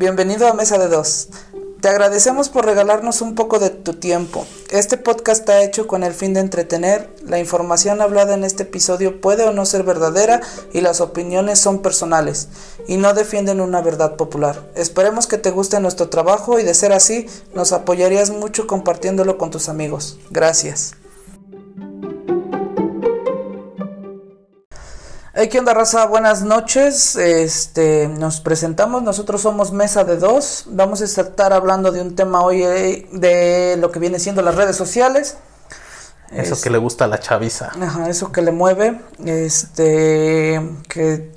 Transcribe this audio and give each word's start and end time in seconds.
bienvenido 0.00 0.48
a 0.48 0.54
Mesa 0.54 0.78
de 0.78 0.88
Dos. 0.88 1.28
Te 1.82 1.90
agradecemos 1.90 2.48
por 2.48 2.64
regalarnos 2.64 3.20
un 3.20 3.34
poco 3.34 3.58
de 3.58 3.68
tu 3.68 3.92
tiempo. 3.92 4.46
Este 4.70 4.96
podcast 4.96 5.40
está 5.40 5.62
hecho 5.62 5.86
con 5.86 6.04
el 6.04 6.14
fin 6.14 6.32
de 6.32 6.40
entretener. 6.40 7.14
La 7.26 7.38
información 7.38 8.00
hablada 8.00 8.32
en 8.32 8.42
este 8.42 8.62
episodio 8.62 9.20
puede 9.20 9.44
o 9.44 9.52
no 9.52 9.66
ser 9.66 9.82
verdadera 9.82 10.40
y 10.72 10.80
las 10.80 11.02
opiniones 11.02 11.58
son 11.58 11.82
personales 11.82 12.48
y 12.88 12.96
no 12.96 13.12
defienden 13.12 13.60
una 13.60 13.82
verdad 13.82 14.16
popular. 14.16 14.70
Esperemos 14.74 15.26
que 15.26 15.36
te 15.36 15.50
guste 15.50 15.78
nuestro 15.80 16.08
trabajo 16.08 16.58
y 16.58 16.62
de 16.62 16.72
ser 16.72 16.94
así, 16.94 17.26
nos 17.54 17.72
apoyarías 17.72 18.30
mucho 18.30 18.66
compartiéndolo 18.66 19.36
con 19.36 19.50
tus 19.50 19.68
amigos. 19.68 20.18
Gracias. 20.30 20.94
Hey, 25.42 25.48
¿qué 25.48 25.58
onda, 25.58 25.72
raza? 25.72 26.04
Buenas 26.04 26.42
noches. 26.42 27.16
Este, 27.16 28.08
nos 28.08 28.42
presentamos. 28.42 29.02
Nosotros 29.02 29.40
somos 29.40 29.72
Mesa 29.72 30.04
de 30.04 30.18
Dos. 30.18 30.64
Vamos 30.66 31.00
a 31.00 31.04
estar 31.06 31.54
hablando 31.54 31.90
de 31.92 32.02
un 32.02 32.14
tema 32.14 32.42
hoy 32.42 32.62
eh, 32.62 33.08
de 33.10 33.78
lo 33.78 33.90
que 33.90 33.98
viene 34.00 34.18
siendo 34.18 34.42
las 34.42 34.54
redes 34.54 34.76
sociales. 34.76 35.38
Eso 36.30 36.52
Es- 36.52 36.60
que 36.60 36.68
le 36.68 36.76
gusta 36.76 37.06
a 37.06 37.08
la 37.08 37.20
chaviza. 37.20 37.70
Ajá, 37.80 38.10
eso 38.10 38.32
que 38.32 38.42
le 38.42 38.52
mueve. 38.52 39.00
Este, 39.24 40.60
que 40.90 41.32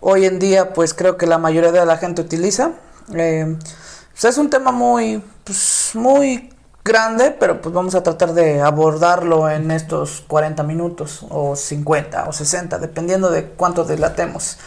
hoy 0.00 0.24
en 0.24 0.38
día, 0.38 0.72
pues 0.72 0.94
creo 0.94 1.18
que 1.18 1.26
la 1.26 1.36
mayoría 1.36 1.70
de 1.70 1.84
la 1.84 1.98
gente 1.98 2.22
utiliza. 2.22 2.70
Eh, 3.14 3.58
pues, 4.12 4.24
es 4.24 4.38
un 4.38 4.48
tema 4.48 4.72
muy, 4.72 5.22
pues, 5.44 5.90
muy 5.92 6.48
grande, 6.84 7.36
pero 7.38 7.60
pues 7.60 7.74
vamos 7.74 7.94
a 7.94 8.02
tratar 8.02 8.32
de 8.32 8.62
abordarlo 8.62 9.50
en 9.50 9.70
estos 9.70 10.22
40 10.26 10.62
minutos, 10.62 11.24
o 11.28 11.54
50, 11.54 12.24
o 12.28 12.32
60, 12.32 12.78
dependiendo 12.78 13.30
de 13.30 13.50
cuánto 13.50 13.84
dilatemos. 13.84 14.58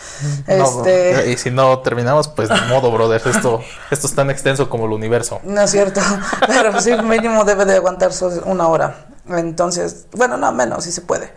No, 0.47 0.53
Este. 0.53 1.31
y 1.31 1.37
si 1.37 1.49
no 1.51 1.79
terminamos, 1.79 2.27
pues 2.27 2.49
de 2.49 2.61
modo, 2.69 2.91
brother. 2.91 3.21
Esto, 3.25 3.61
esto 3.91 4.07
es 4.07 4.15
tan 4.15 4.29
extenso 4.29 4.69
como 4.69 4.85
el 4.85 4.91
universo. 4.91 5.39
No 5.43 5.61
es 5.61 5.71
cierto, 5.71 6.01
pero 6.47 6.79
sí 6.79 6.91
mínimo 7.03 7.43
debe 7.43 7.65
de 7.65 7.75
aguantar 7.77 8.11
una 8.45 8.67
hora. 8.67 9.05
Entonces, 9.27 10.05
bueno, 10.11 10.37
no 10.37 10.51
menos, 10.51 10.83
si 10.83 10.91
se 10.91 11.01
puede. 11.01 11.33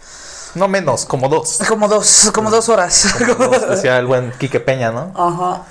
No 0.55 0.69
menos, 0.69 1.05
como 1.05 1.29
dos. 1.29 1.59
Como 1.69 1.89
dos, 1.89 2.31
como 2.33 2.51
dos 2.51 2.69
horas. 2.69 3.15
Como 3.19 3.49
dos, 3.49 3.69
decía 3.69 3.99
el 3.99 4.07
buen 4.07 4.33
Quique 4.39 4.61
Peña, 4.61 4.93
¿no? 4.93 5.13
Ajá. 5.15 5.63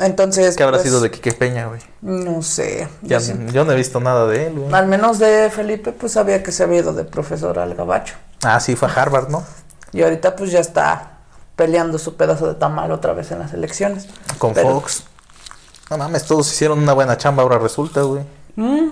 Entonces. 0.00 0.56
¿Qué 0.56 0.62
habrá 0.62 0.78
pues, 0.78 0.88
sido 0.88 1.00
de 1.00 1.10
Quique 1.10 1.32
Peña, 1.32 1.66
güey? 1.66 1.80
No 2.00 2.42
sé. 2.42 2.88
Ya, 3.02 3.18
Yo 3.18 3.34
yo 3.52 3.64
no 3.64 3.72
he 3.72 3.76
visto 3.76 4.00
nada 4.00 4.26
de 4.26 4.46
él, 4.46 4.58
güey. 4.58 4.72
Al 4.72 4.86
menos 4.86 5.18
de 5.18 5.50
Felipe, 5.50 5.92
pues 5.92 6.12
sabía 6.12 6.42
que 6.42 6.52
se 6.52 6.62
había 6.62 6.78
ido 6.80 6.92
de 6.94 7.04
profesor 7.04 7.58
al 7.58 7.74
gabacho. 7.74 8.14
Ah, 8.42 8.60
sí, 8.60 8.76
fue 8.76 8.88
a 8.88 8.92
Harvard, 8.92 9.28
¿no? 9.28 9.44
Y 9.92 10.02
ahorita, 10.02 10.36
pues 10.36 10.50
ya 10.50 10.60
está 10.60 11.18
peleando 11.56 11.98
su 11.98 12.16
pedazo 12.16 12.46
de 12.46 12.54
tamal 12.54 12.92
otra 12.92 13.12
vez 13.12 13.30
en 13.32 13.40
las 13.40 13.52
elecciones. 13.52 14.06
Con 14.38 14.54
Pero- 14.54 14.70
Fox. 14.80 15.04
No 15.90 15.96
mames, 15.98 16.24
todos 16.24 16.52
hicieron 16.52 16.78
una 16.78 16.92
buena 16.92 17.16
chamba, 17.16 17.42
ahora 17.42 17.58
resulta, 17.58 18.02
güey. 18.02 18.22
Mm, 18.56 18.90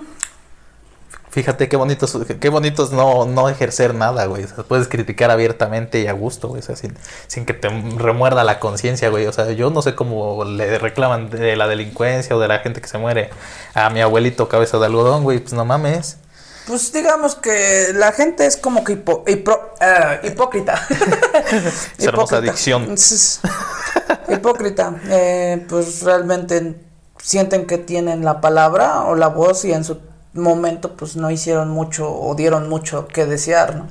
Fíjate 1.29 1.67
qué 1.69 1.75
bonito, 1.75 2.05
es- 2.05 2.17
qué 2.39 2.49
bonito 2.49 2.83
es 2.83 2.91
no, 2.91 3.25
no 3.25 3.49
ejercer 3.49 3.93
nada, 3.93 4.25
güey. 4.25 4.45
O 4.45 4.47
sea, 4.47 4.63
puedes 4.63 4.87
criticar 4.87 5.29
abiertamente 5.29 5.99
y 5.99 6.07
a 6.07 6.13
gusto, 6.13 6.47
güey. 6.47 6.61
O 6.61 6.63
sea, 6.65 6.75
sin, 6.75 6.97
sin 7.27 7.45
que 7.45 7.53
te 7.53 7.67
remuerda 7.97 8.43
la 8.43 8.59
conciencia, 8.59 9.09
güey. 9.09 9.27
O 9.27 9.33
sea, 9.33 9.51
yo 9.51 9.69
no 9.69 9.81
sé 9.81 9.93
cómo 9.93 10.43
le 10.45 10.79
reclaman 10.79 11.29
de 11.29 11.55
la 11.55 11.67
delincuencia 11.67 12.35
o 12.35 12.39
de 12.39 12.47
la 12.47 12.59
gente 12.59 12.81
que 12.81 12.87
se 12.87 12.97
muere 12.97 13.29
a 13.73 13.89
mi 13.89 14.01
abuelito 14.01 14.47
cabeza 14.49 14.79
de 14.79 14.85
algodón, 14.85 15.23
güey. 15.23 15.39
Pues 15.39 15.53
no 15.53 15.65
mames. 15.65 16.17
Pues 16.65 16.91
digamos 16.91 17.35
que 17.35 17.89
la 17.93 18.11
gente 18.11 18.45
es 18.45 18.57
como 18.57 18.83
que 18.83 18.93
hipo- 19.03 19.23
hipro- 19.25 19.69
eh, 19.79 20.19
hipócrita. 20.27 20.81
Esa 21.97 22.09
hermosa 22.09 22.41
dicción. 22.41 22.91
Es- 22.93 23.41
hipócrita. 24.29 24.95
Eh, 25.09 25.65
pues 25.69 26.03
realmente 26.03 26.75
sienten 27.21 27.65
que 27.65 27.77
tienen 27.77 28.23
la 28.25 28.41
palabra 28.41 29.01
o 29.03 29.15
la 29.15 29.27
voz 29.27 29.65
y 29.65 29.73
en 29.73 29.83
su 29.83 29.99
momento 30.37 30.93
pues 30.93 31.15
no 31.15 31.29
hicieron 31.31 31.69
mucho 31.69 32.11
o 32.13 32.35
dieron 32.35 32.69
mucho 32.69 33.07
que 33.07 33.25
desear, 33.25 33.75
¿no? 33.75 33.87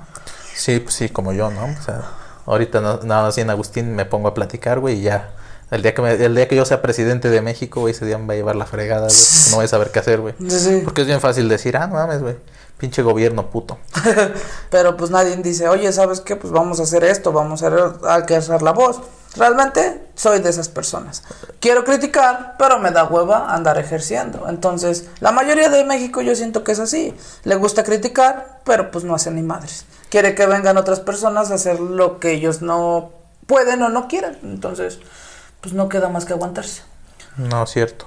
Sí, 0.55 0.81
pues 0.81 0.95
sí, 0.95 1.09
como 1.09 1.33
yo, 1.33 1.51
¿no? 1.51 1.65
O 1.67 1.83
sea, 1.85 2.03
ahorita 2.47 2.81
no- 2.81 3.01
nada 3.03 3.23
más 3.25 3.39
en 3.39 3.51
Agustín 3.51 3.95
me 3.95 4.05
pongo 4.07 4.29
a 4.29 4.35
platicar, 4.35 4.81
güey, 4.81 4.99
y 5.01 5.03
ya. 5.03 5.31
El 5.71 5.83
día, 5.83 5.95
que 5.95 6.01
me- 6.03 6.13
el 6.15 6.35
día 6.35 6.47
que 6.49 6.55
yo 6.57 6.65
sea 6.65 6.81
presidente 6.81 7.29
de 7.29 7.43
México, 7.43 7.81
güey, 7.81 7.93
ese 7.93 8.07
día 8.07 8.19
me 8.19 8.27
va 8.27 8.33
a 8.35 8.37
llevar 8.37 8.57
la 8.57 8.67
fregada, 8.67 9.09
güey. 9.09 9.19
No 9.51 9.57
voy 9.57 9.65
a 9.65 9.69
saber 9.69 9.91
qué 9.91 9.99
hacer, 9.99 10.21
güey. 10.21 10.35
Sí, 10.49 10.59
sí. 10.61 10.81
Porque 10.85 11.01
es 11.03 11.07
bien 11.09 11.21
fácil 11.21 11.49
decir, 11.49 11.77
ah, 11.77 11.87
no 11.89 11.95
mames, 11.95 12.23
güey. 12.23 12.37
Pinche 12.79 13.03
gobierno 13.03 13.51
puto. 13.51 13.79
Pero 14.71 14.97
pues 14.97 15.11
nadie 15.11 15.37
dice, 15.37 15.69
oye, 15.69 15.91
¿sabes 15.93 16.21
qué? 16.21 16.37
Pues 16.37 16.53
vamos 16.53 16.79
a 16.79 16.83
hacer 16.83 17.05
esto, 17.05 17.33
vamos 17.33 17.63
a 17.63 17.69
alzar 18.03 18.63
la 18.63 18.73
voz. 18.73 19.01
Realmente 19.35 20.09
soy 20.15 20.41
de 20.41 20.51
esas 20.51 20.69
personas. 20.69 21.23
Quiero 21.61 21.85
criticar, 21.85 22.55
pero 22.59 22.79
me 22.79 22.91
da 22.91 23.05
hueva 23.05 23.53
andar 23.55 23.79
ejerciendo. 23.79 24.49
Entonces, 24.49 25.09
la 25.21 25.31
mayoría 25.31 25.69
de 25.69 25.85
México 25.85 26.23
yo 26.23 26.35
siento 26.35 26.65
que 26.65 26.73
es 26.73 26.79
así. 26.79 27.15
Le 27.45 27.55
gusta 27.57 27.85
criticar, 27.85 28.61
pero 28.65 28.91
pues 28.91 29.05
no 29.05 29.15
hacen 29.15 29.35
ni 29.35 29.43
madres. 29.43 29.85
Quiere 30.09 30.35
que 30.35 30.47
vengan 30.47 30.79
otras 30.79 31.01
personas 31.01 31.51
a 31.51 31.55
hacer 31.55 31.81
lo 31.81 32.19
que 32.19 32.33
ellos 32.33 32.63
no 32.63 33.11
pueden 33.47 33.83
o 33.83 33.91
no 33.91 34.09
quieren. 34.09 34.39
Entonces, 34.43 35.01
pues 35.61 35.75
no 35.75 35.89
queda 35.89 36.09
más 36.09 36.25
que 36.25 36.33
aguantarse. 36.33 36.83
No, 37.37 37.67
cierto. 37.67 38.07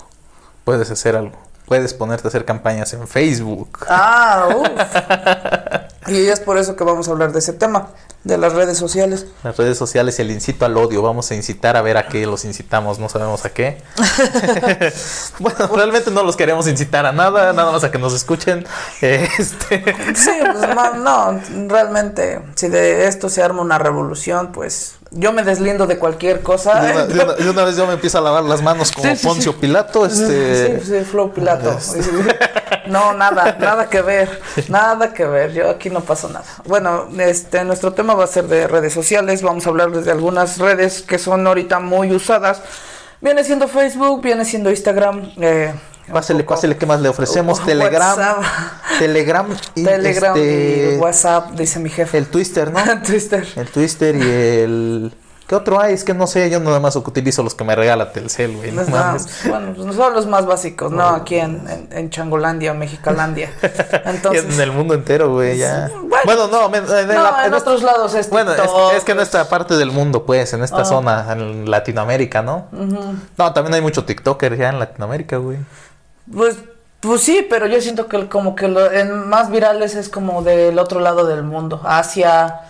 Puedes 0.64 0.90
hacer 0.90 1.16
algo. 1.16 1.49
Puedes 1.70 1.94
ponerte 1.94 2.28
a 2.28 2.30
hacer 2.30 2.46
campañas 2.46 2.92
en 2.94 3.08
Facebook. 3.08 3.86
Ah, 3.88 4.50
uff. 4.58 6.08
y 6.08 6.28
es 6.28 6.40
por 6.40 6.58
eso 6.58 6.76
que 6.76 6.84
vamos 6.84 7.08
a 7.08 7.12
hablar 7.12 7.32
de 7.32 7.38
ese 7.38 7.54
tema, 7.54 7.90
de 8.24 8.40
las 8.40 8.54
redes 8.54 8.80
sociales. 8.80 9.28
Las 9.44 9.56
redes 9.56 9.78
sociales, 9.78 10.20
el 10.20 10.32
incito 10.32 10.66
al 10.66 10.76
odio. 10.76 11.04
Vamos 11.04 11.30
a 11.30 11.36
incitar 11.36 11.78
a 11.78 11.84
ver 11.84 11.98
a 11.98 12.08
qué 12.08 12.26
los 12.26 12.44
incitamos. 12.44 12.98
No 12.98 13.08
sabemos 13.08 13.46
a 13.46 13.52
qué. 13.52 13.84
bueno, 15.40 15.70
realmente 15.76 16.10
no 16.10 16.24
los 16.24 16.36
queremos 16.36 16.68
incitar 16.68 17.06
a 17.06 17.12
nada. 17.12 17.54
Nada 17.54 17.72
más 17.72 17.84
a 17.84 17.92
que 17.92 18.00
nos 18.00 18.16
escuchen. 18.16 18.66
Este. 19.02 19.84
Sí, 20.16 20.32
pues 20.42 20.96
no, 20.96 21.40
realmente, 21.68 22.42
si 22.56 22.68
de 22.68 23.08
esto 23.08 23.30
se 23.30 23.44
arma 23.44 23.62
una 23.62 23.78
revolución, 23.78 24.52
pues 24.52 24.96
yo 25.12 25.32
me 25.34 25.44
deslindo 25.44 25.88
de 25.88 25.98
cualquier 25.98 26.42
cosa. 26.42 26.82
De 26.82 26.92
una, 26.92 27.06
de 27.06 27.24
una- 27.24 27.34
de 27.34 27.50
una 27.50 27.64
vez 27.66 27.76
yo 27.76 27.88
me 27.88 27.94
empiezo 27.94 28.18
a 28.18 28.22
lavar 28.22 28.44
las 28.44 28.62
manos 28.62 28.92
como 28.92 29.10
Sí, 29.10 29.16
sí, 29.16 29.26
Poncio 29.28 29.52
sí. 29.54 29.58
Pilato. 29.62 30.06
Este. 30.06 30.80
Sí, 30.82 30.86
sí, 31.00 31.06
Flow 31.06 31.34
Pilato. 31.34 31.78
No, 32.88 33.14
nada, 33.14 33.56
nada 33.60 33.88
que 33.90 34.02
ver, 34.02 34.42
nada 34.68 35.14
que 35.14 35.26
ver, 35.26 35.54
yo 35.54 35.70
aquí 35.70 35.90
no 35.90 36.02
pasó 36.02 36.28
nada. 36.30 36.44
Bueno, 36.66 37.08
este, 37.20 37.64
nuestro 37.64 37.94
tema 37.94 38.14
va 38.16 38.24
a 38.24 38.28
ser 38.28 38.46
de 38.46 38.68
redes 38.68 38.94
sociales, 38.94 39.42
vamos 39.44 39.66
a 39.66 39.70
hablar 39.70 39.92
de 39.92 40.12
algunas 40.12 40.58
redes 40.58 41.02
que 41.04 41.20
son 41.20 41.46
ahorita 41.46 41.80
muy 41.80 42.12
usadas. 42.12 42.62
Viene 43.22 43.44
siendo 43.44 43.68
Facebook, 43.68 44.22
viene 44.24 44.44
siendo 44.46 44.70
Instagram. 44.72 45.32
Eh, 45.40 45.74
Pásele, 46.12 46.44
pásele, 46.44 46.78
¿qué 46.78 46.86
más 46.86 47.02
le 47.02 47.10
ofrecemos? 47.10 47.64
Telegram. 47.66 48.18
WhatsApp. 48.18 48.44
Telegram 49.00 49.48
y 49.76 49.84
Telegram 49.84 50.36
este, 50.38 50.94
y 50.96 50.98
WhatsApp, 50.98 51.52
dice 51.52 51.80
mi 51.80 51.90
jefe. 51.90 52.18
El 52.18 52.28
Twister, 52.28 52.72
¿no? 52.72 52.80
Twister. 53.06 53.48
El 53.56 53.68
Twister 53.70 54.16
y 54.16 54.22
el. 54.22 55.14
¿Qué 55.48 55.56
otro 55.56 55.82
hay? 55.82 55.96
Es 55.96 56.04
que 56.04 56.14
no 56.14 56.28
sé, 56.28 56.48
yo 56.52 56.60
nada 56.60 56.80
más 56.80 56.96
utilizo 56.96 57.42
los 57.42 57.56
que 57.56 57.64
me 57.64 57.76
regala 57.76 58.12
Telcel, 58.12 58.56
güey. 58.56 58.72
No 58.72 58.84
no, 58.84 59.18
bueno, 59.48 59.74
pues 59.76 59.96
son 59.96 60.14
los 60.14 60.28
más 60.28 60.46
básicos, 60.46 60.92
¿no? 60.92 61.04
Aquí 61.08 61.38
en, 61.38 61.68
en, 61.68 61.88
en 61.92 62.10
Changolandia, 62.12 62.76
Mexicalandia. 62.76 63.50
Entonces, 64.06 64.46
en 64.46 64.62
el 64.62 64.72
mundo 64.72 64.94
entero, 64.94 65.32
güey, 65.34 65.58
ya. 65.58 65.90
Bueno, 65.92 66.08
Bueno, 66.24 66.48
no, 66.50 66.66
en, 66.76 66.86
no, 66.86 67.14
la- 67.24 67.46
en 67.46 67.48
en 67.48 67.54
otros 67.56 67.82
lados 67.82 68.14
es 68.14 68.30
Bueno, 68.30 68.54
TikTok, 68.54 68.94
es 68.96 69.04
que 69.04 69.14
en 69.14 69.22
esta 69.22 69.50
parte 69.50 69.76
del 69.76 69.90
mundo, 69.92 70.24
pues, 70.24 70.54
en 70.54 70.62
esta 70.64 70.82
Ah. 70.82 70.86
zona, 70.86 71.26
en 71.32 71.68
Latinoamérica, 71.72 72.44
¿no? 72.44 72.68
No, 73.36 73.52
también 73.52 73.74
hay 73.74 73.82
mucho 73.82 74.06
TikToker 74.06 74.56
ya 74.56 74.70
en 74.70 74.78
Latinoamérica, 74.78 75.38
güey. 75.38 75.58
Pues, 76.34 76.58
pues 77.00 77.22
sí, 77.22 77.46
pero 77.50 77.66
yo 77.66 77.82
siento 77.82 78.08
que 78.08 78.28
como 78.28 78.56
que 78.56 78.68
lo 78.68 78.92
en 78.92 79.28
más 79.30 79.50
virales 79.50 79.96
es 79.96 80.10
como 80.10 80.44
del 80.44 80.78
otro 80.78 81.00
lado 81.00 81.26
del 81.26 81.44
mundo, 81.44 81.82
Asia, 81.84 82.62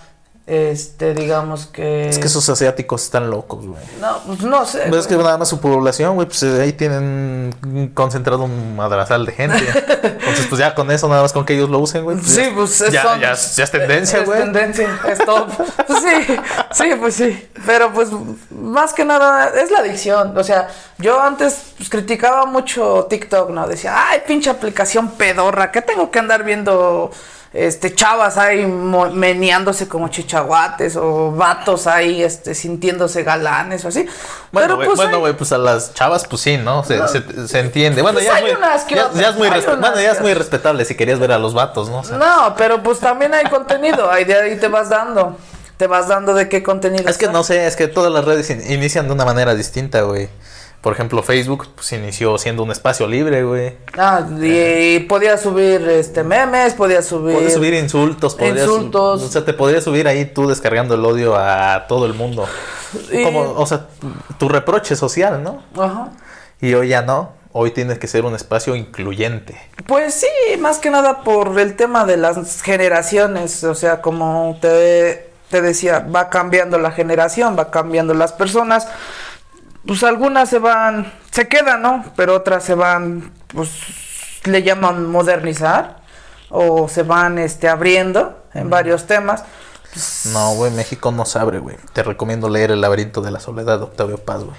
este, 0.50 1.14
digamos 1.14 1.68
que... 1.68 2.10
Es 2.10 2.18
que 2.18 2.26
esos 2.28 2.50
asiáticos 2.50 3.04
están 3.04 3.30
locos, 3.30 3.66
güey. 3.68 3.80
No, 4.02 4.18
pues 4.26 4.42
no 4.42 4.66
sé. 4.66 4.86
Pues 4.90 5.02
es 5.02 5.08
que 5.08 5.16
nada 5.16 5.38
más 5.38 5.48
su 5.48 5.60
población, 5.60 6.16
güey, 6.16 6.28
pues 6.28 6.42
eh, 6.44 6.62
ahí 6.62 6.74
tienen 6.74 7.92
concentrado 7.94 8.44
un 8.46 8.76
madrazal 8.76 9.26
de 9.28 9.32
gente. 9.32 9.58
Entonces, 10.04 10.48
pues 10.50 10.58
ya 10.60 10.74
con 10.74 10.90
eso, 10.90 11.08
nada 11.08 11.22
más 11.22 11.34
con 11.34 11.46
que 11.46 11.54
ellos 11.54 11.70
lo 11.70 11.78
usen, 11.80 12.04
güey. 12.04 12.18
pues 12.18 12.32
Sí, 12.32 12.42
ya- 12.44 12.54
pues 12.56 12.82
es 12.82 12.92
ya, 12.92 13.04
son- 13.04 13.20
ya, 13.20 13.32
es- 13.34 13.56
ya 13.56 13.64
es 13.64 13.72
tendencia, 13.72 14.20
es 14.20 14.26
güey. 14.26 14.40
tendencia, 14.40 15.00
es 15.08 15.20
top. 15.20 15.50
Pues 15.88 16.04
sí, 16.04 16.36
sí, 16.72 16.90
pues 17.00 17.16
sí. 17.16 17.50
Pero 17.66 17.92
pues 17.94 18.10
más 18.52 18.94
que 18.94 19.06
nada 19.06 19.50
es 19.50 19.70
la 19.72 19.80
adicción. 19.80 20.36
O 20.38 20.44
sea, 20.44 20.68
yo 20.98 21.20
antes 21.22 21.74
pues, 21.78 21.90
criticaba 21.90 22.46
mucho 22.46 23.06
TikTok, 23.10 23.50
¿no? 23.52 23.68
Decía, 23.68 23.94
ay, 24.10 24.22
pinche 24.28 24.50
aplicación 24.50 25.12
pedorra, 25.12 25.72
¿qué 25.72 25.82
tengo 25.82 26.10
que 26.12 26.20
andar 26.20 26.44
viendo? 26.44 27.12
Este, 27.52 27.96
chavas 27.96 28.38
ahí 28.38 28.64
meneándose 28.68 29.88
como 29.88 30.10
chichaguates 30.10 30.96
o 30.96 31.32
vatos 31.32 31.88
ahí, 31.88 32.22
este, 32.22 32.54
sintiéndose 32.54 33.24
galanes 33.24 33.84
o 33.86 33.88
así. 33.88 34.06
Bueno, 34.52 34.76
güey, 34.76 34.86
pues 34.88 34.98
bueno, 34.98 35.16
hay- 35.16 35.20
güey, 35.22 35.34
pues 35.34 35.52
a 35.52 35.58
las 35.58 35.94
chavas, 35.96 36.28
pues 36.28 36.44
sí, 36.44 36.58
¿no? 36.58 36.84
Se, 36.84 37.08
se, 37.08 37.48
se 37.48 37.60
entiende. 37.60 38.04
Bueno, 38.04 38.18
Pues 38.18 38.26
ya, 38.26 38.36
hay 38.36 38.46
es 38.46 38.52
muy, 38.54 38.62
ya, 38.62 39.30
es 39.30 39.36
muy 39.36 39.50
bueno, 39.50 39.96
ya 40.00 40.12
es 40.12 40.22
muy 40.22 40.34
respetable 40.36 40.86
si 40.86 40.96
querías 40.96 41.18
ver 41.20 41.32
a 41.32 41.40
los 41.40 41.54
vatos, 41.56 41.90
¿no? 41.90 42.00
O 42.00 42.04
sea, 42.04 42.18
No, 42.18 42.54
pero 42.56 42.84
pues 42.84 43.00
también 43.00 43.34
hay 43.34 43.46
contenido, 43.46 44.12
ahí 44.12 44.26
de 44.26 44.36
ahí 44.36 44.56
te 44.58 44.68
vas 44.68 44.90
dando. 44.90 45.36
Te 45.78 45.88
vas 45.88 46.08
dando 46.10 46.34
de 46.34 46.50
qué 46.50 46.62
contenido. 46.62 47.10
es 47.10 47.18
que 47.18 47.30
no 47.30 47.42
sé, 47.44 47.66
es 47.66 47.76
que 47.78 47.88
todas 47.88 48.12
las 48.12 48.26
redes 48.26 48.50
in- 48.50 48.70
inician 48.72 49.08
de 49.08 49.14
una 49.14 49.24
manera 49.26 49.56
distinta, 49.56 50.02
güey. 50.02 50.30
Por 50.82 50.94
ejemplo, 50.94 51.22
Facebook 51.22 51.68
pues, 51.76 51.92
inició 51.92 52.38
siendo 52.38 52.64
un 52.64 52.72
espacio 52.72 53.06
libre, 53.06 53.44
güey. 53.44 53.76
Ah, 53.98 54.26
y 54.42 55.00
podía 55.02 55.38
subir 55.38 55.82
este 55.90 56.24
memes, 56.24 56.74
podía 56.74 57.02
subir. 57.02 57.36
Podías 57.36 57.54
subir 57.54 57.74
insultos, 57.74 58.36
podías, 58.36 58.60
Insultos. 58.60 59.22
O 59.24 59.28
sea, 59.28 59.44
te 59.44 59.54
podrías 59.54 59.84
subir 59.84 60.08
ahí 60.08 60.24
tú 60.26 60.48
descargando 60.48 60.96
el 60.96 61.04
odio 61.04 61.36
a 61.36 61.86
todo 61.90 62.06
el 62.06 62.14
mundo. 62.14 62.46
Y- 63.12 63.24
Como, 63.24 63.42
o 63.42 63.66
sea, 63.66 63.88
tu 64.38 64.48
reproche 64.48 64.96
social, 64.96 65.44
¿no? 65.44 65.62
Ajá. 65.78 66.12
Y 66.62 66.74
hoy 66.74 66.90
ya 66.90 67.02
no. 67.02 67.34
Hoy 67.52 67.72
tienes 67.72 67.98
que 68.00 68.08
ser 68.08 68.26
un 68.26 68.36
espacio 68.36 68.76
incluyente. 68.76 69.60
Pues 69.88 70.14
sí, 70.14 70.28
más 70.60 70.78
que 70.78 70.92
nada 70.92 71.24
por 71.24 71.60
el 71.60 71.76
tema 71.76 72.06
de 72.06 72.16
las 72.16 72.62
generaciones, 72.62 73.64
o 73.64 73.74
sea, 73.76 74.02
como 74.02 74.58
te, 74.62 75.32
te 75.50 75.62
decía, 75.62 76.00
va 76.16 76.30
cambiando 76.30 76.78
la 76.78 76.92
generación, 76.92 77.58
va 77.58 77.72
cambiando 77.72 78.14
las 78.14 78.34
personas, 78.34 78.88
pues 79.90 80.04
algunas 80.04 80.48
se 80.48 80.60
van, 80.60 81.12
se 81.32 81.48
quedan, 81.48 81.82
¿no? 81.82 82.06
Pero 82.16 82.36
otras 82.36 82.64
se 82.64 82.76
van, 82.76 83.34
pues 83.48 83.72
le 84.44 84.62
llaman 84.62 85.10
modernizar 85.10 86.02
o 86.52 86.88
se 86.88 87.02
van 87.02 87.40
este 87.40 87.68
abriendo 87.68 88.38
en 88.54 88.70
varios 88.70 89.08
temas. 89.08 89.44
No, 90.32 90.54
güey, 90.54 90.72
México 90.74 91.12
no 91.12 91.26
se 91.26 91.40
abre, 91.40 91.58
güey. 91.58 91.76
Te 91.92 92.04
recomiendo 92.04 92.50
leer 92.50 92.70
El 92.70 92.82
laberinto 92.82 93.24
de 93.24 93.32
la 93.32 93.40
soledad 93.40 93.80
de 93.80 93.86
Octavio 93.86 94.20
Paz, 94.20 94.44
güey. 94.44 94.56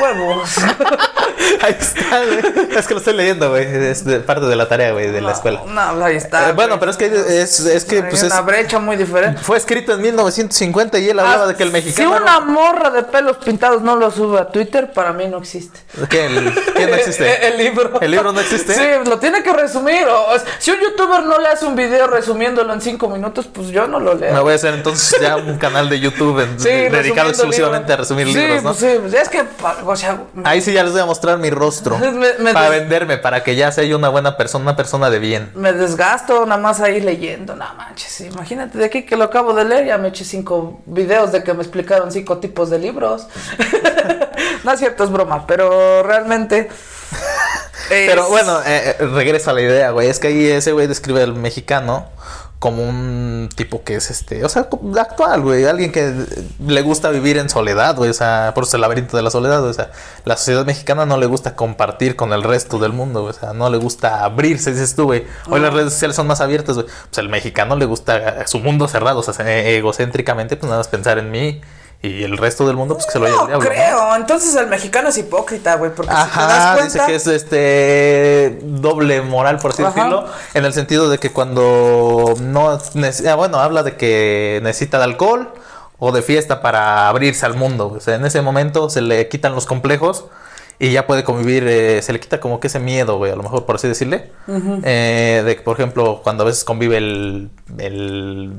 Huevos. 0.00 0.50
Ahí 1.62 1.76
está, 1.78 2.24
güey. 2.24 2.76
Es 2.76 2.86
que 2.86 2.94
lo 2.94 2.98
estoy 2.98 3.14
leyendo, 3.14 3.50
güey. 3.50 3.64
Es 3.64 4.04
de 4.04 4.20
parte 4.20 4.46
de 4.46 4.56
la 4.56 4.68
tarea, 4.68 4.92
güey, 4.92 5.10
de 5.10 5.20
la 5.20 5.32
escuela. 5.32 5.62
No, 5.66 6.04
ahí 6.04 6.16
está. 6.16 6.48
Eh, 6.50 6.52
bueno, 6.52 6.78
pero 6.80 6.90
es 6.90 6.96
que 6.96 7.06
es, 7.06 7.60
es 7.60 7.84
que 7.84 8.02
pues 8.02 8.22
una 8.24 8.38
es, 8.40 8.44
brecha 8.44 8.78
muy 8.78 8.96
diferente. 8.96 9.40
fue 9.42 9.56
escrito 9.56 9.92
en 9.94 10.02
1950 10.02 10.98
y 10.98 11.08
él 11.10 11.18
hablaba 11.18 11.46
de 11.46 11.54
que 11.54 11.62
el 11.62 11.70
mexicano. 11.70 12.12
Ah, 12.14 12.16
Si 12.16 12.22
una 12.22 12.40
morra 12.40 12.90
de 12.90 13.02
pelos 13.04 13.36
pintados 13.38 13.82
no 13.82 13.96
lo 13.96 14.10
sube 14.10 14.40
a 14.40 14.48
Twitter, 14.48 14.92
para 14.92 15.12
mí 15.12 15.28
no 15.28 15.38
existe. 15.38 15.80
¿Qué? 16.08 16.26
¿El, 16.26 16.52
¿Qué 16.74 16.86
no 16.86 16.94
existe? 16.96 17.46
El 17.48 17.58
libro. 17.58 18.00
¿El 18.00 18.10
libro 18.10 18.32
no 18.32 18.40
existe? 18.40 18.74
Sí, 18.74 19.08
lo 19.08 19.18
tiene 19.18 19.42
que 19.42 19.52
resumir. 19.52 20.06
o- 20.08 20.26
si 20.58 20.70
un 20.72 20.78
youtuber 20.80 21.22
no 21.24 21.38
le 21.38 21.48
hace 21.48 21.64
un 21.66 21.76
video 21.76 22.06
resumiéndolo 22.08 22.72
en 22.72 22.80
cinco 22.80 23.08
minutos, 23.08 23.46
pues 23.52 23.68
yo 23.68 23.86
no 23.86 24.00
lo 24.00 24.14
leo. 24.14 24.32
Me 24.32 24.40
voy 24.40 24.52
a 24.52 24.56
hacer 24.56 24.74
entonces 24.74 25.20
ya 25.20 25.36
un 25.36 25.58
canal 25.58 25.88
de 25.88 26.00
YouTube 26.00 26.40
en- 26.40 26.58
Sí, 26.58 26.68
dedicado 26.70 27.28
exclusivamente 27.30 27.92
a 27.92 27.96
resumir 27.96 28.26
Sí, 28.26 28.34
libros, 28.34 28.62
¿no? 28.62 28.74
pues 28.74 28.78
sí, 28.80 28.98
pues 29.00 29.14
es 29.14 29.28
que, 29.28 29.44
o 29.84 29.96
sea, 29.96 30.22
Ahí 30.44 30.60
sí 30.60 30.72
ya 30.72 30.82
les 30.82 30.92
voy 30.92 31.00
a 31.00 31.06
mostrar 31.06 31.38
mi 31.38 31.50
rostro 31.50 31.98
Me- 31.98 32.10
me 32.38 32.52
para 32.52 32.70
des- 32.70 32.80
venderme, 32.80 33.18
para 33.18 33.42
que 33.42 33.56
ya 33.56 33.70
sea 33.72 33.84
yo 33.84 33.96
una 33.96 34.08
buena 34.08 34.36
persona, 34.36 34.62
una 34.62 34.76
persona 34.76 35.10
de 35.10 35.18
bien. 35.18 35.50
me 35.54 35.72
desgasto 35.72 36.46
nada 36.46 36.60
más 36.60 36.80
ahí 36.80 37.00
leyendo. 37.00 37.54
No 37.56 37.64
manches, 37.74 38.20
imagínate 38.22 38.78
de 38.78 38.84
aquí 38.84 39.04
que 39.04 39.16
lo 39.16 39.24
acabo 39.24 39.52
de 39.54 39.64
leer, 39.64 39.86
ya 39.86 39.98
me 39.98 40.08
eché 40.08 40.24
cinco 40.24 40.80
videos 40.86 41.32
de 41.32 41.42
que 41.42 41.52
me 41.54 41.62
explicaron 41.62 42.12
cinco 42.12 42.38
tipos 42.38 42.70
de 42.70 42.78
libros. 42.78 43.26
no 44.64 44.72
es 44.72 44.78
cierto, 44.78 45.04
es 45.04 45.10
broma, 45.10 45.46
pero 45.46 46.02
realmente. 46.02 46.68
Pero 47.88 48.28
bueno, 48.28 48.58
eh, 48.66 48.96
eh, 48.98 49.06
regreso 49.14 49.50
a 49.50 49.52
la 49.52 49.60
idea, 49.60 49.90
güey. 49.92 50.08
Es 50.08 50.18
que 50.18 50.26
ahí 50.26 50.44
ese 50.48 50.72
güey 50.72 50.88
describe 50.88 51.22
al 51.22 51.34
mexicano 51.34 52.06
como 52.58 52.82
un 52.82 53.48
tipo 53.54 53.84
que 53.84 53.96
es 53.96 54.10
este, 54.10 54.44
o 54.44 54.48
sea, 54.48 54.68
actual, 54.98 55.42
güey. 55.42 55.66
Alguien 55.66 55.92
que 55.92 56.14
le 56.66 56.82
gusta 56.82 57.10
vivir 57.10 57.36
en 57.36 57.50
soledad, 57.50 57.96
güey. 57.96 58.10
O 58.10 58.14
sea, 58.14 58.52
por 58.54 58.64
el 58.72 58.80
laberinto 58.80 59.16
de 59.16 59.22
la 59.22 59.30
soledad, 59.30 59.58
güey. 59.60 59.70
O 59.70 59.74
sea, 59.74 59.90
la 60.24 60.36
sociedad 60.36 60.64
mexicana 60.64 61.04
no 61.04 61.18
le 61.18 61.26
gusta 61.26 61.54
compartir 61.54 62.16
con 62.16 62.32
el 62.32 62.42
resto 62.42 62.78
del 62.78 62.92
mundo, 62.92 63.22
güey. 63.22 63.34
O 63.34 63.38
sea, 63.38 63.52
no 63.52 63.68
le 63.68 63.76
gusta 63.76 64.24
abrirse, 64.24 64.72
dices 64.72 64.94
tú, 64.94 65.04
güey. 65.04 65.26
Hoy 65.50 65.60
las 65.60 65.72
redes 65.74 65.92
sociales 65.92 66.16
son 66.16 66.26
más 66.26 66.40
abiertas, 66.40 66.76
güey. 66.76 66.86
Pues 66.86 67.18
al 67.18 67.28
mexicano 67.28 67.76
le 67.76 67.84
gusta 67.84 68.46
su 68.46 68.58
mundo 68.60 68.88
cerrado, 68.88 69.20
o 69.20 69.22
sea, 69.22 69.34
e- 69.46 69.76
egocéntricamente, 69.76 70.56
pues 70.56 70.68
nada 70.68 70.78
más 70.80 70.88
pensar 70.88 71.18
en 71.18 71.30
mí. 71.30 71.60
Y 72.02 72.22
el 72.22 72.36
resto 72.38 72.66
del 72.66 72.76
mundo, 72.76 72.94
pues 72.94 73.06
que 73.06 73.12
se 73.12 73.18
lo 73.18 73.24
lleve 73.26 73.38
No 73.38 73.46
diablo. 73.46 73.64
¿no? 73.64 73.70
creo, 73.74 74.16
entonces 74.16 74.54
el 74.54 74.66
mexicano 74.68 75.08
es 75.08 75.18
hipócrita, 75.18 75.74
güey, 75.76 75.90
porque 75.94 76.12
si 76.12 76.16
te 76.16 76.22
das 76.22 76.36
Ajá, 76.36 76.74
cuenta, 76.74 76.92
dice 76.92 77.06
que 77.06 77.14
es 77.14 77.26
este 77.26 78.58
doble 78.62 79.22
moral, 79.22 79.58
por 79.58 79.72
así 79.72 79.82
Ajá. 79.82 79.92
decirlo, 79.92 80.26
en 80.54 80.64
el 80.64 80.72
sentido 80.72 81.08
de 81.08 81.18
que 81.18 81.32
cuando 81.32 82.34
no 82.40 82.70
ah, 82.70 83.34
bueno, 83.34 83.58
habla 83.58 83.82
de 83.82 83.96
que 83.96 84.60
necesita 84.62 84.98
de 84.98 85.04
alcohol 85.04 85.52
o 85.98 86.12
de 86.12 86.22
fiesta 86.22 86.60
para 86.60 87.08
abrirse 87.08 87.46
al 87.46 87.54
mundo. 87.54 87.94
O 87.96 88.00
sea, 88.00 88.14
en 88.16 88.24
ese 88.26 88.42
momento 88.42 88.90
se 88.90 89.00
le 89.00 89.28
quitan 89.28 89.54
los 89.54 89.66
complejos 89.66 90.26
y 90.78 90.92
ya 90.92 91.06
puede 91.06 91.24
convivir, 91.24 91.66
eh, 91.66 92.02
se 92.02 92.12
le 92.12 92.20
quita 92.20 92.38
como 92.38 92.60
que 92.60 92.66
ese 92.66 92.78
miedo, 92.78 93.16
güey, 93.16 93.32
a 93.32 93.36
lo 93.36 93.42
mejor 93.42 93.64
por 93.64 93.76
así 93.76 93.88
decirle. 93.88 94.30
Eh, 94.82 95.42
de 95.44 95.56
que, 95.56 95.62
por 95.62 95.76
ejemplo, 95.76 96.20
cuando 96.22 96.42
a 96.42 96.46
veces 96.46 96.64
convive 96.64 96.98
el, 96.98 97.50
el 97.78 98.52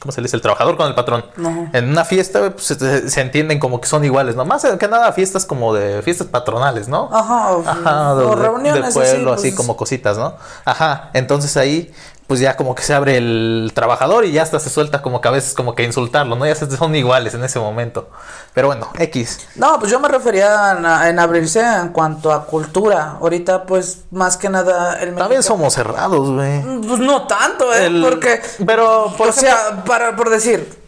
¿cómo 0.00 0.12
se 0.12 0.20
le 0.20 0.26
dice? 0.26 0.36
El 0.36 0.42
trabajador 0.42 0.76
con 0.76 0.86
el 0.86 0.94
patrón. 0.94 1.24
Ajá. 1.36 1.70
En 1.72 1.88
una 1.88 2.04
fiesta, 2.04 2.38
güey, 2.38 2.52
pues 2.52 2.64
se, 2.64 3.10
se 3.10 3.20
entienden 3.20 3.58
como 3.58 3.80
que 3.80 3.88
son 3.88 4.04
iguales, 4.04 4.36
¿no? 4.36 4.44
Más 4.44 4.64
que 4.78 4.88
nada 4.88 5.12
fiestas 5.12 5.46
como 5.46 5.74
de 5.74 6.02
fiestas 6.02 6.28
patronales, 6.28 6.86
¿no? 6.86 7.08
Ajá, 7.12 7.50
o, 7.50 7.68
Ajá, 7.68 8.14
o 8.14 8.36
de, 8.36 8.42
reuniones 8.42 8.94
de 8.94 9.00
pueblo, 9.00 9.32
así, 9.32 9.48
pues, 9.48 9.54
como 9.56 9.76
cositas, 9.76 10.16
¿no? 10.16 10.36
Ajá, 10.64 11.10
entonces 11.12 11.56
ahí, 11.56 11.92
pues 12.26 12.40
ya 12.40 12.56
como 12.56 12.74
que 12.74 12.82
se 12.82 12.94
abre 12.94 13.18
el 13.18 13.72
trabajador 13.74 14.24
y 14.24 14.32
ya 14.32 14.42
hasta 14.42 14.58
se 14.58 14.70
suelta 14.70 15.02
como 15.02 15.20
que 15.20 15.28
a 15.28 15.30
veces 15.30 15.52
como 15.52 15.74
que 15.74 15.82
insultarlo, 15.84 16.36
¿no? 16.36 16.46
Ya 16.46 16.54
son 16.54 16.94
iguales 16.94 17.34
en 17.34 17.44
ese 17.44 17.58
momento. 17.58 18.08
Pero 18.54 18.68
bueno, 18.68 18.88
X. 18.98 19.46
No, 19.56 19.78
pues 19.78 19.90
yo 19.90 20.00
me 20.00 20.08
refería 20.08 20.72
en, 20.72 20.86
en 21.08 21.18
abrirse 21.18 21.60
en 21.60 21.88
cuanto 21.90 22.32
a 22.32 22.46
cultura. 22.46 23.18
Ahorita, 23.20 23.64
pues, 23.66 24.04
más 24.10 24.36
que 24.38 24.48
nada 24.48 24.98
el 25.02 25.14
También 25.16 25.42
somos 25.42 25.74
cerrados, 25.74 26.30
güey. 26.30 26.62
Pues 26.62 26.98
no 27.00 27.26
tanto, 27.26 27.72
¿eh? 27.74 27.86
El- 27.86 28.02
Porque, 28.02 28.40
Pero, 28.64 29.12
por 29.18 29.28
o 29.28 29.32
sea, 29.32 29.84
para, 29.84 30.16
por 30.16 30.30
decir, 30.30 30.82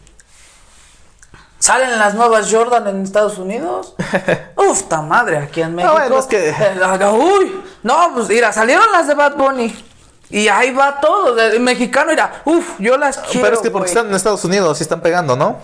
¿salen 1.59 1.97
las 1.99 2.13
nuevas 2.15 2.51
Jordan 2.51 2.87
en 2.87 3.03
Estados 3.03 3.37
Unidos? 3.37 3.93
Uf, 4.55 4.83
ta 4.83 5.01
madre, 5.01 5.37
aquí 5.37 5.61
en 5.61 5.75
México. 5.75 5.93
bueno, 5.93 6.17
es 6.19 6.25
que- 6.25 6.49
eh, 6.49 7.09
uy, 7.13 7.61
no, 7.83 8.11
pues 8.15 8.27
mira, 8.27 8.51
salieron 8.51 8.85
las 8.91 9.07
de 9.07 9.13
Bad 9.13 9.35
Bunny. 9.35 9.83
Y 10.29 10.49
ahí 10.49 10.71
va 10.71 10.99
todo, 10.99 11.35
de 11.35 11.57
mexicano, 11.57 12.09
mira, 12.09 12.41
uf, 12.43 12.77
yo 12.79 12.97
las 12.97 13.17
quiero. 13.17 13.41
Pero 13.43 13.55
es 13.55 13.61
que 13.61 13.71
porque 13.71 13.87
están 13.87 14.07
en 14.07 14.13
Estados 14.15 14.43
Unidos, 14.43 14.77
sí 14.77 14.83
están 14.83 14.99
pegando, 14.99 15.37
¿no? 15.37 15.57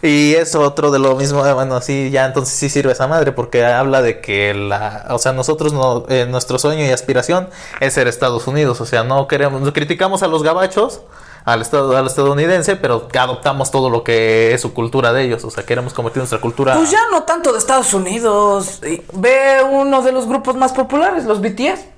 Y 0.00 0.34
es 0.34 0.54
otro 0.54 0.90
de 0.90 0.98
lo 0.98 1.16
mismo, 1.16 1.46
eh, 1.46 1.52
bueno, 1.52 1.82
sí, 1.82 2.10
ya 2.10 2.24
entonces 2.24 2.54
sí 2.54 2.70
sirve 2.70 2.92
esa 2.92 3.06
madre, 3.08 3.32
porque 3.32 3.64
habla 3.66 4.00
de 4.00 4.22
que 4.22 4.54
la, 4.54 5.06
o 5.10 5.18
sea, 5.18 5.32
nosotros, 5.32 5.74
no, 5.74 6.06
eh, 6.08 6.26
nuestro 6.26 6.58
sueño 6.58 6.82
y 6.82 6.90
aspiración 6.90 7.50
es 7.80 7.92
ser 7.92 8.08
Estados 8.08 8.46
Unidos, 8.46 8.80
o 8.80 8.86
sea, 8.86 9.04
no 9.04 9.28
queremos, 9.28 9.60
no 9.60 9.72
criticamos 9.74 10.22
a 10.22 10.28
los 10.28 10.42
gabachos, 10.42 11.02
al, 11.44 11.60
estado, 11.60 11.94
al 11.94 12.06
estadounidense, 12.06 12.76
pero 12.76 13.08
adoptamos 13.18 13.70
todo 13.70 13.90
lo 13.90 14.02
que 14.02 14.54
es 14.54 14.62
su 14.62 14.72
cultura 14.72 15.12
de 15.12 15.24
ellos, 15.24 15.44
o 15.44 15.50
sea, 15.50 15.64
queremos 15.64 15.92
convertir 15.92 16.20
nuestra 16.20 16.40
cultura... 16.40 16.74
Pues 16.74 16.90
ya 16.90 17.02
no 17.10 17.24
tanto 17.24 17.52
de 17.52 17.58
Estados 17.58 17.92
Unidos. 17.94 18.80
Ve 19.12 19.62
uno 19.62 20.02
de 20.02 20.10
los 20.10 20.26
grupos 20.26 20.56
más 20.56 20.72
populares, 20.72 21.24
los 21.24 21.40
BTS. 21.40 21.95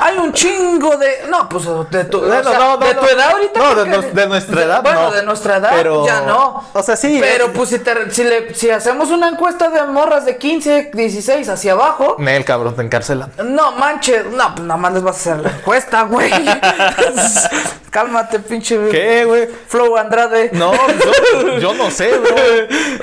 Hay 0.00 0.16
un 0.16 0.32
chingo 0.32 0.96
de. 0.96 1.26
No, 1.28 1.48
pues 1.50 1.64
de 1.90 2.04
tu, 2.04 2.16
o 2.18 2.20
Bueno, 2.26 2.48
sea, 2.50 2.58
no, 2.58 2.78
no, 2.78 2.86
de 2.86 2.94
no. 2.94 3.00
tu 3.00 3.06
edad 3.08 3.30
ahorita. 3.30 3.60
No, 3.60 3.74
de 3.74 3.90
nos- 3.90 4.14
de 4.14 4.26
nuestra 4.26 4.62
edad, 4.64 4.82
Bueno, 4.82 5.02
no. 5.02 5.10
de 5.10 5.22
nuestra 5.22 5.56
edad 5.58 5.70
Pero- 5.74 6.06
ya 6.06 6.22
no. 6.22 6.64
o 6.72 6.82
sea, 6.82 6.96
sí, 6.96 7.18
Pero 7.20 7.46
eh. 7.46 7.50
pues 7.54 7.68
si, 7.68 7.78
te- 7.80 8.10
si, 8.10 8.24
le- 8.24 8.54
si 8.54 8.70
hacemos 8.70 9.10
una 9.10 9.28
encuesta 9.28 9.68
de 9.68 9.82
morras 9.84 10.24
de 10.24 10.38
15, 10.38 10.90
16 10.94 11.48
hacia 11.50 11.72
abajo. 11.72 12.16
Nel, 12.18 12.42
cabrón, 12.44 12.74
te 12.74 12.82
encarcelan. 12.82 13.30
No 13.44 13.72
manches, 13.72 14.24
no, 14.26 14.54
pues 14.54 14.66
nada 14.66 14.78
más 14.80 14.94
les 14.94 15.02
vas 15.02 15.16
a 15.16 15.20
hacer 15.32 15.42
la 15.44 15.50
encuesta, 15.50 16.02
güey. 16.04 16.30
Cálmate, 17.90 18.40
pinche. 18.40 18.78
¿Qué, 18.90 19.24
güey? 19.24 19.48
Flow 19.68 19.96
Andrade. 19.96 20.50
No, 20.52 20.72
yo, 20.74 21.58
yo 21.58 21.74
no 21.74 21.90
sé. 21.90 22.10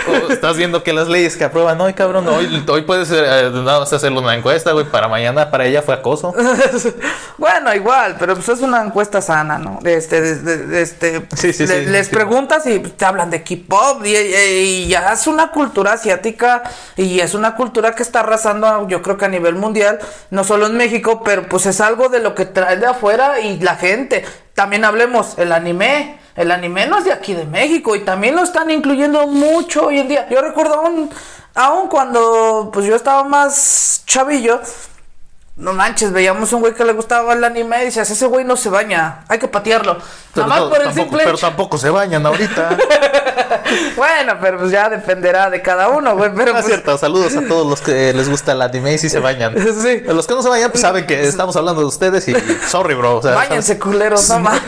O 0.08 0.32
Estás 0.32 0.56
viendo 0.58 0.84
que 0.84 0.94
las 0.94 1.08
leyes 1.08 1.36
que 1.36 1.44
aprueban 1.46 1.80
hoy, 1.82 1.94
cabrón, 1.94 2.28
hoy, 2.28 2.64
hoy 2.68 2.82
puedes 2.84 3.10
eh, 3.12 3.50
nada 3.54 3.80
más 3.80 3.92
hacerle 3.94 4.20
una 4.20 4.36
encuesta, 4.36 4.72
güey, 4.72 4.86
para 4.86 5.08
mañana, 5.08 5.50
para 5.50 5.66
ella 5.66 5.82
fue 5.82 5.96
acoso. 5.96 6.34
bueno, 7.38 7.74
igual, 7.74 8.16
pero 8.20 8.36
pues 8.36 8.50
es 8.50 8.60
una 8.62 8.84
encuesta 8.84 9.22
sana, 9.22 9.58
¿no? 9.58 9.80
Este, 9.84 10.22
de- 10.22 10.82
este, 10.82 11.26
Sí, 11.36 11.54
sí, 11.54 11.66
le- 11.66 11.86
sí, 11.86 11.90
les 11.92 12.10
preguntas 12.10 12.66
y 12.66 12.80
te 12.80 13.06
hablan 13.06 13.30
de 13.30 13.44
K-pop 13.44 14.06
y 14.06 14.88
ya 14.88 15.14
es 15.14 15.28
una 15.28 15.52
cultura 15.52 15.94
asiática 15.94 16.64
y 16.96 17.20
es 17.20 17.34
una 17.34 17.56
cultura 17.56 17.96
que 17.96 18.04
está 18.04 18.22
arrasando, 18.22 18.88
yo 18.88 19.02
creo 19.02 19.18
que 19.18 19.26
a 19.26 19.30
nivel 19.30 19.56
mundial, 19.56 20.00
no 20.32 20.44
solo 20.44 20.68
en 20.68 20.78
México, 20.78 21.22
pero 21.24 21.48
pues 21.50 21.66
es 21.66 21.82
algo 21.82 22.10
de 22.10 22.20
lo 22.20 22.36
que 22.36 22.46
trae 22.46 22.78
de 22.78 22.86
afuera 22.88 23.40
y 23.40 23.60
la 23.60 23.76
gente. 23.76 24.26
También 24.54 24.86
hablemos, 24.86 25.38
el 25.38 25.52
anime. 25.52 26.20
El 26.36 26.50
anime 26.50 26.88
no 26.88 26.98
es 26.98 27.06
de 27.06 27.12
aquí 27.14 27.36
de 27.36 27.46
México 27.46 27.96
y 27.96 28.04
también 28.06 28.36
lo 28.36 28.42
están 28.44 28.72
incluyendo 28.72 29.28
mucho 29.28 29.86
hoy 29.86 30.00
en 30.00 30.08
día. 30.08 30.28
Yo 30.32 30.42
recuerdo 30.42 30.74
aún, 30.76 31.12
aún 31.54 31.88
cuando 31.90 32.72
pues 32.74 32.88
yo 32.88 32.96
estaba 32.96 33.24
más 33.24 34.02
chavillo, 34.08 34.60
no 35.56 35.74
manches, 35.74 36.12
veíamos 36.12 36.52
un 36.54 36.62
güey 36.62 36.74
que 36.74 36.84
le 36.84 36.94
gustaba 36.94 37.34
el 37.34 37.44
anime 37.44 37.82
y 37.84 37.86
decías, 37.86 38.10
ese 38.10 38.26
güey 38.26 38.44
no 38.44 38.56
se 38.58 38.70
baña, 38.70 39.24
hay 39.28 39.38
que 39.40 39.48
patearlo. 39.48 39.98
Pero, 40.34 40.48
Nada 40.48 40.50
más 40.50 40.60
no, 40.62 40.70
por 40.70 40.78
el 40.80 40.84
tampoco, 40.86 41.04
simple 41.10 41.24
pero 41.26 41.38
tampoco 41.38 41.78
se 41.78 41.90
bañan 41.90 42.26
ahorita. 42.26 42.78
Bueno, 43.96 44.38
pero 44.42 44.60
pues 44.60 44.72
ya 44.72 44.90
dependerá 44.90 45.50
de 45.50 45.62
cada 45.62 45.90
uno, 45.90 46.16
güey. 46.16 46.32
Pero 46.36 46.54
No 46.54 46.60
es 46.60 46.66
pues, 46.66 46.74
cierto, 46.76 46.98
saludos 46.98 47.36
a 47.36 47.48
todos 47.48 47.68
los 47.68 47.82
que 47.82 48.14
les 48.14 48.30
gusta 48.30 48.52
el 48.52 48.62
anime 48.62 48.94
y 48.94 48.98
sí 48.98 49.10
se 49.10 49.20
bañan. 49.20 49.54
Sí. 49.84 50.02
Los 50.06 50.28
que 50.28 50.34
no 50.34 50.42
se 50.44 50.50
bañan, 50.50 50.72
pues 50.72 50.82
saben 50.82 51.06
que 51.06 51.24
estamos 51.28 51.56
hablando 51.56 51.82
de 51.82 51.88
ustedes 51.88 52.28
y 52.28 52.36
sorry, 52.68 52.94
bro. 52.94 53.18
O 53.18 53.22
sea, 53.22 53.34
Báñense, 53.34 53.80
culeros, 53.80 54.30
no 54.30 54.40
mames. 54.40 54.62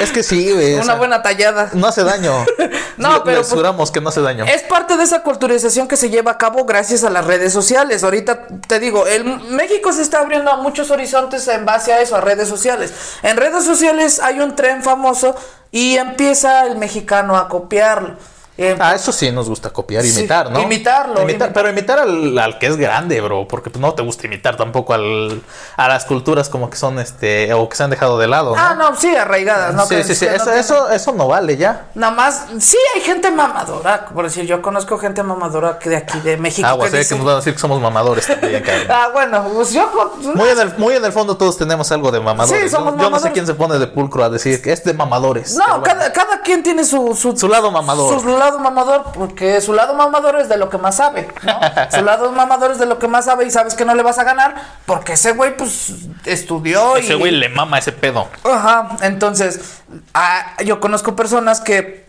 Es 0.00 0.10
que 0.10 0.22
sí, 0.22 0.52
güey. 0.52 0.74
o 0.74 0.76
Una 0.76 0.84
sea, 0.84 0.94
buena 0.96 1.22
tallada. 1.22 1.70
No 1.74 1.86
hace 1.86 2.02
daño. 2.04 2.44
No, 2.98 3.22
pero 3.22 3.42
pues- 3.42 3.90
que 3.92 4.00
no 4.00 4.08
hace 4.08 4.20
daño. 4.20 4.44
Es 4.44 4.64
parte 4.64 4.96
de 4.96 5.04
esa 5.04 5.22
culturización 5.22 5.86
que 5.86 5.96
se 5.96 6.10
lleva 6.10 6.32
a 6.32 6.38
cabo 6.38 6.64
gracias 6.64 7.04
a 7.04 7.10
las 7.10 7.24
redes 7.24 7.52
sociales. 7.52 8.02
Ahorita 8.02 8.48
te 8.66 8.80
digo, 8.80 9.06
el 9.06 9.24
México 9.50 9.92
se 9.92 10.02
está 10.02 10.24
abriendo 10.28 10.58
muchos 10.58 10.90
horizontes 10.90 11.48
en 11.48 11.64
base 11.64 11.90
a 11.90 12.00
eso, 12.02 12.14
a 12.14 12.20
redes 12.20 12.48
sociales. 12.48 12.92
En 13.22 13.38
redes 13.38 13.64
sociales 13.64 14.20
hay 14.20 14.40
un 14.40 14.54
tren 14.54 14.82
famoso 14.82 15.34
y 15.70 15.96
empieza 15.96 16.66
el 16.66 16.76
mexicano 16.76 17.34
a 17.34 17.48
copiarlo. 17.48 18.16
Eh, 18.60 18.76
Ah, 18.80 18.94
eso 18.94 19.12
sí 19.12 19.30
nos 19.30 19.48
gusta 19.48 19.70
copiar, 19.70 20.02
Sí, 20.02 20.18
imitar, 20.18 20.50
¿no? 20.50 20.60
imitarlo, 20.60 21.14
Imitar- 21.22 21.30
imitar. 21.30 21.52
Pero 21.52 21.70
imitar 21.70 21.98
al, 22.00 22.36
al 22.36 22.58
que 22.58 22.66
es 22.66 22.76
grande, 22.76 23.20
bro. 23.20 23.46
Porque 23.46 23.70
pues, 23.70 23.80
no 23.80 23.94
te 23.94 24.02
gusta 24.02 24.26
imitar 24.26 24.56
tampoco 24.56 24.94
al, 24.94 25.40
a 25.76 25.86
las 25.88 26.04
culturas 26.04 26.48
como 26.48 26.68
que 26.68 26.76
son, 26.76 26.98
este, 26.98 27.54
o 27.54 27.68
que 27.68 27.76
se 27.76 27.84
han 27.84 27.90
dejado 27.90 28.18
de 28.18 28.26
lado, 28.26 28.56
¿no? 28.56 28.60
Ah, 28.60 28.74
no, 28.74 28.96
sí, 28.96 29.14
arraigadas, 29.14 29.74
¿no? 29.74 29.86
sí, 29.86 29.94
Que- 29.96 30.04
sí, 30.04 30.14
sí. 30.16 30.24
que 30.26 30.32
no 30.32 30.36
Eso, 30.36 30.44
tienen- 30.46 30.60
eso, 30.60 30.90
eso 30.90 31.12
no 31.12 31.28
vale 31.28 31.56
ya. 31.56 31.86
Nada 31.94 32.12
más, 32.12 32.46
sí 32.58 32.76
hay 32.96 33.00
gente 33.02 33.30
mamadora, 33.30 34.06
por 34.06 34.24
decir, 34.24 34.44
yo 34.44 34.60
conozco 34.60 34.98
gente 34.98 35.22
mamadora 35.22 35.78
que 35.78 35.88
de 35.90 35.96
aquí, 35.98 36.18
de 36.20 36.36
México. 36.36 36.66
Ah, 36.68 36.76
que 36.82 36.90
sé 36.90 36.98
dice- 36.98 37.10
que 37.14 37.18
nos 37.18 37.26
van 37.26 37.34
a 37.34 37.36
decir 37.38 37.52
que 37.54 37.60
somos 37.60 37.80
mamadores 37.80 38.26
también. 38.26 38.64
Ah, 38.90 39.10
bueno, 39.12 39.44
pues 39.54 39.72
yo... 39.72 39.88
pues, 39.92 40.34
Muy 40.34 40.48
en, 40.48 40.58
el, 40.58 40.76
muy 40.78 40.94
en 40.96 41.04
el 41.04 41.12
fondo 41.12 41.36
todos 41.36 41.56
tenemos 41.56 41.92
algo 41.92 42.10
de 42.10 42.18
mamadores. 42.18 42.64
Sí, 42.64 42.68
somos 42.68 42.94
yo, 42.94 42.98
yo 43.02 43.02
no 43.02 43.04
sé 43.04 43.10
mamadores. 43.10 43.32
quién 43.34 43.46
se 43.46 43.54
pone 43.54 43.78
de 43.78 43.86
pulcro 43.86 44.24
a 44.24 44.30
decir 44.30 44.60
que 44.60 44.72
es 44.72 44.82
de 44.82 44.94
mamadores. 44.94 45.54
No, 45.56 45.64
bueno. 45.78 45.82
cada, 45.84 46.12
cada 46.12 46.40
quien 46.42 46.62
tiene 46.64 46.84
su, 46.84 47.14
su, 47.14 47.36
Su 47.36 47.46
lado 47.48 47.70
mamador. 47.70 48.20
Su 48.20 48.26
lado 48.26 48.47
mamador, 48.58 49.06
porque 49.12 49.60
su 49.60 49.72
lado 49.72 49.94
mamador 49.94 50.40
es 50.40 50.48
de 50.48 50.56
lo 50.56 50.70
que 50.70 50.78
más 50.78 50.96
sabe, 50.96 51.28
¿no? 51.42 51.58
su 51.98 52.04
lado 52.04 52.30
mamador 52.32 52.70
es 52.70 52.78
de 52.78 52.86
lo 52.86 52.98
que 52.98 53.08
más 53.08 53.24
sabe 53.26 53.44
y 53.46 53.50
sabes 53.50 53.74
que 53.74 53.84
no 53.84 53.94
le 53.94 54.02
vas 54.02 54.18
a 54.18 54.24
ganar, 54.24 54.54
porque 54.86 55.14
ese 55.14 55.32
güey, 55.32 55.56
pues, 55.56 55.92
estudió 56.24 56.96
y... 56.96 57.00
Ese 57.00 57.14
güey 57.16 57.32
le 57.32 57.48
mama 57.48 57.78
ese 57.78 57.92
pedo. 57.92 58.28
Ajá, 58.44 58.96
entonces, 59.02 59.80
ah, 60.14 60.54
yo 60.64 60.80
conozco 60.80 61.14
personas 61.16 61.60
que 61.60 62.06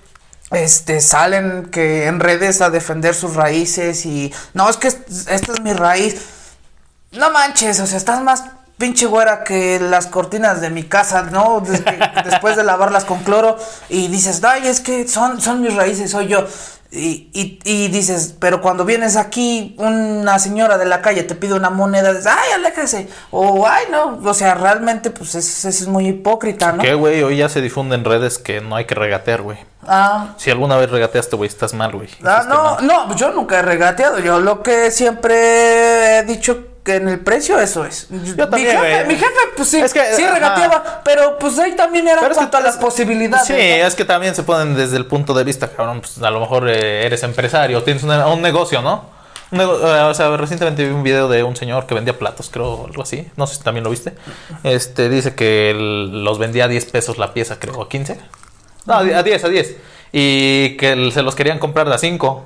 este 0.52 1.00
salen 1.02 1.68
que 1.72 2.06
en 2.08 2.20
redes 2.20 2.62
a 2.62 2.70
defender 2.70 3.14
sus 3.14 3.36
raíces 3.36 4.06
y 4.06 4.34
no 4.54 4.70
es 4.70 4.78
que 4.78 4.88
est- 4.88 5.08
esta 5.30 5.54
es 5.54 5.62
mi 5.62 5.74
raíz. 5.74 6.26
No 7.12 7.32
manches, 7.32 7.80
o 7.80 7.88
sea, 7.88 7.98
estás 7.98 8.22
más 8.22 8.44
pinche 8.80 9.06
güera 9.06 9.44
que 9.44 9.80
las 9.80 10.08
cortinas 10.08 10.62
de 10.62 10.72
mi 10.72 10.84
casa, 10.84 11.22
¿no? 11.24 11.60
Des- 11.62 11.84
después 12.26 12.56
de 12.56 12.64
lavarlas 12.64 13.06
con 13.06 13.20
cloro 13.20 13.58
y 13.90 14.08
dices, 14.08 14.44
"Ay, 14.44 14.66
es 14.68 14.80
que 14.80 15.08
son 15.08 15.40
son 15.40 15.62
mis 15.62 15.76
raíces, 15.76 16.10
soy 16.10 16.28
yo." 16.28 16.46
Y, 16.92 17.30
y, 17.34 17.60
y 17.66 17.88
dices, 17.90 18.34
pero 18.40 18.62
cuando 18.64 18.84
vienes 18.84 19.16
aquí, 19.16 19.76
una 19.78 20.40
señora 20.40 20.80
de 20.80 20.86
la 20.88 21.04
calle 21.04 21.22
te 21.22 21.36
pide 21.36 21.54
una 21.54 21.70
moneda, 21.70 22.10
dices, 22.14 22.26
ay, 22.26 22.52
aléjese. 22.56 23.08
O, 23.30 23.68
ay, 23.68 23.86
no. 23.92 24.18
O 24.28 24.34
sea, 24.34 24.56
realmente, 24.56 25.12
pues 25.12 25.36
eso 25.36 25.70
es 25.70 25.86
muy 25.88 26.08
hipócrita, 26.08 26.72
¿no? 26.72 26.82
¿Qué, 26.82 26.96
güey? 26.96 27.22
Hoy 27.22 27.38
ya 27.38 27.48
se 27.48 27.62
difunde 27.62 27.94
en 27.94 28.06
redes 28.06 28.40
que 28.40 28.60
no 28.62 28.76
hay 28.76 28.86
que 28.86 28.96
regatear, 28.96 29.44
güey. 29.44 29.60
Ah, 29.88 30.34
Si 30.38 30.50
alguna 30.50 30.78
vez 30.78 30.90
regateaste, 30.90 31.36
güey, 31.36 31.48
estás 31.48 31.76
mal, 31.76 31.92
güey. 31.92 32.10
ah, 32.26 32.44
no, 32.50 32.64
mal. 32.64 32.88
no, 32.88 33.16
yo 33.16 33.30
nunca 33.34 33.60
he 33.60 33.62
regateado. 33.62 34.18
Yo 34.18 34.40
lo 34.40 34.64
que 34.64 34.90
siempre 34.90 36.18
he 36.18 36.24
dicho 36.24 36.69
que 36.84 36.96
en 36.96 37.08
el 37.10 37.20
precio 37.20 37.60
eso 37.60 37.86
es. 37.86 38.08
Yo 38.10 38.48
también, 38.50 38.68
mi, 38.80 38.88
jefe, 38.88 39.06
mi 39.06 39.16
jefe, 39.16 39.40
pues 39.56 39.70
sí, 39.70 39.80
Es 39.80 39.94
que, 39.94 40.02
sí 40.16 40.24
ajá. 40.24 40.34
regateaba, 40.36 41.02
pero 41.04 41.38
pues 41.38 41.58
ahí 41.60 41.76
también 41.76 42.08
era 42.08 42.20
Pero 42.22 42.32
es 42.32 42.38
que 42.38 42.42
cuanto 42.44 42.58
a 42.58 42.62
las 42.62 42.76
es- 42.76 42.82
posibilidades. 42.82 43.48
Sí, 43.48 43.54
¿no? 43.54 43.60
es 43.60 43.96
que 43.96 44.06
también 44.06 44.34
se 44.36 44.44
ponen 44.44 44.76
desde 44.76 44.98
el 44.98 45.06
punto 45.06 45.34
de 45.34 45.44
vista, 45.44 45.68
cabrón, 45.70 46.02
pues 46.02 46.18
a 46.22 46.32
lo 46.32 46.40
mejor 46.40 46.70
eh, 46.70 47.06
eres 47.06 47.22
empresario, 47.24 47.84
tienes 47.84 48.04
una- 48.04 48.28
un 48.28 48.42
negocio, 48.42 48.82
¿no? 48.82 49.18
Eh, 49.52 49.62
o 49.64 50.14
sea, 50.14 50.38
recientemente 50.38 50.86
vi 50.86 50.92
un 50.94 51.02
video 51.04 51.28
de 51.28 51.42
un 51.44 51.56
señor 51.56 51.88
que 51.88 51.96
vendía 51.96 52.18
platos, 52.18 52.50
creo, 52.52 52.86
algo 52.86 53.02
así. 53.02 53.28
No 53.36 53.48
sé 53.48 53.56
si 53.56 53.64
también 53.64 53.84
lo 53.84 53.90
viste. 53.90 54.14
Este, 54.64 55.10
dice 55.10 55.34
que 55.34 55.74
los 55.76 56.38
vendía 56.38 56.66
a 56.66 56.68
10 56.68 56.86
pesos 56.86 57.18
la 57.18 57.34
pieza, 57.34 57.58
creo, 57.60 57.82
a 57.82 57.90
15. 57.90 58.20
No, 58.86 58.94
a 58.96 59.24
10, 59.24 59.44
a 59.44 59.50
10. 59.50 59.76
Y 60.12 60.78
que 60.78 61.10
se 61.12 61.24
los 61.24 61.36
querían 61.36 61.58
comprar 61.60 61.92
a 61.92 61.98
5. 61.98 62.46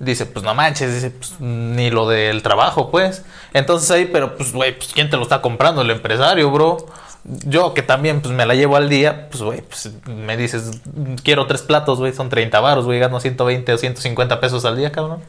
Dice, 0.00 0.24
pues 0.24 0.42
no 0.44 0.54
manches, 0.54 0.94
dice, 0.94 1.10
pues 1.10 1.38
ni 1.40 1.90
lo 1.90 2.08
del 2.08 2.42
trabajo, 2.42 2.90
pues. 2.90 3.22
Entonces 3.52 3.90
ahí, 3.90 4.06
pero 4.06 4.34
pues, 4.34 4.52
güey, 4.52 4.76
pues 4.76 4.92
¿quién 4.94 5.10
te 5.10 5.16
lo 5.18 5.22
está 5.22 5.42
comprando? 5.42 5.82
El 5.82 5.90
empresario, 5.90 6.50
bro. 6.50 6.86
Yo 7.22 7.74
que 7.74 7.82
también, 7.82 8.22
pues 8.22 8.34
me 8.34 8.46
la 8.46 8.54
llevo 8.54 8.76
al 8.76 8.88
día, 8.88 9.28
pues, 9.30 9.42
güey, 9.42 9.60
pues 9.60 9.90
me 10.06 10.38
dices, 10.38 10.80
quiero 11.22 11.46
tres 11.46 11.60
platos, 11.60 11.98
güey, 11.98 12.14
son 12.14 12.30
30 12.30 12.58
baros, 12.60 12.86
güey, 12.86 12.98
gano 12.98 13.20
120 13.20 13.74
o 13.74 13.78
150 13.78 14.40
pesos 14.40 14.64
al 14.64 14.78
día, 14.78 14.90
cabrón. 14.90 15.22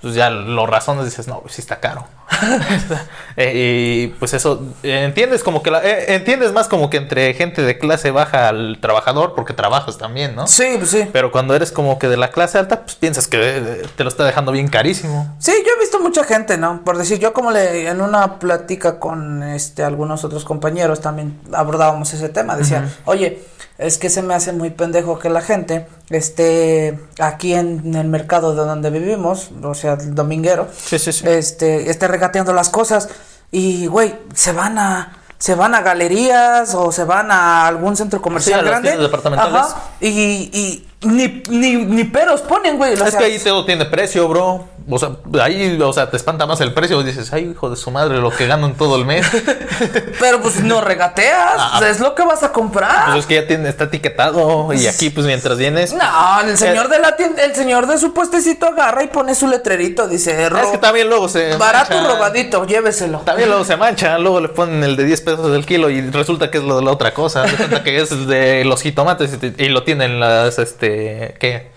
Pues 0.00 0.14
ya 0.14 0.30
lo 0.30 0.66
razones 0.66 1.04
dices, 1.04 1.26
no, 1.26 1.40
pues 1.40 1.54
sí 1.54 1.60
está 1.60 1.80
caro. 1.80 2.06
Eh, 3.34 3.52
y 3.54 4.06
pues 4.18 4.34
eso, 4.34 4.62
entiendes 4.82 5.42
como 5.42 5.62
que 5.62 5.70
la, 5.70 5.82
eh, 5.82 6.14
entiendes 6.14 6.52
más 6.52 6.68
como 6.68 6.90
que 6.90 6.98
entre 6.98 7.32
gente 7.32 7.62
de 7.62 7.78
clase 7.78 8.10
baja 8.10 8.50
al 8.50 8.76
trabajador, 8.78 9.32
porque 9.34 9.54
trabajas 9.54 9.96
también, 9.96 10.36
¿no? 10.36 10.46
Sí, 10.46 10.66
pues 10.76 10.90
sí. 10.90 11.08
Pero 11.10 11.32
cuando 11.32 11.54
eres 11.54 11.72
como 11.72 11.98
que 11.98 12.08
de 12.08 12.18
la 12.18 12.30
clase 12.30 12.58
alta, 12.58 12.82
pues 12.82 12.96
piensas 12.96 13.28
que 13.28 13.38
eh, 13.40 13.82
te 13.96 14.04
lo 14.04 14.10
está 14.10 14.26
dejando 14.26 14.52
bien 14.52 14.68
carísimo. 14.68 15.34
Sí, 15.38 15.52
yo 15.64 15.72
he 15.74 15.80
visto 15.80 15.98
mucha 15.98 16.24
gente, 16.24 16.58
¿no? 16.58 16.82
Por 16.84 16.98
decir, 16.98 17.20
yo 17.20 17.32
como 17.32 17.52
le 17.52 17.88
en 17.88 18.02
una 18.02 18.38
plática 18.38 18.98
con 18.98 19.42
este 19.42 19.82
algunos 19.82 20.22
otros 20.24 20.44
compañeros 20.44 21.00
también 21.00 21.40
abordábamos 21.54 22.12
ese 22.12 22.28
tema, 22.28 22.54
decía, 22.54 22.86
"Oye, 23.06 23.42
es 23.78 23.98
que 23.98 24.10
se 24.10 24.22
me 24.22 24.34
hace 24.34 24.52
muy 24.52 24.70
pendejo 24.70 25.18
que 25.18 25.28
la 25.30 25.40
gente 25.40 25.86
esté 26.10 26.98
aquí 27.18 27.54
en 27.54 27.94
el 27.94 28.06
mercado 28.08 28.54
de 28.54 28.64
donde 28.64 28.90
vivimos, 28.90 29.50
o 29.62 29.74
sea, 29.74 29.94
el 29.94 30.14
dominguero, 30.14 30.68
Sí, 30.76 30.98
sí, 30.98 31.12
sí. 31.12 31.24
este 31.26 31.90
esté 31.90 32.06
regateando 32.08 32.52
las 32.52 32.68
cosas 32.68 33.08
y 33.50 33.86
güey, 33.86 34.14
se 34.34 34.52
van 34.52 34.78
a 34.78 35.16
se 35.38 35.56
van 35.56 35.74
a 35.74 35.82
galerías 35.82 36.72
o 36.74 36.92
se 36.92 37.02
van 37.02 37.32
a 37.32 37.66
algún 37.66 37.96
centro 37.96 38.22
comercial 38.22 38.60
Sí, 38.60 38.60
a 38.60 38.62
las 38.62 38.70
grande. 38.70 38.88
tiendas 38.90 39.08
departamentales. 39.10 39.62
Ajá, 39.72 39.82
y, 40.00 40.08
y 40.52 40.88
ni, 41.04 41.42
ni, 41.50 41.84
ni 41.84 42.04
peros 42.04 42.42
ponen, 42.42 42.76
güey. 42.78 42.92
o 42.92 43.04
es 43.04 43.10
sea, 43.10 43.18
que 43.18 43.24
ahí 43.24 43.38
todo 43.40 43.64
tiene 43.64 43.84
precio, 43.86 44.28
bro. 44.28 44.68
O 44.90 44.98
sea, 44.98 45.10
ahí, 45.42 45.78
o 45.80 45.92
sea, 45.92 46.10
te 46.10 46.16
espanta 46.16 46.46
más 46.46 46.60
el 46.60 46.72
precio. 46.74 47.02
Dices, 47.02 47.32
ay, 47.32 47.50
hijo 47.52 47.70
de 47.70 47.76
su 47.76 47.90
madre, 47.90 48.18
lo 48.18 48.30
que 48.30 48.46
gano 48.46 48.66
en 48.66 48.74
todo 48.74 48.96
el 48.96 49.04
mes. 49.04 49.26
Pero 50.20 50.40
pues 50.40 50.60
no 50.62 50.80
regateas, 50.80 51.52
Ah, 51.56 51.80
es 51.88 52.00
lo 52.00 52.14
que 52.14 52.22
vas 52.24 52.42
a 52.42 52.52
comprar. 52.52 53.06
pues 53.06 53.18
es 53.20 53.26
que 53.26 53.34
ya 53.36 53.46
tiene, 53.46 53.68
está 53.68 53.84
etiquetado. 53.84 54.72
Y 54.72 54.86
aquí, 54.86 55.10
pues 55.10 55.26
mientras 55.26 55.58
vienes. 55.58 55.92
no, 55.92 56.40
el 56.46 56.56
señor 56.58 56.86
Eh, 56.86 56.88
de 56.90 56.98
la 56.98 57.16
tienda, 57.16 57.42
el 57.44 57.54
señor 57.54 57.86
de 57.86 57.98
su 57.98 58.12
puestecito 58.12 58.66
agarra 58.66 59.02
y 59.04 59.08
pone 59.08 59.34
su 59.34 59.46
letrerito, 59.48 60.08
dice, 60.08 60.30
Es 60.32 60.48
que 60.48 60.48
"Ro- 60.48 60.78
también 60.80 61.08
luego 61.08 61.28
se. 61.28 61.56
barato 61.56 61.94
mancha. 61.94 62.12
robadito, 62.14 62.66
lléveselo. 62.66 63.18
También 63.20 63.48
luego 63.48 63.64
se 63.64 63.76
mancha, 63.76 64.18
luego 64.18 64.40
le 64.40 64.48
ponen 64.48 64.82
el 64.84 64.96
de 64.96 65.04
10 65.04 65.20
pesos 65.22 65.50
del 65.52 65.64
kilo 65.66 65.90
y 65.90 66.00
resulta 66.10 66.50
que 66.50 66.58
es 66.58 66.64
lo 66.64 66.76
de 66.76 66.84
la 66.84 66.90
otra 66.92 67.12
cosa. 67.14 67.42
De 67.42 67.52
cuenta 67.56 67.82
que 67.82 68.00
es 68.00 68.26
de 68.26 68.64
los 68.64 68.82
jitomates 68.82 69.32
y, 69.34 69.36
te- 69.38 69.64
y 69.64 69.68
lo 69.68 69.82
tienen 69.82 70.20
las, 70.20 70.58
este, 70.58 71.34
¿qué? 71.38 71.71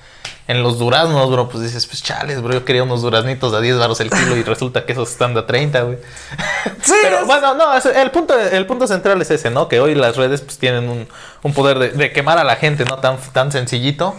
En 0.48 0.62
los 0.62 0.78
duraznos, 0.78 1.32
bro, 1.32 1.50
pues 1.50 1.64
dices, 1.64 1.88
pues 1.88 2.04
chales, 2.04 2.40
bro, 2.42 2.54
yo 2.54 2.66
quería 2.66 2.84
unos 2.84 3.02
duraznitos 3.02 3.52
a 3.56 3.62
10 3.62 3.80
baros 3.80 4.00
el 4.00 4.12
kilo 4.12 4.38
y 4.38 4.44
resulta 4.44 4.86
que 4.86 4.92
esos 4.92 5.10
están 5.10 5.34
de 5.34 5.40
a 5.40 5.48
30, 5.48 5.82
güey. 5.82 5.98
Sí, 6.84 6.94
Pero 7.02 7.20
es- 7.22 7.26
bueno, 7.26 7.56
no, 7.56 7.66
el 7.76 8.12
punto, 8.12 8.40
el 8.40 8.66
punto 8.68 8.86
central 8.86 9.20
es 9.24 9.32
ese, 9.32 9.50
¿no? 9.50 9.68
Que 9.68 9.80
hoy 9.80 9.96
las 9.96 10.18
redes 10.18 10.42
pues 10.42 10.60
tienen 10.60 10.88
un, 10.88 11.08
un 11.42 11.54
poder 11.54 11.80
de, 11.80 11.90
de 11.90 12.12
quemar 12.12 12.38
a 12.38 12.44
la 12.44 12.58
gente, 12.58 12.86
¿no? 12.86 12.98
Tan, 12.98 13.18
tan 13.34 13.52
sencillito. 13.52 14.16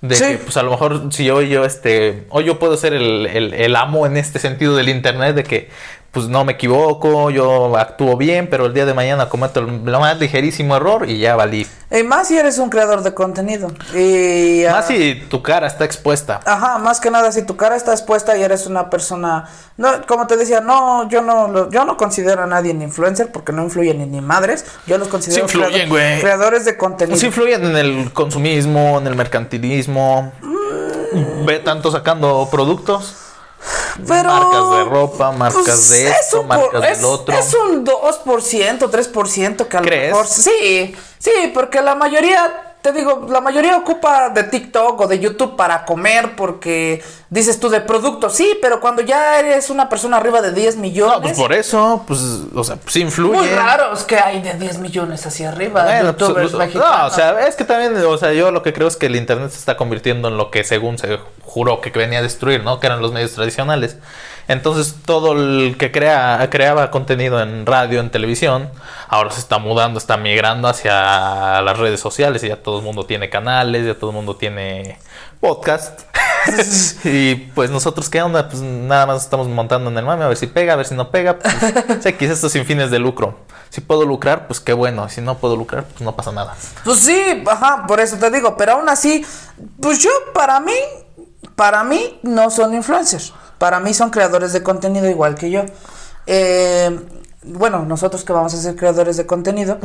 De 0.00 0.16
Sí. 0.16 0.24
que, 0.24 0.36
pues 0.38 0.56
a 0.56 0.62
lo 0.64 0.70
mejor 0.72 1.02
si 1.12 1.30
hoy 1.30 1.48
yo, 1.48 1.64
este, 1.64 2.26
hoy 2.30 2.44
yo 2.44 2.58
puedo 2.58 2.76
ser 2.76 2.92
el, 2.92 3.24
el- 3.26 3.54
el 3.54 3.76
amo 3.76 4.06
en 4.06 4.16
este 4.16 4.38
sentido 4.40 4.74
del 4.76 4.88
internet, 4.88 5.34
de 5.36 5.44
que, 5.44 5.70
pues 6.14 6.28
no 6.28 6.44
me 6.44 6.52
equivoco, 6.52 7.28
yo 7.30 7.76
actúo 7.76 8.16
bien, 8.16 8.48
pero 8.48 8.66
el 8.66 8.72
día 8.72 8.86
de 8.86 8.94
mañana 8.94 9.28
cometo 9.28 9.60
el 9.60 9.84
lo 9.84 10.00
más 10.00 10.18
ligerísimo 10.18 10.76
error 10.76 11.10
y 11.10 11.18
ya 11.18 11.34
valí. 11.36 11.66
y 11.90 12.02
más 12.04 12.28
si 12.28 12.38
eres 12.38 12.58
un 12.58 12.70
creador 12.70 13.02
de 13.02 13.12
contenido. 13.12 13.68
Y, 13.94 14.64
ah, 14.64 14.72
Más 14.72 14.86
si 14.86 15.16
tu 15.28 15.42
cara 15.42 15.66
está 15.66 15.84
expuesta. 15.84 16.40
Ajá, 16.46 16.78
más 16.78 17.00
que 17.00 17.10
nada, 17.10 17.30
si 17.32 17.42
tu 17.42 17.56
cara 17.56 17.74
está 17.76 17.92
expuesta 17.92 18.36
y 18.36 18.42
eres 18.42 18.66
una 18.66 18.88
persona, 18.90 19.44
no, 19.76 19.88
como 20.06 20.26
te 20.26 20.36
decía, 20.36 20.60
no, 20.60 21.08
yo 21.08 21.20
no, 21.20 21.48
lo- 21.48 21.68
yo 21.70 21.84
no 21.84 21.96
considero 21.96 22.42
a 22.44 22.46
nadie 22.46 22.70
en 22.70 22.80
influencer 22.82 23.32
porque 23.32 23.52
no 23.52 23.62
influyen 23.64 23.98
ni, 23.98 24.06
ni 24.06 24.20
madres, 24.20 24.64
yo 24.86 24.96
los 24.98 25.08
considero 25.08 25.48
Sí 25.48 25.56
influyen, 25.58 25.88
creado- 25.88 25.90
güey. 25.90 26.20
creadores 26.20 26.64
de 26.64 26.76
contenido. 26.76 27.14
Pues 27.14 27.24
influyen 27.24 27.64
en 27.64 27.76
el 27.76 28.12
consumismo, 28.12 28.98
en 29.00 29.06
el 29.08 29.16
mercantilismo. 29.16 30.32
Ve 31.46 31.58
tanto 31.60 31.90
sacando 31.92 32.48
productos. 32.50 33.16
Pero, 34.06 34.28
marcas 34.30 34.70
de 34.70 34.84
ropa, 34.84 35.32
marcas 35.32 35.62
pues, 35.64 35.90
de 35.90 36.08
es 36.08 36.20
esto, 36.20 36.38
por- 36.38 36.46
marcas 36.46 36.90
es- 36.90 36.96
del 36.98 37.04
otro. 37.06 37.34
Es 37.34 37.54
un 37.54 37.84
2%, 37.84 38.90
3% 38.90 39.68
que 39.68 39.76
a 39.76 39.80
lo 39.80 39.86
¿Crees? 39.86 40.10
mejor. 40.10 40.26
Sí, 40.26 40.94
sí, 41.18 41.30
porque 41.54 41.80
la 41.80 41.94
mayoría, 41.94 42.73
te 42.84 42.92
digo, 42.92 43.26
la 43.30 43.40
mayoría 43.40 43.78
ocupa 43.78 44.28
de 44.28 44.44
TikTok 44.44 45.00
o 45.00 45.06
de 45.06 45.18
YouTube 45.18 45.56
para 45.56 45.86
comer 45.86 46.36
porque 46.36 47.02
dices 47.30 47.58
tú 47.58 47.70
de 47.70 47.80
productos, 47.80 48.34
sí, 48.34 48.58
pero 48.60 48.78
cuando 48.78 49.00
ya 49.00 49.40
eres 49.40 49.70
una 49.70 49.88
persona 49.88 50.18
arriba 50.18 50.42
de 50.42 50.52
10 50.52 50.76
millones. 50.76 51.16
No, 51.16 51.22
pues 51.22 51.32
por 51.32 51.54
eso, 51.54 52.04
pues, 52.06 52.20
o 52.54 52.62
sea, 52.62 52.76
pues 52.76 52.94
influye. 52.96 53.38
Muy 53.38 53.48
raros 53.48 54.04
que 54.04 54.18
hay 54.18 54.42
de 54.42 54.52
10 54.52 54.80
millones 54.80 55.24
hacia 55.24 55.48
arriba. 55.48 55.82
Bueno, 55.82 56.14
pues, 56.14 56.28
youtubers 56.28 56.52
no, 56.52 56.58
mexicanos. 56.58 57.10
o 57.10 57.16
sea, 57.16 57.48
es 57.48 57.56
que 57.56 57.64
también, 57.64 57.96
o 58.04 58.18
sea, 58.18 58.34
yo 58.34 58.50
lo 58.50 58.62
que 58.62 58.74
creo 58.74 58.88
es 58.88 58.98
que 58.98 59.06
el 59.06 59.16
internet 59.16 59.50
se 59.50 59.60
está 59.60 59.78
convirtiendo 59.78 60.28
en 60.28 60.36
lo 60.36 60.50
que 60.50 60.62
según 60.62 60.98
se 60.98 61.18
juró 61.40 61.80
que 61.80 61.88
venía 61.88 62.18
a 62.18 62.22
destruir, 62.22 62.64
¿no? 62.64 62.80
Que 62.80 62.88
eran 62.88 63.00
los 63.00 63.12
medios 63.12 63.32
tradicionales. 63.32 63.96
Entonces 64.48 64.96
todo 65.04 65.32
el 65.32 65.76
que 65.78 65.90
crea, 65.90 66.46
creaba 66.50 66.90
contenido 66.90 67.40
en 67.40 67.66
radio, 67.66 68.00
en 68.00 68.10
televisión, 68.10 68.70
ahora 69.08 69.30
se 69.30 69.40
está 69.40 69.58
mudando, 69.58 69.98
está 69.98 70.16
migrando 70.16 70.68
hacia 70.68 71.62
las 71.62 71.78
redes 71.78 72.00
sociales 72.00 72.42
y 72.44 72.48
ya 72.48 72.56
todo 72.56 72.78
el 72.78 72.84
mundo 72.84 73.06
tiene 73.06 73.30
canales, 73.30 73.86
ya 73.86 73.94
todo 73.94 74.10
el 74.10 74.16
mundo 74.16 74.36
tiene 74.36 74.98
podcast. 75.40 76.00
y 77.04 77.34
pues 77.34 77.70
nosotros, 77.70 78.08
¿qué 78.08 78.22
onda? 78.22 78.48
Pues 78.48 78.62
nada 78.62 79.06
más 79.06 79.22
estamos 79.22 79.48
montando 79.48 79.90
en 79.90 79.98
el 79.98 80.04
mame 80.04 80.24
a 80.24 80.28
ver 80.28 80.36
si 80.36 80.46
pega, 80.46 80.74
a 80.74 80.76
ver 80.76 80.86
si 80.86 80.94
no 80.94 81.10
pega. 81.10 81.38
Pues, 81.38 82.14
que 82.16 82.24
esto 82.26 82.48
sin 82.48 82.64
fines 82.64 82.90
de 82.90 82.98
lucro. 82.98 83.38
Si 83.70 83.80
puedo 83.80 84.04
lucrar, 84.04 84.46
pues 84.46 84.60
qué 84.60 84.72
bueno. 84.72 85.08
Si 85.08 85.20
no 85.20 85.38
puedo 85.38 85.56
lucrar, 85.56 85.84
pues 85.84 86.00
no 86.00 86.14
pasa 86.14 86.32
nada. 86.32 86.54
Pues 86.84 87.00
sí, 87.00 87.42
ajá, 87.46 87.86
por 87.86 88.00
eso 88.00 88.16
te 88.16 88.30
digo. 88.30 88.56
Pero 88.56 88.72
aún 88.72 88.88
así, 88.88 89.24
pues 89.80 89.98
yo, 89.98 90.10
para 90.32 90.60
mí, 90.60 90.74
para 91.56 91.82
mí 91.82 92.20
no 92.22 92.50
son 92.50 92.74
influencers. 92.74 93.32
Para 93.64 93.80
mí 93.80 93.94
son 93.94 94.10
creadores 94.10 94.52
de 94.52 94.62
contenido 94.62 95.08
igual 95.08 95.36
que 95.36 95.50
yo. 95.50 95.62
Eh, 96.26 97.00
bueno, 97.46 97.84
nosotros 97.84 98.24
que 98.24 98.32
vamos 98.32 98.54
a 98.54 98.56
ser 98.56 98.74
creadores 98.74 99.16
de 99.16 99.26
contenido, 99.26 99.78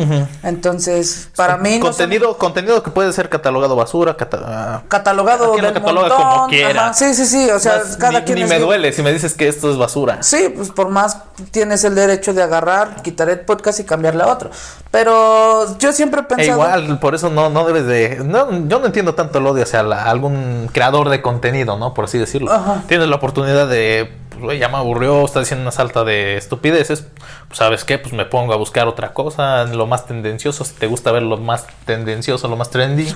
entonces 0.43 1.29
para 1.35 1.57
mí 1.57 1.79
contenido, 1.79 2.37
contenido 2.37 2.81
que 2.81 2.89
puede 2.89 3.11
ser 3.11 3.27
catalogado 3.27 3.75
basura, 3.75 4.15
ah, 4.45 4.81
catalogado 4.87 5.53
del 5.53 5.73
cataloga 5.73 6.15
como 6.15 6.47
quiera. 6.47 6.93
sí, 6.93 7.13
sí, 7.13 7.25
sí, 7.25 7.49
o 7.49 7.59
sea, 7.59 7.81
cada 7.99 8.19
ni, 8.19 8.25
quien 8.25 8.39
ni 8.39 8.45
me 8.45 8.59
duele 8.59 8.93
si 8.93 9.01
me 9.01 9.11
dices 9.11 9.33
que 9.33 9.47
esto 9.47 9.69
es 9.69 9.77
basura. 9.77 10.23
Sí, 10.23 10.53
pues 10.55 10.69
por 10.69 10.89
más 10.89 11.17
tienes 11.51 11.83
el 11.83 11.95
derecho 11.95 12.33
de 12.33 12.43
agarrar, 12.43 13.01
quitar 13.01 13.29
el 13.29 13.41
podcast 13.41 13.79
y 13.81 13.83
cambiarle 13.83 14.23
a 14.23 14.27
otro. 14.27 14.49
Pero 14.91 15.77
yo 15.77 15.91
siempre 15.91 16.21
he 16.21 16.23
pensado 16.23 16.49
e 16.49 16.53
igual, 16.53 16.99
por 16.99 17.13
eso 17.13 17.29
no 17.29 17.49
no 17.49 17.65
debes 17.65 17.85
de 17.85 18.21
no, 18.23 18.67
yo 18.67 18.79
no 18.79 18.85
entiendo 18.85 19.15
tanto 19.15 19.39
el 19.39 19.47
odio 19.47 19.63
hacia 19.63 19.81
algún 19.81 20.69
creador 20.71 21.09
de 21.09 21.21
contenido, 21.21 21.77
¿no? 21.77 21.93
Por 21.93 22.05
así 22.05 22.17
decirlo. 22.17 22.51
Tienes 22.87 23.07
la 23.09 23.17
oportunidad 23.17 23.67
de 23.67 24.11
pues, 24.39 24.60
ya 24.60 24.69
me 24.69 24.77
aburrió, 24.77 25.25
está 25.25 25.39
diciendo 25.39 25.62
una 25.62 25.72
salta 25.72 26.03
de 26.03 26.38
estupideces, 26.38 27.05
pues 27.48 27.58
sabes 27.58 27.84
qué, 27.84 27.98
pues 27.98 28.13
me 28.13 28.25
pongo 28.25 28.53
a 28.53 28.58
buscar 28.58 28.88
otra 28.88 29.13
cosa, 29.13 29.65
lo 29.65 29.86
más 29.88 30.05
tendencioso, 30.05 30.63
si 30.65 30.74
te 30.74 30.88
gusta 30.88 31.12
ver 31.12 31.24
lo 31.24 31.38
más 31.38 31.67
tendencioso, 31.86 32.48
lo 32.48 32.55
más 32.55 32.69
trending. 32.69 33.13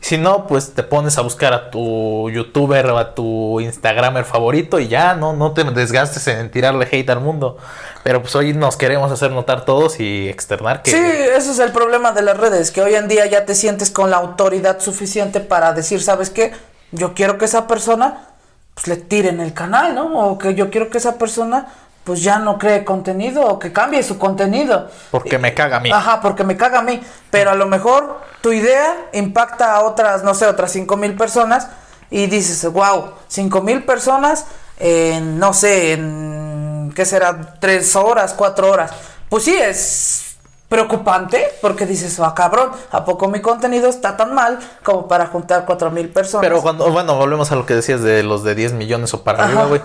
Si 0.00 0.16
no, 0.16 0.46
pues 0.46 0.72
te 0.72 0.82
pones 0.82 1.18
a 1.18 1.20
buscar 1.20 1.52
a 1.52 1.70
tu 1.70 2.30
youtuber 2.30 2.86
o 2.86 2.96
a 2.96 3.14
tu 3.14 3.60
instagramer 3.60 4.24
favorito 4.24 4.78
y 4.78 4.88
ya, 4.88 5.14
no, 5.14 5.34
no 5.34 5.52
te 5.52 5.62
desgastes 5.62 6.26
en 6.26 6.50
tirarle 6.50 6.88
hate 6.90 7.10
al 7.10 7.20
mundo. 7.20 7.58
Pero 8.02 8.22
pues 8.22 8.34
hoy 8.34 8.54
nos 8.54 8.78
queremos 8.78 9.12
hacer 9.12 9.30
notar 9.30 9.66
todos 9.66 10.00
y 10.00 10.28
externar 10.28 10.82
que... 10.82 10.92
Sí, 10.92 10.96
ese 10.96 11.50
es 11.50 11.58
el 11.58 11.72
problema 11.72 12.12
de 12.12 12.22
las 12.22 12.38
redes, 12.38 12.70
que 12.70 12.80
hoy 12.80 12.94
en 12.94 13.08
día 13.08 13.26
ya 13.26 13.44
te 13.44 13.54
sientes 13.54 13.90
con 13.90 14.10
la 14.10 14.16
autoridad 14.16 14.80
suficiente 14.80 15.40
para 15.40 15.74
decir, 15.74 16.02
¿sabes 16.02 16.30
qué? 16.30 16.52
Yo 16.92 17.12
quiero 17.12 17.36
que 17.36 17.44
esa 17.44 17.66
persona 17.66 18.30
pues 18.74 18.86
le 18.86 18.96
tiren 18.96 19.40
el 19.40 19.52
canal, 19.52 19.94
¿no? 19.94 20.30
O 20.30 20.38
que 20.38 20.54
yo 20.54 20.70
quiero 20.70 20.90
que 20.90 20.98
esa 20.98 21.18
persona 21.18 21.66
pues 22.04 22.22
ya 22.22 22.38
no 22.38 22.58
cree 22.58 22.84
contenido 22.84 23.44
o 23.44 23.58
que 23.58 23.72
cambie 23.72 24.02
su 24.02 24.18
contenido. 24.18 24.90
Porque 25.10 25.38
me 25.38 25.54
caga 25.54 25.76
a 25.76 25.80
mí. 25.80 25.90
Ajá, 25.92 26.20
porque 26.20 26.44
me 26.44 26.56
caga 26.56 26.80
a 26.80 26.82
mí. 26.82 27.00
Pero 27.30 27.50
a 27.50 27.54
lo 27.54 27.66
mejor 27.66 28.20
tu 28.40 28.52
idea 28.52 28.96
impacta 29.12 29.74
a 29.74 29.82
otras, 29.82 30.24
no 30.24 30.34
sé, 30.34 30.46
otras 30.46 30.72
cinco 30.72 30.96
mil 30.96 31.14
personas 31.14 31.68
y 32.10 32.26
dices, 32.26 32.64
wow, 32.72 33.12
cinco 33.28 33.60
mil 33.60 33.84
personas 33.84 34.46
en, 34.78 35.38
no 35.38 35.52
sé, 35.52 35.92
en, 35.92 36.92
¿qué 36.96 37.04
será? 37.04 37.54
Tres 37.60 37.94
horas, 37.94 38.34
cuatro 38.34 38.70
horas. 38.70 38.92
Pues 39.28 39.44
sí, 39.44 39.54
es 39.54 40.29
preocupante 40.70 41.52
porque 41.60 41.84
dices, 41.84 42.18
ah, 42.20 42.32
cabrón, 42.32 42.70
¿a 42.92 43.04
poco 43.04 43.28
mi 43.28 43.40
contenido 43.40 43.90
está 43.90 44.16
tan 44.16 44.32
mal 44.32 44.60
como 44.84 45.08
para 45.08 45.26
juntar 45.26 45.66
cuatro 45.66 45.90
mil 45.90 46.08
personas? 46.08 46.46
Pero 46.46 46.62
cuando, 46.62 46.88
bueno, 46.90 47.16
volvemos 47.16 47.50
a 47.50 47.56
lo 47.56 47.66
que 47.66 47.74
decías 47.74 48.02
de 48.02 48.22
los 48.22 48.44
de 48.44 48.54
10 48.54 48.74
millones 48.74 49.12
o 49.12 49.24
para 49.24 49.44
arriba, 49.44 49.66
güey. 49.66 49.82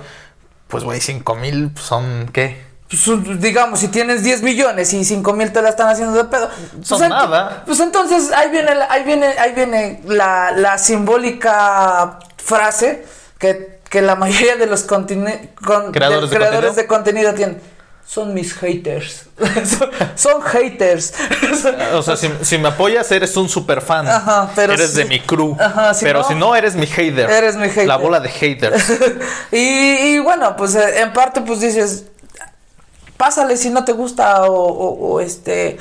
Pues, 0.68 0.84
güey, 0.84 1.02
cinco 1.02 1.36
mil 1.36 1.72
son, 1.76 2.30
¿qué? 2.32 2.64
Pues, 2.88 3.42
digamos, 3.42 3.80
si 3.80 3.88
tienes 3.88 4.24
10 4.24 4.44
millones 4.44 4.94
y 4.94 5.04
5 5.04 5.34
mil 5.34 5.52
te 5.52 5.60
la 5.64 5.70
están 5.70 5.90
haciendo 5.90 6.14
de 6.14 6.26
pedo. 6.26 6.50
Pues 6.76 6.88
son 6.88 7.10
nada. 7.10 7.64
Pues 7.66 7.80
entonces 7.80 8.32
ahí 8.32 8.52
viene, 8.52 8.72
ahí 8.88 9.04
viene, 9.04 9.26
ahí 9.40 9.54
viene 9.54 10.02
la, 10.06 10.52
la 10.52 10.78
simbólica 10.78 12.20
frase 12.38 13.06
que, 13.40 13.80
que 13.90 14.04
la 14.04 14.16
mayoría 14.16 14.56
de 14.56 14.68
los 14.68 14.84
creadores, 14.84 16.30
de, 16.30 16.36
creadores 16.36 16.76
de 16.76 16.86
contenido 16.86 17.34
tienen 17.34 17.60
son 18.06 18.34
mis 18.34 18.54
haters. 18.54 19.26
son, 20.16 20.42
haters. 20.42 21.14
o 21.94 22.02
sea, 22.02 22.16
si, 22.16 22.58
me 22.58 22.70
apoyas, 22.70 23.12
eres 23.12 23.36
un 23.36 23.50
super 23.50 23.82
fan. 23.82 24.08
Ajá, 24.08 24.52
pero 24.56 24.74
eres 24.74 24.94
de 24.94 25.06
mi 25.06 25.20
crew. 25.20 25.58
Ajá, 25.60 25.92
pero 26.00 26.24
si 26.24 26.36
no, 26.36 26.56
eres 26.56 26.76
mi 26.76 26.86
hater. 26.86 27.30
Eres 27.30 27.56
mi 27.56 27.68
hater. 27.68 27.88
La 27.88 27.98
bola 27.98 28.20
de 28.20 28.30
haters. 28.30 28.94
y, 29.52 30.20
bueno, 30.20 30.56
pues 30.56 30.76
eh, 30.76 31.02
en 31.02 31.14
parte, 31.14 31.42
pues 31.42 31.60
dices, 31.60 32.06
pásale 33.18 33.58
si 33.58 33.70
no 33.70 33.84
te 33.84 33.92
gusta 33.92 34.44
o, 34.44 35.20
este. 35.20 35.78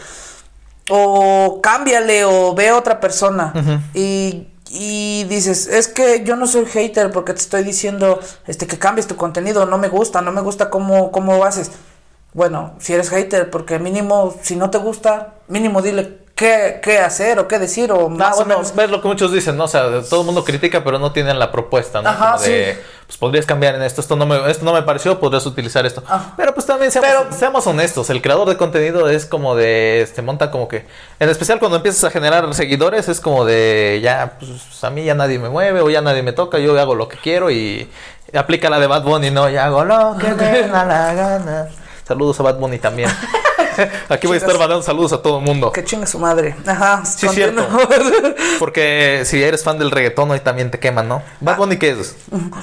O 0.91 1.61
cámbiale 1.63 2.25
o 2.25 2.55
ve 2.55 2.69
a 2.69 2.77
otra 2.77 3.01
persona. 3.01 3.53
Y 3.95 4.49
y 4.77 5.23
dices, 5.29 5.69
es 5.69 5.87
que 5.87 6.25
yo 6.25 6.35
no 6.35 6.49
soy 6.49 6.67
hater 6.67 7.13
porque 7.13 7.33
te 7.33 7.39
estoy 7.39 7.63
diciendo 7.63 8.19
este 8.49 8.67
que 8.67 8.77
cambies 8.77 9.07
tu 9.07 9.15
contenido, 9.15 9.67
no 9.67 9.79
me 9.79 9.87
gusta, 9.87 10.21
no 10.21 10.33
me 10.33 10.41
gusta 10.41 10.69
cómo, 10.69 11.13
cómo 11.13 11.45
haces 11.45 11.71
bueno, 12.35 12.75
si 12.79 12.93
eres 12.93 13.11
hater, 13.11 13.49
porque 13.51 13.79
mínimo, 13.79 14.35
si 14.43 14.57
no 14.57 14.69
te 14.69 14.79
gusta, 14.79 15.35
mínimo 15.47 15.81
dile 15.83 16.19
qué, 16.35 16.81
qué 16.83 16.99
hacer 16.99 17.39
o 17.39 17.47
qué 17.47 17.61
decir 17.61 17.93
o 17.93 18.09
más 18.09 18.41
o 18.41 18.45
menos. 18.45 18.75
Ves 18.75 18.91
lo 18.91 19.01
que 19.01 19.07
muchos 19.07 19.33
dicen, 19.33 19.57
¿no? 19.57 19.65
O 19.65 19.69
sea, 19.69 20.03
todo 20.03 20.21
el 20.21 20.27
mundo 20.27 20.45
critica, 20.45 20.83
pero 20.83 20.99
no 20.99 21.13
tienen 21.13 21.39
la 21.39 21.53
propuesta, 21.53 22.03
¿no? 22.03 22.09
Ajá, 22.09 22.37
de, 22.39 22.77
pues 23.07 23.19
podrías 23.19 23.47
cambiar 23.47 23.77
en 23.77 23.83
esto, 23.83 24.01
esto 24.01 24.17
no 24.17 24.27
me, 24.27 24.51
esto 24.51 24.65
no 24.65 24.73
me 24.73 24.83
pareció, 24.83 25.21
podrías 25.21 25.47
utilizar 25.47 25.87
esto. 25.87 26.03
Ah. 26.09 26.33
Pero 26.37 26.53
pues 26.55 26.67
también 26.67 26.91
seamos, 26.91 27.37
seamos, 27.37 27.67
honestos, 27.69 28.11
el 28.11 28.21
creador 28.21 28.49
de 28.49 28.57
contenido 28.57 29.09
es 29.09 29.27
como 29.27 29.55
de, 29.55 30.03
este, 30.03 30.21
monta 30.21 30.51
como 30.51 30.67
que, 30.67 30.87
en 31.21 31.29
especial 31.29 31.61
cuando 31.61 31.77
empiezas 31.77 32.03
a 32.03 32.11
generar 32.11 32.53
seguidores, 32.53 33.09
es 33.09 33.21
como 33.21 33.45
de, 33.45 34.01
ya, 34.03 34.39
pues 34.41 34.83
a 34.83 34.91
mí 34.91 35.05
ya 35.05 35.15
nadie 35.15 35.39
me 35.39 35.51
mueve 35.51 35.83
o 35.83 35.89
ya 35.89 36.01
nadie 36.01 36.25
me 36.25 36.33
toca, 36.33 36.59
yo 36.59 36.79
hago 36.81 36.97
lo 36.97 37.07
que 37.07 37.17
quiero 37.17 37.53
y 37.53 37.89
aplica 38.33 38.69
la 38.71 38.81
de 38.81 38.89
Bad 38.89 39.05
Bunny, 39.05 39.31
¿no? 39.31 39.49
Ya 39.49 39.67
hago 39.67 39.85
lo 39.85 40.17
que 40.19 40.35
me 40.35 40.67
da 40.67 40.85
la 40.85 41.15
gana. 41.15 41.69
Saludos 42.07 42.39
a 42.41 42.43
Bad 42.43 42.59
Bunny 42.59 42.79
también. 42.79 43.11
Aquí 44.09 44.27
voy 44.27 44.37
a 44.37 44.39
estar 44.39 44.59
mandando 44.59 44.83
saludos 44.83 45.13
a 45.13 45.23
todo 45.23 45.39
el 45.39 45.45
mundo. 45.45 45.73
Que 45.73 45.85
chinga 45.85 46.07
su 46.07 46.19
madre. 46.19 46.55
Ajá. 46.67 47.05
Sí, 47.05 47.29
cierto. 47.29 47.67
Porque 48.59 49.23
si 49.25 49.43
eres 49.43 49.65
fan 49.65 49.79
del 49.79 49.91
reggaetón, 49.91 50.31
hoy 50.31 50.41
también 50.41 50.71
te 50.71 50.79
queman, 50.79 51.09
¿no? 51.09 51.23
¿Bad 51.41 51.57
Bunny 51.57 51.77
qué 51.77 51.91
es? 51.91 52.17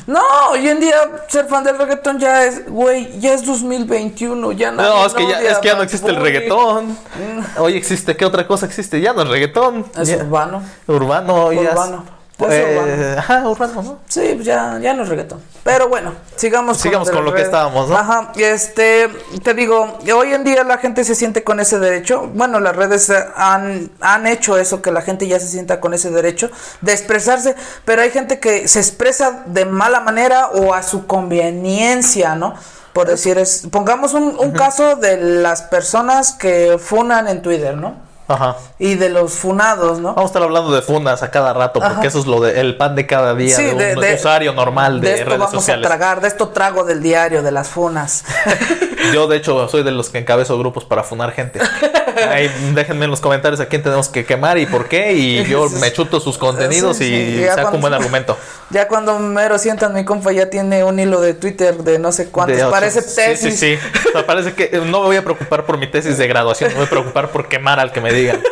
No, 0.08 0.21
hoy 0.51 0.67
en 0.67 0.80
día 0.80 0.95
ser 1.27 1.47
fan 1.47 1.63
del 1.63 1.77
reggaetón 1.77 2.19
ya 2.19 2.45
es, 2.45 2.69
güey, 2.69 3.19
ya 3.19 3.34
es 3.34 3.45
2021. 3.45 4.51
Ya 4.54 4.71
no. 4.71 4.82
No, 4.82 5.06
es 5.06 5.13
que, 5.13 5.27
ya, 5.27 5.41
es 5.41 5.58
que 5.60 5.67
ya 5.67 5.75
no 5.75 5.84
existe 5.84 6.10
el 6.10 6.17
reggaetón. 6.17 6.91
Mm. 6.91 7.60
Hoy 7.60 7.75
existe, 7.75 8.15
¿qué 8.15 8.25
otra 8.25 8.47
cosa 8.47 8.65
existe? 8.65 9.01
Ya 9.01 9.13
no 9.13 9.23
es 9.23 9.27
reggaetón. 9.27 9.86
Es 9.99 10.10
urbano. 10.15 10.63
Urbano, 10.88 11.47
urbano. 11.47 12.21
Pues, 12.47 13.17
ajá, 13.19 13.47
urbano, 13.47 13.84
¿no? 13.84 13.99
Sí, 14.08 14.32
pues 14.34 14.45
ya, 14.45 14.80
ya 14.82 14.95
no 14.95 15.04
es 15.04 15.10
reggaetón. 15.10 15.39
Pero 15.63 15.89
bueno, 15.89 16.13
sigamos, 16.36 16.77
sigamos 16.77 17.12
con, 17.12 17.23
lo 17.23 17.34
que 17.36 17.43
estábamos, 17.43 17.88
¿no? 17.88 17.95
Ajá, 17.95 18.32
este, 18.36 19.10
te 19.43 19.54
digo, 19.54 19.99
hoy 20.12 20.34
en 20.34 20.43
día 20.43 20.63
la 20.63 20.80
gente 20.80 21.04
se 21.04 21.13
siente 21.13 21.43
con 21.43 21.60
ese 21.60 21.77
derecho. 21.77 22.32
Bueno, 22.34 22.60
las 22.60 22.75
redes 22.75 23.12
han, 23.36 23.91
han 23.99 24.25
hecho 24.25 24.58
eso, 24.58 24.82
que 24.82 24.91
la 24.91 25.04
gente 25.04 25.27
ya 25.27 25.39
se 25.39 25.47
sienta 25.47 25.80
con 25.80 25.93
ese 25.93 26.10
derecho 26.10 26.49
de 26.82 26.93
expresarse, 26.93 27.56
pero 27.86 28.01
hay 28.01 28.10
gente 28.10 28.39
que 28.39 28.67
se 28.67 28.80
expresa 28.80 29.43
de 29.45 29.65
mala 29.65 29.99
manera 29.99 30.47
o 30.47 30.73
a 30.73 30.82
su 30.82 31.06
conveniencia, 31.06 32.34
¿no? 32.34 32.56
Por 32.93 33.08
decir, 33.08 33.38
es, 33.38 33.67
pongamos 33.71 34.15
un, 34.15 34.36
un 34.39 34.51
caso 34.51 34.95
de 34.95 35.17
las 35.17 35.62
personas 35.62 36.34
que 36.34 36.80
funan 36.80 37.27
en 37.27 37.43
Twitter, 37.43 37.77
¿no? 37.77 38.11
Ajá. 38.34 38.58
y 38.80 38.96
de 38.96 39.10
los 39.10 39.34
funados, 39.34 40.00
¿no? 40.00 40.10
Vamos 40.10 40.24
a 40.24 40.26
estar 40.26 40.44
hablando 40.44 40.72
de 40.72 40.82
funas 40.82 41.24
a 41.24 41.32
cada 41.32 41.54
rato, 41.54 41.80
porque 41.80 42.08
eso 42.08 42.20
es 42.20 42.26
lo 42.26 42.41
de 42.41 42.60
el 42.60 42.78
pan 42.78 42.96
de 42.96 43.08
cada 43.08 43.34
día 43.36 43.58
de, 43.58 43.96
un 43.96 44.15
usuario 44.15 44.54
normal 44.54 45.02
de, 45.02 45.10
de 45.10 45.20
esto 45.22 45.38
vamos 45.38 45.70
a 45.70 45.82
tragar, 45.82 46.22
de 46.22 46.28
esto 46.28 46.50
trago 46.50 46.84
del 46.84 47.02
diario, 47.02 47.41
de 47.44 47.52
las 47.52 47.70
funas. 47.70 48.24
Yo, 49.13 49.28
de 49.28 49.38
hecho, 49.38 49.67
soy 49.67 49.84
de 49.84 49.91
los 49.91 50.10
que 50.10 50.20
encabezo 50.20 50.58
grupos 50.58 50.86
para 50.86 51.04
funar 51.04 51.32
gente. 51.32 51.60
Ahí, 52.30 52.52
déjenme 52.74 53.06
en 53.06 53.12
los 53.12 53.21
comentarios 53.21 53.60
a 53.60 53.67
quién 53.67 53.84
tenemos 53.84 54.10
que 54.10 54.26
quemar 54.26 54.58
y 54.58 54.65
por 54.65 54.88
qué, 54.88 55.13
y 55.13 55.45
yo 55.45 55.69
me 55.82 55.91
chuto 55.93 56.19
sus 56.19 56.38
contenidos 56.38 57.02
y 57.02 57.43
saco 57.45 57.76
un 57.76 57.82
buen 57.82 57.93
argumento. 57.95 58.38
Ya 58.69 58.88
cuando 58.88 59.19
mero 59.19 59.58
sientan, 59.58 59.93
mi 59.93 60.06
compa 60.06 60.32
ya 60.32 60.50
tiene 60.50 60.84
un 60.84 61.00
hilo 61.00 61.21
de 61.21 61.34
Twitter 61.34 61.76
de 61.76 62.00
no 62.00 62.12
sé 62.12 62.30
cuántos, 62.30 62.71
parece 62.71 63.02
tesis. 63.02 63.39
Sí, 63.39 63.52
sí, 63.52 63.78
sí. 63.78 64.10
O 64.10 64.12
sea, 64.12 64.26
parece 64.26 64.54
que 64.54 64.69
no 64.78 65.02
me 65.02 65.06
voy 65.08 65.17
a 65.17 65.24
preocupar 65.24 65.65
por 65.65 65.78
mi 65.78 65.88
tesis 65.88 66.17
de 66.17 66.28
graduación, 66.28 66.69
me 66.71 66.78
voy 66.78 66.86
a 66.86 66.89
preocupar 66.89 67.30
por 67.30 67.47
quemar 67.47 67.80
al 67.80 67.91
que 67.91 68.02
me 68.02 68.13
digan. 68.13 68.41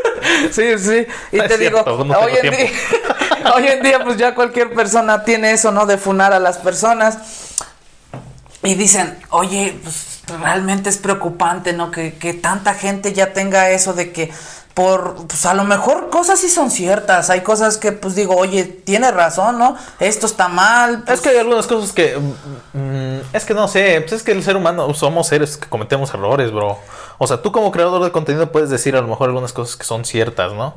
Sí, 0.52 0.78
sí. 0.78 1.08
Y 1.32 1.40
te 1.40 1.58
digo, 1.58 1.82
hoy, 1.82 2.34
en 2.42 2.52
día, 2.52 2.70
hoy 3.56 3.68
en 3.68 3.82
día, 3.82 4.04
pues 4.04 4.18
ya 4.18 4.36
cualquier 4.36 4.74
persona 4.74 5.24
tiene 5.24 5.52
eso, 5.52 5.72
¿no? 5.72 5.86
De 5.86 5.98
funar 5.98 6.34
a 6.34 6.40
las 6.40 6.58
personas. 6.58 7.18
Y 8.64 8.76
dicen, 8.76 9.18
oye, 9.30 9.78
pues 9.82 10.19
realmente 10.30 10.90
es 10.90 10.98
preocupante, 10.98 11.74
¿no? 11.74 11.92
Que, 11.92 12.14
que 12.14 12.34
tanta 12.34 12.74
gente 12.74 13.14
ya 13.14 13.34
tenga 13.34 13.70
eso 13.70 13.94
de 13.94 14.12
que 14.12 14.32
por, 14.74 15.28
pues 15.28 15.46
a 15.46 15.54
lo 15.54 15.66
mejor 15.66 16.10
cosas 16.10 16.40
sí 16.40 16.48
son 16.48 16.72
ciertas, 16.72 17.30
hay 17.30 17.42
cosas 17.42 17.78
que 17.78 17.92
pues 17.92 18.16
digo, 18.16 18.38
oye, 18.38 18.64
tiene 18.64 19.12
razón, 19.12 19.60
¿no? 19.60 19.76
Esto 20.00 20.26
está 20.26 20.48
mal. 20.48 21.04
Es 21.06 21.20
que 21.20 21.30
hay 21.30 21.38
algunas 21.38 21.68
cosas 21.68 21.92
que, 21.92 22.18
mm, 22.18 22.78
mm, 22.78 23.22
es 23.34 23.44
que 23.44 23.54
no 23.54 23.68
sé, 23.68 24.00
pues 24.02 24.14
es 24.14 24.24
que 24.24 24.32
el 24.32 24.42
ser 24.42 24.56
humano 24.56 24.94
somos 24.94 25.28
seres 25.28 25.58
que 25.58 25.68
cometemos 25.68 26.14
errores, 26.14 26.54
bro. 26.54 26.78
O 27.18 27.28
sea, 27.28 27.42
tú 27.42 27.52
como 27.52 27.72
creador 27.72 28.02
de 28.04 28.12
contenido 28.12 28.54
puedes 28.54 28.70
decir 28.70 28.96
a 28.96 29.02
lo 29.02 29.08
mejor 29.08 29.28
algunas 29.28 29.52
cosas 29.52 29.76
que 29.76 29.84
son 29.84 30.06
ciertas, 30.06 30.54
¿no? 30.54 30.76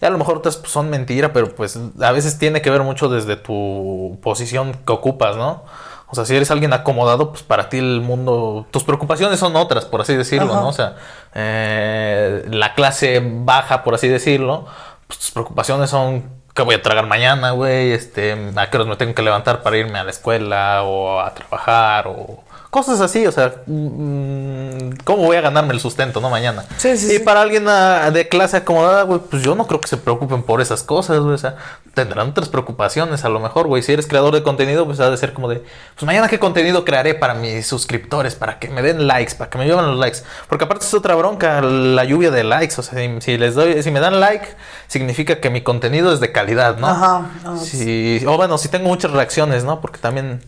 Y 0.00 0.04
a 0.04 0.10
lo 0.10 0.18
mejor 0.18 0.38
otras 0.38 0.56
pues, 0.56 0.72
son 0.72 0.90
mentira, 0.90 1.32
pero 1.32 1.54
pues 1.54 1.78
a 2.00 2.12
veces 2.12 2.38
tiene 2.38 2.62
que 2.62 2.70
ver 2.70 2.82
mucho 2.82 3.08
desde 3.08 3.36
tu 3.36 4.18
posición 4.22 4.74
que 4.74 4.92
ocupas, 4.92 5.36
¿no? 5.36 5.62
O 6.08 6.14
sea, 6.14 6.24
si 6.24 6.36
eres 6.36 6.50
alguien 6.50 6.72
acomodado, 6.72 7.30
pues 7.30 7.42
para 7.42 7.68
ti 7.68 7.78
el 7.78 8.00
mundo, 8.00 8.66
tus 8.70 8.84
preocupaciones 8.84 9.40
son 9.40 9.56
otras, 9.56 9.84
por 9.86 10.00
así 10.00 10.14
decirlo, 10.14 10.54
¿no? 10.54 10.68
O 10.68 10.72
sea, 10.72 10.96
eh, 11.34 12.44
la 12.48 12.74
clase 12.74 13.20
baja, 13.24 13.82
por 13.82 13.94
así 13.94 14.06
decirlo, 14.08 14.66
pues 15.08 15.18
tus 15.18 15.30
preocupaciones 15.32 15.90
son 15.90 16.36
qué 16.54 16.62
voy 16.62 16.76
a 16.76 16.82
tragar 16.82 17.06
mañana, 17.06 17.50
güey, 17.50 17.92
este, 17.92 18.32
a 18.56 18.70
qué 18.70 18.76
horas 18.76 18.88
me 18.88 18.96
tengo 18.96 19.14
que 19.14 19.22
levantar 19.22 19.62
para 19.62 19.76
irme 19.76 19.98
a 19.98 20.04
la 20.04 20.10
escuela 20.10 20.84
o 20.84 21.20
a 21.20 21.34
trabajar 21.34 22.06
o 22.06 22.42
Cosas 22.70 23.00
así, 23.00 23.26
o 23.26 23.32
sea, 23.32 23.62
mm, 23.66 24.98
¿cómo 25.04 25.24
voy 25.24 25.36
a 25.36 25.40
ganarme 25.40 25.72
el 25.72 25.80
sustento, 25.80 26.20
no? 26.20 26.30
Mañana. 26.30 26.64
Sí, 26.76 26.96
sí, 26.96 27.16
y 27.16 27.18
para 27.20 27.40
alguien 27.40 27.66
ah, 27.68 28.10
de 28.10 28.28
clase 28.28 28.58
acomodada, 28.58 29.02
güey, 29.02 29.20
pues 29.20 29.42
yo 29.42 29.54
no 29.54 29.66
creo 29.66 29.80
que 29.80 29.88
se 29.88 29.96
preocupen 29.96 30.42
por 30.42 30.60
esas 30.60 30.82
cosas, 30.82 31.20
güey. 31.20 31.34
O 31.34 31.38
sea, 31.38 31.56
tendrán 31.94 32.30
otras 32.30 32.48
preocupaciones 32.48 33.24
a 33.24 33.28
lo 33.28 33.38
mejor, 33.40 33.68
güey. 33.68 33.82
Si 33.82 33.92
eres 33.92 34.06
creador 34.06 34.34
de 34.34 34.42
contenido, 34.42 34.84
pues 34.84 35.00
ha 35.00 35.08
de 35.10 35.16
ser 35.16 35.32
como 35.32 35.48
de, 35.48 35.64
pues 35.94 36.04
mañana 36.04 36.28
qué 36.28 36.38
contenido 36.38 36.84
crearé 36.84 37.14
para 37.14 37.34
mis 37.34 37.66
suscriptores, 37.66 38.34
para 38.34 38.58
que 38.58 38.68
me 38.68 38.82
den 38.82 39.06
likes, 39.06 39.34
para 39.36 39.48
que 39.48 39.58
me 39.58 39.64
lleven 39.64 39.86
los 39.86 39.98
likes. 39.98 40.18
Porque 40.48 40.64
aparte 40.64 40.84
es 40.84 40.92
otra 40.92 41.14
bronca, 41.14 41.62
la 41.62 42.04
lluvia 42.04 42.30
de 42.30 42.44
likes. 42.44 42.74
O 42.78 42.82
sea, 42.82 42.98
si, 43.20 43.38
les 43.38 43.54
doy, 43.54 43.82
si 43.82 43.90
me 43.90 44.00
dan 44.00 44.18
like, 44.18 44.46
significa 44.88 45.40
que 45.40 45.50
mi 45.50 45.62
contenido 45.62 46.12
es 46.12 46.20
de 46.20 46.32
calidad, 46.32 46.78
¿no? 46.78 46.88
Ajá. 46.88 47.30
Sí, 47.62 48.22
o 48.26 48.36
bueno, 48.36 48.58
si 48.58 48.68
tengo 48.68 48.88
muchas 48.88 49.12
reacciones, 49.12 49.64
¿no? 49.64 49.80
Porque 49.80 49.98
también, 49.98 50.42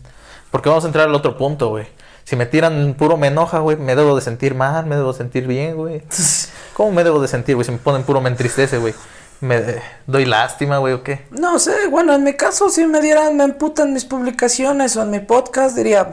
porque 0.51 0.69
vamos 0.69 0.83
a 0.83 0.87
entrar 0.87 1.07
al 1.07 1.15
otro 1.15 1.37
punto, 1.37 1.69
güey. 1.69 1.87
Si 2.29 2.35
me 2.35 2.45
tiran 2.45 2.93
puro 2.93 3.17
me 3.17 3.25
enoja, 3.25 3.57
güey, 3.57 3.75
me 3.75 3.95
debo 3.95 4.15
de 4.15 4.21
sentir 4.21 4.53
mal, 4.53 4.85
me 4.85 4.95
debo 4.95 5.13
de 5.13 5.17
sentir 5.17 5.47
bien, 5.47 5.75
güey. 5.75 6.03
¿Cómo 6.73 6.91
me 6.91 7.03
debo 7.03 7.19
de 7.19 7.27
sentir, 7.27 7.55
güey? 7.55 7.65
Si 7.65 7.71
me 7.71 7.79
ponen 7.79 8.03
puro 8.03 8.21
me 8.21 8.29
entristece, 8.29 8.77
güey. 8.77 8.93
¿Me 9.41 9.81
doy 10.05 10.25
lástima, 10.25 10.77
güey, 10.77 10.93
o 10.93 11.01
qué? 11.01 11.25
No 11.31 11.57
sé, 11.57 11.87
bueno, 11.87 12.13
en 12.13 12.23
mi 12.23 12.35
caso, 12.35 12.69
si 12.69 12.85
me 12.85 13.01
dieran, 13.01 13.35
me 13.35 13.45
emputan 13.45 13.93
mis 13.93 14.05
publicaciones 14.05 14.95
o 14.95 15.01
en 15.01 15.09
mi 15.09 15.21
podcast, 15.21 15.75
diría, 15.75 16.07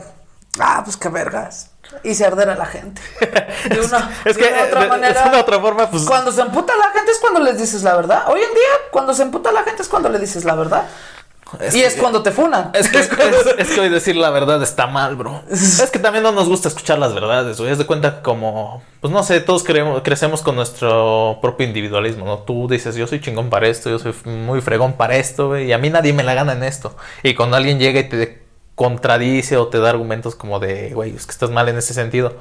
ah, 0.59 0.81
pues 0.85 0.97
qué 0.97 1.11
vergas. 1.11 1.73
se 2.03 2.25
arder 2.25 2.49
a 2.49 2.55
la 2.55 2.65
gente. 2.65 3.03
De 3.69 3.79
una, 3.79 4.11
es 4.25 4.39
que, 4.39 4.55
otra 4.69 4.89
manera. 4.89 5.23
Una 5.29 5.41
otra 5.41 5.61
forma, 5.61 5.91
pues. 5.91 6.05
Cuando 6.05 6.33
se 6.33 6.41
emputa 6.41 6.73
la 6.79 6.99
gente 6.99 7.13
es 7.13 7.19
cuando 7.19 7.41
les 7.41 7.59
dices 7.59 7.83
la 7.83 7.95
verdad. 7.95 8.23
Hoy 8.29 8.41
en 8.41 8.55
día, 8.55 8.89
cuando 8.91 9.13
se 9.13 9.21
emputa 9.21 9.53
la 9.53 9.65
gente 9.65 9.83
es 9.83 9.89
cuando 9.89 10.09
le 10.09 10.19
dices 10.19 10.47
la 10.47 10.55
verdad 10.55 10.87
y 11.75 11.81
es 11.83 11.95
cuando 11.95 12.23
te 12.23 12.31
funan. 12.31 12.71
Es 12.75 12.89
que, 12.89 12.99
es, 12.99 13.79
hoy 13.79 13.89
decir 13.89 14.17
la 14.17 14.31
verdad 14.31 14.63
está 14.63 14.87
mal, 14.87 15.17
bro. 15.17 15.43
Es 15.51 15.91
que 15.91 15.99
también 15.99 16.25
no 16.25 16.33
nos 16.33 16.49
gusta 16.49 16.69
escuchar 16.69 16.99
las 16.99 17.15
verdades, 17.15 17.59
güey. 17.59 17.71
Es 17.71 17.79
de 17.79 17.87
cuenta 17.87 18.23
como, 18.23 18.83
pues 19.01 19.13
no 19.13 19.23
sé, 19.23 19.41
todos 19.41 19.63
creemos, 19.63 20.03
crecemos 20.03 20.43
con 20.43 20.57
nuestro 20.57 21.39
propio 21.41 21.67
individualismo, 21.67 22.25
¿no? 22.25 22.39
Tú 22.41 22.67
dices, 22.69 22.97
yo 22.97 23.07
soy 23.07 23.21
chingón 23.21 23.51
para 23.51 23.69
esto, 23.69 23.91
yo 23.91 23.99
soy 23.99 24.15
muy 24.25 24.61
fregón 24.61 24.95
para 24.95 25.17
esto, 25.17 25.49
güey. 25.49 25.67
Y 25.67 25.73
a 25.73 25.79
mí 25.79 25.91
nadie 25.91 26.13
me 26.13 26.25
la 26.25 26.35
gana 26.35 26.53
en 26.53 26.65
esto. 26.65 26.97
Y 27.23 27.35
cuando 27.35 27.57
alguien 27.57 27.79
llega 27.79 28.01
y 28.01 28.09
te 28.09 28.43
contradice 28.75 29.57
o 29.57 29.69
te 29.69 29.79
da 29.79 29.91
argumentos 29.91 30.35
como 30.35 30.59
de, 30.59 30.91
güey, 30.91 31.15
es 31.15 31.27
que 31.27 31.33
estás 31.33 31.51
mal 31.51 31.69
en 31.69 31.79
ese 31.79 31.95
sentido 31.95 32.37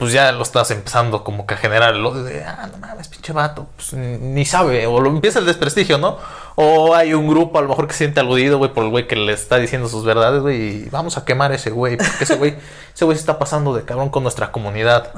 pues 0.00 0.14
ya 0.14 0.32
lo 0.32 0.42
estás 0.42 0.70
empezando 0.70 1.22
como 1.22 1.46
que 1.46 1.52
a 1.52 1.56
generar 1.58 1.94
el 1.94 2.06
odio 2.06 2.22
de, 2.22 2.42
ah, 2.42 2.70
no 2.72 2.78
mames, 2.78 3.06
pinche 3.08 3.34
vato, 3.34 3.66
pues 3.76 3.92
ni 3.92 4.46
sabe, 4.46 4.86
o 4.86 4.98
lo 4.98 5.10
empieza 5.10 5.40
el 5.40 5.44
desprestigio, 5.44 5.98
¿no? 5.98 6.16
O 6.54 6.94
hay 6.94 7.12
un 7.12 7.28
grupo 7.28 7.58
a 7.58 7.60
lo 7.60 7.68
mejor 7.68 7.86
que 7.86 7.92
se 7.92 7.98
siente 7.98 8.18
aludido, 8.18 8.56
güey, 8.56 8.72
por 8.72 8.84
el 8.84 8.90
güey 8.90 9.06
que 9.06 9.14
le 9.14 9.34
está 9.34 9.58
diciendo 9.58 9.90
sus 9.90 10.02
verdades, 10.06 10.40
güey, 10.40 10.56
y 10.58 10.88
vamos 10.88 11.18
a 11.18 11.26
quemar 11.26 11.52
a 11.52 11.56
ese 11.56 11.68
güey, 11.68 11.98
porque 11.98 12.24
ese 12.24 12.36
güey, 12.36 12.56
ese 12.94 13.04
güey 13.04 13.14
se 13.14 13.20
está 13.20 13.38
pasando 13.38 13.74
de 13.74 13.84
cabrón 13.84 14.08
con 14.08 14.22
nuestra 14.22 14.50
comunidad 14.52 15.12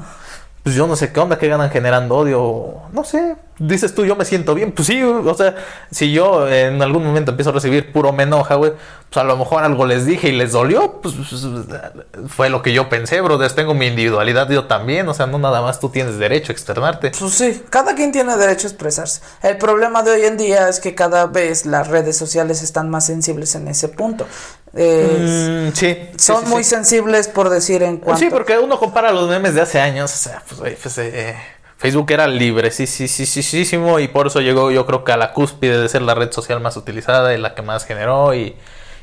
pues 0.63 0.75
yo 0.75 0.87
no 0.87 0.95
sé 0.95 1.11
qué 1.11 1.19
onda, 1.19 1.37
que 1.37 1.47
ganan 1.49 1.69
generando 1.69 2.15
odio, 2.15 2.83
no 2.93 3.03
sé, 3.03 3.35
dices 3.59 3.93
tú, 3.93 4.05
yo 4.05 4.15
me 4.15 4.23
siento 4.23 4.55
bien, 4.55 4.71
pues 4.71 4.87
sí, 4.87 5.03
o 5.03 5.33
sea, 5.35 5.55
si 5.91 6.13
yo 6.13 6.47
en 6.47 6.81
algún 6.81 7.03
momento 7.03 7.31
empiezo 7.31 7.49
a 7.49 7.53
recibir 7.53 7.91
puro 7.91 8.13
me 8.13 8.23
enoja, 8.23 8.55
güey, 8.55 8.71
pues 9.09 9.17
a 9.17 9.25
lo 9.25 9.35
mejor 9.35 9.63
algo 9.63 9.85
les 9.85 10.05
dije 10.05 10.29
y 10.29 10.31
les 10.31 10.53
dolió, 10.53 11.01
pues, 11.01 11.15
pues 11.15 11.45
fue 12.29 12.49
lo 12.49 12.61
que 12.61 12.71
yo 12.71 12.87
pensé, 12.87 13.19
bro, 13.19 13.37
tengo 13.53 13.73
mi 13.73 13.87
individualidad 13.87 14.49
yo 14.49 14.65
también, 14.65 15.07
o 15.09 15.13
sea, 15.13 15.27
no 15.27 15.37
nada 15.37 15.61
más 15.61 15.81
tú 15.81 15.89
tienes 15.89 16.17
derecho 16.17 16.51
a 16.51 16.53
externarte. 16.53 17.11
Pues 17.19 17.33
sí, 17.33 17.61
cada 17.69 17.93
quien 17.93 18.13
tiene 18.13 18.35
derecho 18.37 18.67
a 18.67 18.71
expresarse. 18.71 19.21
El 19.41 19.57
problema 19.57 20.01
de 20.01 20.11
hoy 20.11 20.23
en 20.23 20.37
día 20.37 20.69
es 20.69 20.79
que 20.79 20.95
cada 20.95 21.27
vez 21.27 21.65
las 21.65 21.89
redes 21.89 22.17
sociales 22.17 22.61
están 22.63 22.89
más 22.89 23.05
sensibles 23.05 23.53
en 23.55 23.67
ese 23.67 23.89
punto. 23.89 24.25
Mm, 24.73 25.71
sí, 25.73 26.09
son 26.17 26.49
muy 26.49 26.63
sensibles 26.63 27.27
por 27.27 27.49
decir 27.49 27.83
en 27.83 27.97
cuanto. 27.97 28.19
Sí, 28.19 28.29
porque 28.31 28.57
uno 28.57 28.79
compara 28.79 29.11
los 29.11 29.29
memes 29.29 29.53
de 29.53 29.61
hace 29.61 29.79
años, 29.79 30.11
o 30.11 30.17
sea, 30.17 30.41
pues, 30.47 30.77
pues 30.81 30.97
eh, 30.97 31.35
Facebook 31.77 32.11
era 32.11 32.25
libre, 32.27 32.71
sí, 32.71 32.87
sí, 32.87 33.07
sí, 33.07 33.27
sí, 33.27 33.43
sí, 33.43 33.65
sí, 33.65 33.77
y 33.99 34.07
por 34.07 34.27
eso 34.27 34.41
llegó 34.41 34.71
yo 34.71 34.87
creo 34.87 35.03
que 35.03 35.11
a 35.11 35.17
la 35.17 35.31
cúspide 35.31 35.79
de 35.79 35.87
ser 35.89 36.01
la 36.01 36.15
red 36.15 36.31
social 36.31 36.59
más 36.59 36.75
utilizada 36.75 37.35
y 37.35 37.37
la 37.37 37.53
que 37.53 37.61
más 37.61 37.85
generó 37.85 38.33
y, 38.33 38.55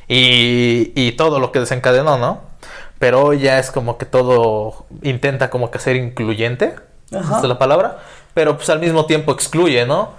y, 0.09 0.91
y 0.93 1.13
todo 1.13 1.39
lo 1.39 1.53
que 1.53 1.61
desencadenó, 1.61 2.17
¿no? 2.17 2.41
Pero 2.99 3.31
ya 3.31 3.57
es 3.57 3.71
como 3.71 3.97
que 3.97 4.05
todo 4.05 4.85
intenta 5.03 5.49
como 5.49 5.71
que 5.71 5.79
ser 5.79 5.95
incluyente, 5.95 6.75
es 7.11 7.43
la 7.43 7.57
palabra, 7.57 7.99
pero 8.33 8.57
pues 8.57 8.69
al 8.69 8.79
mismo 8.79 9.05
tiempo 9.05 9.31
excluye, 9.31 9.85
¿no? 9.85 10.11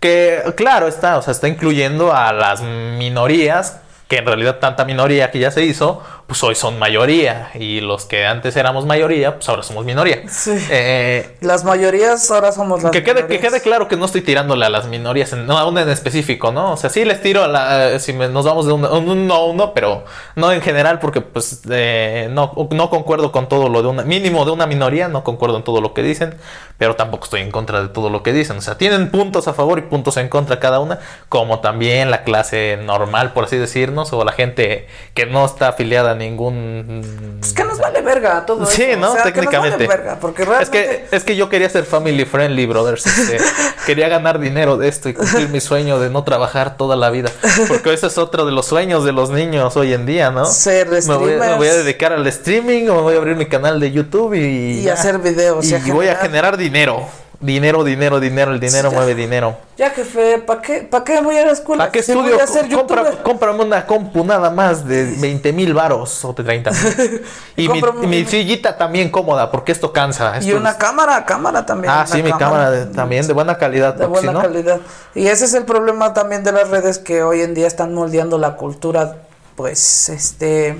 Que 0.00 0.42
claro 0.56 0.88
está, 0.88 1.16
o 1.16 1.22
sea, 1.22 1.30
está 1.30 1.46
incluyendo 1.46 2.12
a 2.12 2.32
las 2.32 2.60
minorías 2.60 3.80
que 4.08 4.18
en 4.18 4.26
realidad 4.26 4.58
tanta 4.60 4.84
minoría 4.84 5.30
que 5.30 5.38
ya 5.38 5.50
se 5.50 5.64
hizo, 5.64 6.02
pues 6.26 6.42
hoy 6.42 6.54
son 6.54 6.78
mayoría. 6.78 7.50
Y 7.54 7.80
los 7.80 8.04
que 8.04 8.26
antes 8.26 8.56
éramos 8.56 8.84
mayoría, 8.84 9.36
pues 9.36 9.48
ahora 9.48 9.62
somos 9.62 9.84
minoría. 9.84 10.22
Sí. 10.28 10.52
Eh, 10.70 11.36
las 11.40 11.64
mayorías 11.64 12.30
ahora 12.30 12.50
somos 12.50 12.82
las 12.82 12.90
que 12.90 13.04
quede, 13.04 13.26
Que 13.26 13.38
quede 13.38 13.60
claro 13.60 13.86
que 13.86 13.96
no 13.96 14.06
estoy 14.06 14.22
tirándole 14.22 14.66
a 14.66 14.70
las 14.70 14.86
minorías, 14.86 15.32
en, 15.32 15.46
no 15.46 15.56
a 15.56 15.66
una 15.66 15.82
en 15.82 15.88
específico, 15.88 16.50
¿no? 16.50 16.72
O 16.72 16.76
sea, 16.76 16.90
sí 16.90 17.04
les 17.04 17.22
tiro 17.22 17.44
a 17.44 17.48
la, 17.48 17.92
eh, 17.92 18.00
si 18.00 18.12
nos 18.12 18.44
vamos 18.44 18.66
de 18.66 18.72
un, 18.72 18.84
uno 18.84 19.34
a 19.34 19.44
uno, 19.44 19.72
pero 19.72 20.04
no 20.34 20.50
en 20.52 20.60
general, 20.60 20.98
porque 20.98 21.20
pues 21.20 21.62
eh, 21.70 22.28
no, 22.32 22.52
no 22.70 22.90
concuerdo 22.90 23.30
con 23.30 23.48
todo 23.48 23.68
lo 23.68 23.82
de 23.82 23.88
una, 23.88 24.02
mínimo 24.02 24.44
de 24.44 24.50
una 24.50 24.66
minoría, 24.66 25.08
no 25.08 25.22
concuerdo 25.22 25.56
en 25.56 25.62
todo 25.62 25.80
lo 25.80 25.94
que 25.94 26.02
dicen, 26.02 26.34
pero 26.78 26.96
tampoco 26.96 27.24
estoy 27.24 27.42
en 27.42 27.50
contra 27.52 27.82
de 27.82 27.88
todo 27.88 28.10
lo 28.10 28.22
que 28.22 28.32
dicen. 28.32 28.56
O 28.58 28.60
sea, 28.60 28.76
tienen 28.76 29.10
puntos 29.10 29.46
a 29.46 29.54
favor 29.54 29.78
y 29.78 29.82
puntos 29.82 30.16
en 30.16 30.28
contra 30.28 30.58
cada 30.58 30.80
una, 30.80 30.98
como 31.28 31.60
también 31.60 32.10
la 32.10 32.24
clase 32.24 32.78
normal, 32.82 33.32
por 33.32 33.44
así 33.44 33.56
decirnos, 33.56 34.12
o 34.12 34.24
la 34.24 34.32
gente 34.32 34.88
que 35.14 35.26
no 35.26 35.44
está 35.44 35.68
afiliada 35.68 36.15
ningún. 36.16 37.38
Es 37.42 37.52
que 37.52 37.64
nos 37.64 37.78
vale 37.78 38.00
verga 38.00 38.44
todo 38.46 38.66
Sí, 38.66 38.88
¿no? 38.98 39.14
Técnicamente. 39.14 39.88
porque 40.20 40.46
es, 40.60 40.70
que, 40.70 41.06
es 41.10 41.24
que 41.24 41.36
yo 41.36 41.48
quería 41.48 41.68
ser 41.68 41.84
family 41.84 42.24
friendly, 42.24 42.66
brothers. 42.66 43.06
Este, 43.06 43.38
quería 43.86 44.08
ganar 44.08 44.38
dinero 44.38 44.76
de 44.76 44.88
esto 44.88 45.08
y 45.08 45.14
cumplir 45.14 45.48
mi 45.48 45.60
sueño 45.60 45.98
de 45.98 46.10
no 46.10 46.24
trabajar 46.24 46.76
toda 46.76 46.96
la 46.96 47.10
vida. 47.10 47.30
Porque 47.68 47.92
ese 47.92 48.06
es 48.06 48.18
otro 48.18 48.46
de 48.46 48.52
los 48.52 48.66
sueños 48.66 49.04
de 49.04 49.12
los 49.12 49.30
niños 49.30 49.76
hoy 49.76 49.92
en 49.92 50.06
día, 50.06 50.30
¿no? 50.30 50.46
Ser 50.46 50.88
me 50.88 51.16
voy, 51.16 51.32
me 51.32 51.54
voy, 51.54 51.68
a 51.68 51.74
dedicar 51.74 52.12
al 52.12 52.26
streaming 52.26 52.88
o 52.88 52.96
me 52.96 53.00
voy 53.02 53.14
a 53.14 53.18
abrir 53.18 53.36
mi 53.36 53.46
canal 53.46 53.80
de 53.80 53.92
YouTube 53.92 54.34
y. 54.34 54.80
Y 54.80 54.88
hacer 54.88 55.18
videos. 55.18 55.64
Y, 55.66 55.90
voy 55.90 56.08
a 56.08 56.16
generar 56.16 56.56
dinero. 56.56 57.06
Dinero, 57.40 57.84
dinero, 57.84 58.18
dinero, 58.18 58.52
el 58.52 58.60
dinero 58.60 58.90
mueve 58.90 59.14
dinero. 59.14 59.58
Ya 59.76 59.90
jefe, 59.90 60.38
¿para 60.38 60.62
qué, 60.62 60.80
¿para 60.80 61.04
qué 61.04 61.20
voy 61.20 61.36
a 61.36 61.44
la 61.44 61.52
escuela? 61.52 61.84
¿Para 61.84 61.92
qué 61.92 61.98
estudio? 61.98 62.38
Compra, 62.74 63.22
cómprame 63.22 63.62
una 63.62 63.86
compu 63.86 64.24
nada 64.24 64.48
más 64.48 64.86
de 64.86 65.04
20 65.18 65.52
mil 65.52 65.74
varos 65.74 66.24
o 66.24 66.32
de 66.32 66.42
30 66.42 66.70
mil. 66.70 67.22
y, 67.56 67.68
mi, 68.06 68.24
sillita 68.24 68.78
también 68.78 69.10
cómoda, 69.10 69.50
porque 69.50 69.72
esto 69.72 69.92
cansa. 69.92 70.40
y 70.40 70.52
una 70.52 70.78
cámara, 70.78 71.26
cámara 71.26 71.66
también. 71.66 71.92
Ah, 71.94 72.06
sí, 72.06 72.22
mi 72.22 72.32
cámara, 72.32 72.90
también 72.90 73.26
de 73.26 73.34
buena 73.34 73.58
calidad. 73.58 73.94
De 73.94 74.06
buena 74.06 74.40
calidad. 74.40 74.80
Y 75.14 75.26
ese 75.26 75.44
es 75.44 75.52
el 75.52 75.64
problema 75.64 76.14
también 76.14 76.42
de 76.42 76.52
las 76.52 76.70
redes 76.70 76.98
que 76.98 77.22
hoy 77.22 77.42
en 77.42 77.52
día 77.52 77.66
están 77.66 77.92
moldeando 77.92 78.38
la 78.38 78.56
cultura, 78.56 79.16
pues, 79.56 80.08
este 80.08 80.78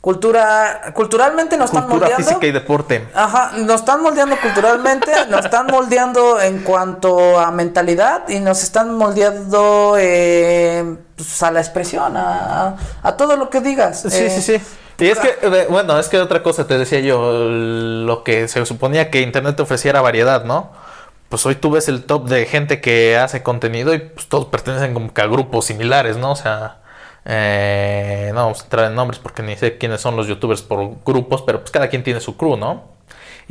Cultura, 0.00 0.92
culturalmente 0.94 1.58
nos 1.58 1.66
están 1.66 1.86
moldeando. 1.86 2.16
física 2.16 2.46
y 2.46 2.52
deporte. 2.52 3.06
Ajá, 3.14 3.52
nos 3.58 3.80
están 3.80 4.02
moldeando 4.02 4.40
culturalmente, 4.40 5.12
nos 5.28 5.44
están 5.44 5.66
moldeando 5.66 6.40
en 6.40 6.60
cuanto 6.60 7.38
a 7.38 7.50
mentalidad 7.50 8.26
y 8.28 8.40
nos 8.40 8.62
están 8.62 8.94
moldeando 8.94 9.96
eh, 9.98 10.96
pues, 11.16 11.42
a 11.42 11.50
la 11.50 11.60
expresión, 11.60 12.16
a, 12.16 12.76
todo 13.18 13.36
lo 13.36 13.50
que 13.50 13.60
digas. 13.60 14.00
Sí, 14.08 14.30
sí, 14.30 14.40
sí. 14.40 14.60
Y 15.00 15.08
es 15.08 15.18
que, 15.18 15.36
eh, 15.42 15.66
bueno, 15.68 15.98
es 15.98 16.08
que 16.08 16.18
otra 16.18 16.42
cosa 16.42 16.66
te 16.66 16.78
decía 16.78 17.00
yo, 17.00 17.32
lo 17.50 18.24
que 18.24 18.48
se 18.48 18.64
suponía 18.64 19.10
que 19.10 19.20
Internet 19.20 19.56
te 19.56 19.62
ofreciera 19.62 20.00
variedad, 20.00 20.44
¿no? 20.44 20.70
Pues 21.28 21.44
hoy 21.44 21.56
tú 21.56 21.70
ves 21.70 21.88
el 21.88 22.04
top 22.04 22.26
de 22.26 22.46
gente 22.46 22.80
que 22.80 23.18
hace 23.18 23.42
contenido 23.42 23.92
y 23.92 23.98
pues 23.98 24.28
todos 24.28 24.46
pertenecen 24.46 24.94
como 24.94 25.12
que 25.12 25.20
a 25.20 25.26
grupos 25.26 25.66
similares, 25.66 26.16
¿no? 26.16 26.32
O 26.32 26.36
sea, 26.36 26.79
eh, 27.24 28.30
no 28.34 28.42
vamos 28.42 28.60
a 28.60 28.64
entrar 28.64 28.86
en 28.86 28.94
nombres 28.94 29.18
porque 29.18 29.42
ni 29.42 29.56
sé 29.56 29.78
quiénes 29.78 30.00
son 30.00 30.16
los 30.16 30.26
youtubers 30.26 30.62
por 30.62 31.02
grupos, 31.04 31.42
pero 31.42 31.60
pues 31.60 31.70
cada 31.70 31.88
quien 31.88 32.02
tiene 32.02 32.20
su 32.20 32.36
crew, 32.36 32.56
¿no? 32.56 33.00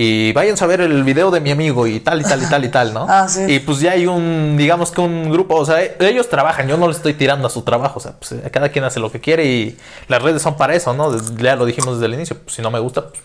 y 0.01 0.31
váyanse 0.31 0.63
a 0.63 0.67
ver 0.67 0.79
el 0.79 1.03
video 1.03 1.29
de 1.29 1.41
mi 1.41 1.51
amigo 1.51 1.85
y 1.85 1.99
tal 1.99 2.21
y 2.21 2.23
tal 2.23 2.41
y 2.41 2.45
tal 2.45 2.63
y 2.63 2.69
tal, 2.69 2.93
¿no? 2.93 3.05
Ah, 3.09 3.27
sí. 3.27 3.43
Y 3.49 3.59
pues 3.59 3.81
ya 3.81 3.91
hay 3.91 4.07
un, 4.07 4.55
digamos 4.57 4.91
que 4.91 5.01
un 5.01 5.29
grupo, 5.29 5.55
o 5.55 5.65
sea, 5.65 5.81
ellos 5.99 6.29
trabajan, 6.29 6.69
yo 6.69 6.77
no 6.77 6.87
les 6.87 6.95
estoy 6.95 7.15
tirando 7.15 7.47
a 7.47 7.49
su 7.49 7.63
trabajo, 7.63 7.97
o 7.97 7.99
sea, 7.99 8.13
pues 8.13 8.33
cada 8.49 8.69
quien 8.69 8.85
hace 8.85 9.01
lo 9.01 9.11
que 9.11 9.19
quiere 9.19 9.43
y 9.43 9.77
las 10.07 10.21
redes 10.21 10.41
son 10.41 10.55
para 10.55 10.73
eso, 10.73 10.93
¿no? 10.93 11.13
Ya 11.35 11.57
lo 11.57 11.65
dijimos 11.65 11.95
desde 11.95 12.05
el 12.05 12.13
inicio, 12.13 12.37
pues 12.37 12.55
si 12.55 12.61
no 12.61 12.71
me 12.71 12.79
gusta, 12.79 13.09
pues, 13.09 13.21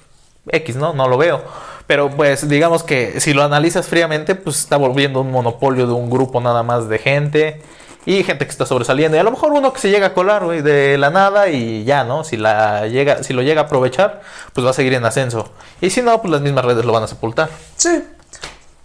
X, 0.50 0.74
¿no? 0.74 0.92
No 0.94 1.06
lo 1.06 1.16
veo. 1.16 1.44
Pero 1.86 2.10
pues 2.10 2.48
digamos 2.48 2.82
que 2.82 3.20
si 3.20 3.34
lo 3.34 3.44
analizas 3.44 3.86
fríamente, 3.86 4.34
pues 4.34 4.58
está 4.58 4.76
volviendo 4.76 5.20
un 5.20 5.30
monopolio 5.30 5.86
de 5.86 5.92
un 5.92 6.10
grupo 6.10 6.40
nada 6.40 6.64
más 6.64 6.88
de 6.88 6.98
gente 6.98 7.62
y 8.06 8.22
gente 8.22 8.44
que 8.44 8.50
está 8.50 8.66
sobresaliendo. 8.66 9.16
Y 9.16 9.20
a 9.20 9.22
lo 9.22 9.30
mejor 9.30 9.52
uno 9.52 9.72
que 9.72 9.80
se 9.80 9.90
llega 9.90 10.08
a 10.08 10.14
colar, 10.14 10.44
güey, 10.44 10.62
de 10.62 10.98
la 10.98 11.10
nada 11.10 11.48
y 11.48 11.84
ya, 11.84 12.04
¿no? 12.04 12.24
Si, 12.24 12.36
la 12.36 12.86
llega, 12.86 13.22
si 13.22 13.32
lo 13.32 13.42
llega 13.42 13.62
a 13.62 13.64
aprovechar, 13.64 14.20
pues 14.52 14.66
va 14.66 14.70
a 14.70 14.74
seguir 14.74 14.94
en 14.94 15.04
ascenso. 15.04 15.48
Y 15.80 15.90
si 15.90 16.02
no, 16.02 16.20
pues 16.20 16.30
las 16.30 16.42
mismas 16.42 16.64
redes 16.64 16.84
lo 16.84 16.92
van 16.92 17.04
a 17.04 17.06
sepultar. 17.06 17.48
Sí, 17.76 18.02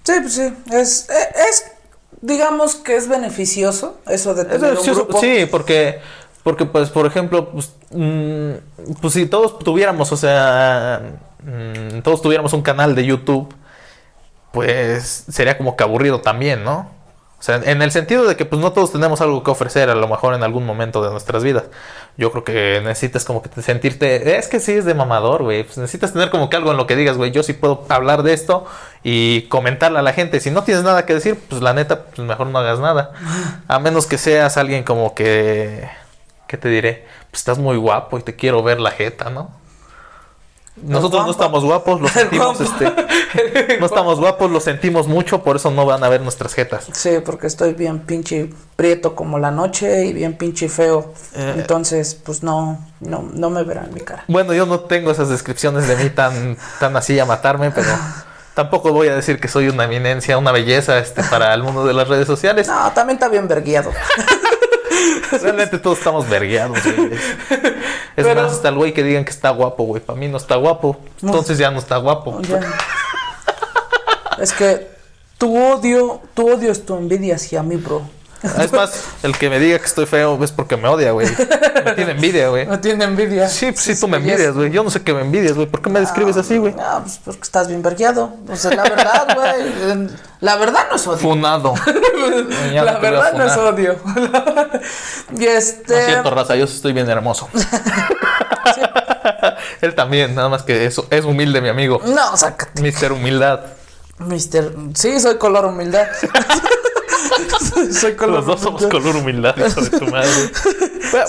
sí, 0.03 0.13
pues 0.21 0.33
sí. 0.33 0.53
Es, 0.71 1.09
e, 1.09 1.49
es, 1.49 1.71
digamos 2.21 2.75
que 2.75 2.95
es 2.95 3.07
beneficioso 3.07 3.97
eso 4.07 4.33
de 4.33 4.45
tener 4.45 4.77
un 4.77 4.85
grupo. 4.85 5.19
Sí, 5.19 5.47
porque, 5.49 5.99
porque 6.43 6.65
pues, 6.65 6.89
por 6.89 7.05
ejemplo, 7.05 7.49
pues, 7.51 7.71
mm, 7.91 8.51
pues 9.01 9.13
si 9.13 9.25
todos 9.25 9.59
tuviéramos, 9.59 10.11
o 10.11 10.17
sea, 10.17 11.01
mm, 11.43 11.99
todos 12.01 12.21
tuviéramos 12.21 12.53
un 12.53 12.61
canal 12.61 12.95
de 12.95 13.05
YouTube, 13.05 13.53
pues 14.51 15.25
sería 15.29 15.57
como 15.57 15.75
que 15.75 15.83
aburrido 15.83 16.21
también, 16.21 16.63
¿no? 16.63 16.98
O 17.39 17.41
sea, 17.41 17.55
en 17.55 17.81
el 17.81 17.91
sentido 17.91 18.27
de 18.27 18.35
que 18.35 18.43
pues 18.43 18.61
no 18.61 18.73
todos 18.73 18.91
tenemos 18.91 19.21
algo 19.21 19.43
que 19.43 19.51
ofrecer 19.51 19.89
a 19.89 19.95
lo 19.95 20.09
mejor 20.09 20.33
en 20.33 20.43
algún 20.43 20.65
momento 20.65 21.01
de 21.01 21.09
nuestras 21.09 21.41
vidas. 21.41 21.63
Yo 22.17 22.31
creo 22.31 22.43
que 22.43 22.81
necesitas 22.83 23.23
como 23.23 23.41
que 23.41 23.61
sentirte, 23.61 24.37
es 24.37 24.49
que 24.49 24.59
sí 24.59 24.73
es 24.73 24.83
de 24.83 24.93
mamador, 24.93 25.43
güey. 25.43 25.63
Pues 25.63 25.77
necesitas 25.77 26.11
tener 26.11 26.31
como 26.31 26.49
que 26.49 26.57
algo 26.57 26.71
en 26.71 26.77
lo 26.77 26.85
que 26.85 26.97
digas, 26.97 27.15
güey, 27.15 27.31
yo 27.31 27.41
sí 27.41 27.53
puedo 27.53 27.85
hablar 27.87 28.23
de 28.23 28.33
esto 28.33 28.65
y 29.03 29.43
comentarle 29.43 29.99
a 29.99 30.01
la 30.01 30.11
gente. 30.11 30.41
Si 30.41 30.51
no 30.51 30.63
tienes 30.63 30.83
nada 30.83 31.05
que 31.05 31.13
decir, 31.13 31.39
pues 31.47 31.61
la 31.61 31.73
neta, 31.73 32.07
pues 32.07 32.27
mejor 32.27 32.47
no 32.47 32.59
hagas 32.59 32.79
nada. 32.79 33.13
A 33.69 33.79
menos 33.79 34.05
que 34.05 34.17
seas 34.17 34.57
alguien 34.57 34.83
como 34.83 35.15
que, 35.15 35.89
¿qué 36.45 36.57
te 36.57 36.67
diré? 36.67 37.07
Pues 37.31 37.39
estás 37.39 37.57
muy 37.57 37.77
guapo 37.77 38.19
y 38.19 38.21
te 38.21 38.35
quiero 38.35 38.61
ver 38.63 38.81
la 38.81 38.91
jeta, 38.91 39.29
¿no? 39.29 39.59
Nosotros 40.83 41.25
no 41.25 41.31
estamos 41.31 41.63
guapos, 41.63 42.01
lo 42.01 42.07
sentimos, 42.09 42.59
este, 42.59 42.93
no 43.79 43.85
estamos 43.85 44.19
guapos, 44.19 44.49
lo 44.51 44.59
sentimos 44.59 45.07
mucho, 45.07 45.43
por 45.43 45.55
eso 45.55 45.71
no 45.71 45.85
van 45.85 46.03
a 46.03 46.09
ver 46.09 46.21
nuestras 46.21 46.53
jetas. 46.53 46.87
Sí, 46.91 47.17
porque 47.23 47.47
estoy 47.47 47.73
bien 47.73 47.99
pinche 47.99 48.49
prieto 48.75 49.15
como 49.15 49.39
la 49.39 49.51
noche 49.51 50.05
y 50.05 50.13
bien 50.13 50.37
pinche 50.37 50.69
feo. 50.69 51.13
Eh, 51.35 51.55
Entonces, 51.57 52.15
pues 52.15 52.43
no, 52.43 52.85
no, 52.99 53.29
no 53.33 53.49
me 53.49 53.63
verán 53.63 53.93
mi 53.93 54.01
cara. 54.01 54.23
Bueno, 54.27 54.53
yo 54.53 54.65
no 54.65 54.81
tengo 54.81 55.11
esas 55.11 55.29
descripciones 55.29 55.87
de 55.87 55.95
mí 55.95 56.09
tan, 56.09 56.57
tan 56.79 56.95
así 56.95 57.19
a 57.19 57.25
matarme, 57.25 57.71
pero 57.71 57.89
tampoco 58.53 58.91
voy 58.91 59.07
a 59.09 59.15
decir 59.15 59.39
que 59.39 59.47
soy 59.47 59.67
una 59.69 59.85
eminencia, 59.85 60.37
una 60.37 60.51
belleza, 60.51 60.97
este, 60.99 61.23
para 61.23 61.53
el 61.53 61.63
mundo 61.63 61.85
de 61.85 61.93
las 61.93 62.07
redes 62.07 62.27
sociales. 62.27 62.67
No, 62.67 62.91
también 62.93 63.17
está 63.17 63.27
bien 63.29 63.47
verguiado. 63.47 63.91
Realmente 65.41 65.77
todos 65.77 65.99
estamos 65.99 66.27
vergueados, 66.27 66.79
güey. 66.83 67.11
Es 68.15 68.25
más, 68.25 68.51
hasta 68.51 68.69
el 68.69 68.75
güey 68.75 68.93
que 68.93 69.03
digan 69.03 69.23
que 69.23 69.31
está 69.31 69.51
guapo, 69.51 69.83
güey. 69.83 70.01
Para 70.01 70.19
mí 70.19 70.27
no 70.27 70.37
está 70.37 70.55
guapo. 70.55 70.99
Entonces 71.21 71.57
ya 71.57 71.69
no 71.71 71.79
está 71.79 71.97
guapo. 71.97 72.41
Es 74.41 74.53
que 74.53 74.87
tu 75.37 75.57
odio, 75.57 76.21
tu 76.33 76.51
odio 76.51 76.71
es 76.71 76.85
tu 76.85 76.95
envidia 76.95 77.35
hacia 77.35 77.63
mí, 77.63 77.75
bro. 77.75 78.03
Es 78.41 78.71
más, 78.71 79.03
el 79.21 79.37
que 79.37 79.49
me 79.49 79.59
diga 79.59 79.77
que 79.79 79.85
estoy 79.85 80.05
feo 80.05 80.41
es 80.41 80.51
porque 80.53 80.77
me 80.77 80.87
odia, 80.87 81.11
güey. 81.11 81.27
Me 81.83 81.91
tiene 81.91 82.11
envidia, 82.11 82.47
güey. 82.47 82.65
Me 82.67 82.77
tiene 82.77 83.03
envidia. 83.03 83.49
Sí, 83.49 83.71
pues 83.71 83.83
sí, 83.83 83.99
tú 83.99 84.07
me 84.07 84.15
envidias, 84.17 84.55
güey. 84.55 84.71
Yo 84.71 84.81
no 84.81 84.89
sé 84.89 85.01
qué 85.01 85.13
me 85.13 85.21
envidias, 85.21 85.55
güey. 85.55 85.67
¿Por 85.67 85.81
qué 85.81 85.89
me 85.89 85.99
describes 85.99 86.37
así, 86.37 86.57
güey? 86.57 86.73
No, 86.73 87.01
pues 87.01 87.19
porque 87.23 87.41
estás 87.41 87.67
bien 87.67 87.81
vergueado. 87.81 88.33
O 88.47 88.55
sea, 88.55 88.71
la 88.71 88.83
verdad, 88.83 89.35
güey. 89.35 90.09
La 90.39 90.55
verdad 90.55 90.87
no 90.89 90.95
es 90.95 91.05
odio. 91.05 91.17
Funado. 91.17 91.73
la 92.73 92.97
verdad 92.99 93.33
no 93.33 93.43
es 93.43 93.57
odio. 93.57 93.97
y 95.37 95.45
este. 95.45 95.99
No 95.99 96.05
siento, 96.05 96.29
raza. 96.29 96.55
Yo 96.55 96.63
estoy 96.63 96.93
bien 96.93 97.09
hermoso. 97.09 97.49
Él 99.81 99.95
también, 99.95 100.33
nada 100.33 100.47
más 100.47 100.63
que 100.63 100.85
eso 100.85 101.07
es 101.09 101.25
humilde, 101.25 101.59
mi 101.59 101.69
amigo. 101.69 102.01
No, 102.05 102.37
sácate. 102.37 102.81
Mister 102.81 103.11
Humildad. 103.11 103.78
Mister. 104.19 104.75
Sí, 104.93 105.19
soy 105.19 105.37
color 105.37 105.65
humildad. 105.65 106.07
Soy 107.91 108.15
color 108.15 108.37
Los 108.37 108.45
dos 108.45 108.61
somos 108.61 108.85
color 108.87 109.15
humildad, 109.15 109.55
hijo 109.57 109.81
de 109.81 109.89
tu 109.89 110.05
madre. 110.07 110.29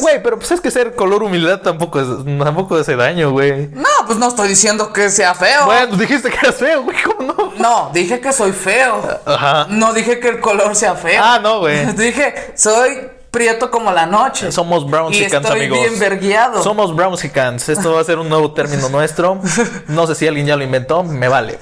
Güey, 0.00 0.22
pero 0.22 0.38
pues 0.38 0.50
es 0.50 0.60
que 0.60 0.70
ser 0.70 0.94
color 0.94 1.22
humildad 1.22 1.60
tampoco 1.60 2.00
es, 2.00 2.06
tampoco 2.38 2.76
hace 2.76 2.96
daño, 2.96 3.30
güey. 3.30 3.68
No, 3.68 3.88
pues 4.06 4.18
no 4.18 4.28
estoy 4.28 4.48
diciendo 4.48 4.92
que 4.92 5.10
sea 5.10 5.34
feo. 5.34 5.66
Bueno, 5.66 5.96
dijiste 5.96 6.30
que 6.30 6.36
eras 6.36 6.56
feo, 6.56 6.82
güey, 6.82 6.96
¿cómo 7.02 7.32
no? 7.32 7.52
No, 7.58 7.90
dije 7.92 8.20
que 8.20 8.32
soy 8.32 8.52
feo. 8.52 9.02
Ajá. 9.24 9.66
No 9.68 9.92
dije 9.92 10.18
que 10.18 10.28
el 10.28 10.40
color 10.40 10.74
sea 10.74 10.94
feo. 10.94 11.20
Ah, 11.22 11.38
no, 11.42 11.60
güey. 11.60 11.86
Dije, 11.96 12.52
soy 12.54 13.10
prieto 13.30 13.70
como 13.70 13.92
la 13.92 14.06
noche. 14.06 14.50
Somos 14.52 14.88
Brownsicans, 14.88 15.46
amigos. 15.50 15.78
bien 15.78 15.98
vergueado. 15.98 16.62
Somos 16.62 16.94
Brownsicans. 16.94 17.68
Esto 17.68 17.94
va 17.94 18.00
a 18.00 18.04
ser 18.04 18.18
un 18.18 18.28
nuevo 18.28 18.52
término 18.52 18.88
nuestro. 18.90 19.40
No 19.88 20.06
sé 20.06 20.14
si 20.14 20.26
alguien 20.26 20.46
ya 20.46 20.56
lo 20.56 20.64
inventó, 20.64 21.02
me 21.04 21.28
vale. 21.28 21.58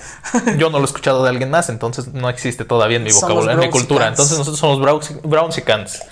Yo 0.56 0.70
no 0.70 0.78
lo 0.78 0.84
he 0.84 0.86
escuchado 0.86 1.22
de 1.22 1.30
alguien 1.30 1.50
más, 1.50 1.68
entonces 1.68 2.08
no 2.08 2.28
existe 2.28 2.64
todavía 2.64 2.96
en 2.96 3.04
mi 3.04 3.12
vocabulario, 3.12 3.52
en 3.62 3.68
mi 3.68 3.70
cultura. 3.70 4.08
Entonces 4.08 4.38
nosotros 4.38 4.58
somos 4.58 4.80
Brownsicans. 5.22 6.02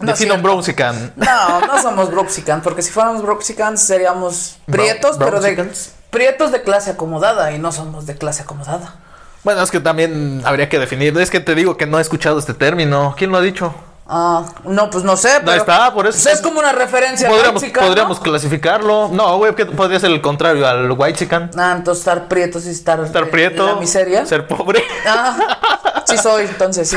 No, 0.00 0.12
Defino 0.12 0.34
un 0.34 0.42
Browsican. 0.42 1.12
No, 1.16 1.60
no 1.60 1.80
somos 1.80 2.10
Browsicans, 2.10 2.64
porque 2.64 2.82
si 2.82 2.90
fuéramos 2.90 3.22
Browsicans 3.22 3.80
seríamos 3.80 4.56
prietos, 4.66 5.16
pero 5.18 5.40
de 5.40 5.70
prietos 6.10 6.50
de 6.50 6.62
clase 6.62 6.90
acomodada 6.90 7.52
y 7.52 7.58
no 7.58 7.70
somos 7.70 8.06
de 8.06 8.16
clase 8.16 8.42
acomodada. 8.42 8.96
Bueno, 9.44 9.62
es 9.62 9.70
que 9.70 9.80
también 9.80 10.42
habría 10.44 10.68
que 10.68 10.78
definir. 10.78 11.16
Es 11.18 11.30
que 11.30 11.40
te 11.40 11.54
digo 11.54 11.76
que 11.76 11.86
no 11.86 11.98
he 11.98 12.02
escuchado 12.02 12.38
este 12.38 12.54
término. 12.54 13.14
¿Quién 13.16 13.30
lo 13.30 13.38
ha 13.38 13.40
dicho? 13.40 13.74
Ah, 14.06 14.44
no, 14.64 14.90
pues 14.90 15.04
no 15.04 15.16
sé. 15.16 15.40
Pero 15.44 15.56
está, 15.56 15.92
por 15.94 16.06
eso. 16.06 16.28
es 16.28 16.40
como 16.40 16.58
una 16.58 16.72
referencia 16.72 17.28
podríamos, 17.28 17.62
podríamos 17.64 18.20
clasificarlo. 18.20 19.08
No, 19.08 19.38
güey, 19.38 19.54
que 19.54 19.64
podría 19.66 20.00
ser 20.00 20.10
el 20.10 20.20
contrario 20.20 20.66
al 20.66 20.90
white 20.92 21.18
chicken. 21.18 21.50
Ah, 21.56 21.74
entonces 21.76 22.00
estar 22.00 22.28
prieto 22.28 22.60
sí 22.60 22.70
estar. 22.70 23.00
Estar 23.00 23.30
prieto. 23.30 23.64
la 23.66 23.76
miseria. 23.76 24.26
Ser 24.26 24.46
pobre. 24.46 24.82
Ah, 25.06 26.02
sí 26.04 26.18
soy, 26.18 26.44
entonces, 26.46 26.88
sí, 26.88 26.96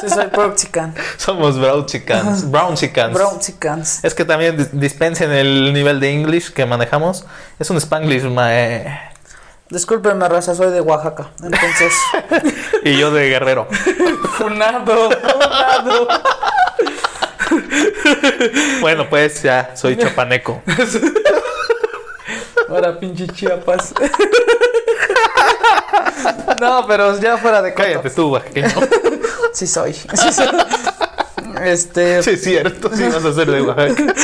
sí 0.00 0.08
soy 0.08 0.26
brown 0.26 0.54
chicken. 0.54 0.94
Somos 1.16 1.58
brown 1.58 1.86
chickens. 1.86 2.50
Brown 2.50 2.74
chickens. 2.74 3.14
Brown 3.14 3.38
chickens. 3.38 4.04
Es 4.04 4.14
que 4.14 4.24
también 4.24 4.68
dispensen 4.72 5.30
el 5.30 5.72
nivel 5.72 6.00
de 6.00 6.10
English 6.10 6.52
que 6.52 6.66
manejamos. 6.66 7.26
Es 7.58 7.70
un 7.70 7.76
Spanglish, 7.76 8.24
mae. 8.24 9.10
Discúlpenme, 9.68 10.28
raza, 10.28 10.54
soy 10.54 10.72
de 10.72 10.80
Oaxaca. 10.80 11.30
Entonces. 11.42 11.92
y 12.84 12.96
yo 12.96 13.10
de 13.10 13.28
Guerrero. 13.28 13.68
funado, 14.38 15.10
funado. 15.10 16.08
bueno, 18.80 19.08
pues 19.08 19.42
ya, 19.42 19.72
soy 19.76 19.96
chapaneco. 19.96 20.62
Ahora 22.68 22.98
pinche 22.98 23.26
Chiapas. 23.26 23.92
no, 26.60 26.86
pero 26.86 27.18
ya 27.18 27.36
fuera 27.36 27.60
de 27.62 27.74
Cállate 27.74 28.10
tú, 28.10 28.32
oaxaqueño. 28.32 28.68
sí 29.52 29.66
soy. 29.66 29.92
Sí 29.92 30.32
soy. 30.32 30.48
Este. 31.64 32.22
Sí, 32.22 32.30
es 32.30 32.42
cierto, 32.42 32.90
sí 32.94 33.02
vas 33.04 33.24
a 33.24 33.34
ser 33.34 33.50
de 33.50 33.62
Oaxaca. 33.62 34.14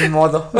Ni 0.00 0.08
modo. 0.08 0.50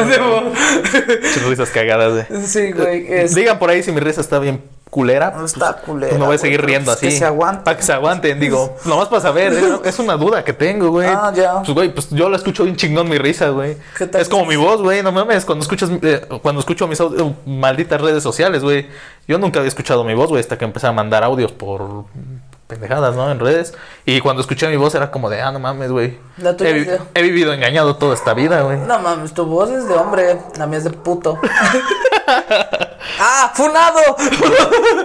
Sus 1.34 1.42
risas 1.44 1.70
cagadas, 1.70 2.12
güey. 2.12 2.46
Sí, 2.46 2.72
güey. 2.72 3.28
Digan 3.28 3.58
por 3.58 3.70
ahí 3.70 3.82
si 3.82 3.92
mi 3.92 4.00
risa 4.00 4.20
está 4.20 4.38
bien 4.38 4.62
culera. 4.92 5.32
No 5.34 5.46
está 5.46 5.72
pues, 5.72 5.84
culera. 5.86 6.18
no 6.18 6.26
voy 6.26 6.34
a 6.34 6.38
seguir 6.38 6.62
riendo 6.62 6.92
así. 6.92 7.06
Que 7.06 7.12
se 7.12 7.24
aguanten. 7.24 7.64
Para 7.64 7.78
que 7.78 7.82
se 7.82 7.94
aguanten, 7.94 8.38
digo. 8.38 8.76
Nomás 8.84 9.08
para 9.08 9.22
saber. 9.22 9.54
Es 9.86 9.98
una 9.98 10.18
duda 10.18 10.44
que 10.44 10.52
tengo, 10.52 10.90
güey. 10.90 11.08
Ah, 11.08 11.32
ya. 11.34 11.62
Pues, 11.62 11.70
güey, 11.70 11.94
pues 11.94 12.10
yo 12.10 12.28
la 12.28 12.36
escucho 12.36 12.64
bien 12.64 12.76
chingón 12.76 13.08
mi 13.08 13.16
risa, 13.16 13.48
güey. 13.48 13.78
Es 14.12 14.28
como 14.28 14.44
mi 14.44 14.56
voz, 14.56 14.82
güey. 14.82 15.02
No 15.02 15.10
mames. 15.10 15.46
Cuando 15.46 15.62
escuchas, 15.62 15.88
eh, 16.02 16.20
cuando 16.42 16.60
escucho 16.60 16.86
mis 16.86 17.02
malditas 17.46 18.02
redes 18.02 18.22
sociales, 18.22 18.62
güey. 18.62 18.86
Yo 19.26 19.38
nunca 19.38 19.60
había 19.60 19.68
escuchado 19.68 20.04
mi 20.04 20.12
voz, 20.12 20.28
güey, 20.28 20.40
hasta 20.40 20.58
que 20.58 20.66
empecé 20.66 20.88
a 20.88 20.92
mandar 20.92 21.24
audios 21.24 21.52
por 21.52 22.04
pendejadas, 22.72 23.14
¿no? 23.14 23.30
En 23.30 23.38
redes. 23.38 23.74
Y 24.06 24.20
cuando 24.20 24.40
escuché 24.40 24.66
mi 24.68 24.76
voz 24.76 24.94
era 24.94 25.10
como 25.10 25.28
de, 25.28 25.42
ah, 25.42 25.52
no 25.52 25.58
mames, 25.58 25.90
güey. 25.90 26.18
He, 26.60 26.98
he, 27.14 27.22
vivido 27.22 27.52
engañado 27.52 27.96
toda 27.96 28.14
esta 28.14 28.32
vida, 28.32 28.62
güey. 28.62 28.78
No 28.78 28.98
mames, 28.98 29.34
tu 29.34 29.44
voz 29.44 29.70
es 29.70 29.86
de 29.86 29.94
hombre, 29.94 30.38
la 30.56 30.66
mía 30.66 30.78
es 30.78 30.84
de 30.84 30.90
puto. 30.90 31.38
¡Ah, 33.20 33.52
funado! 33.54 34.16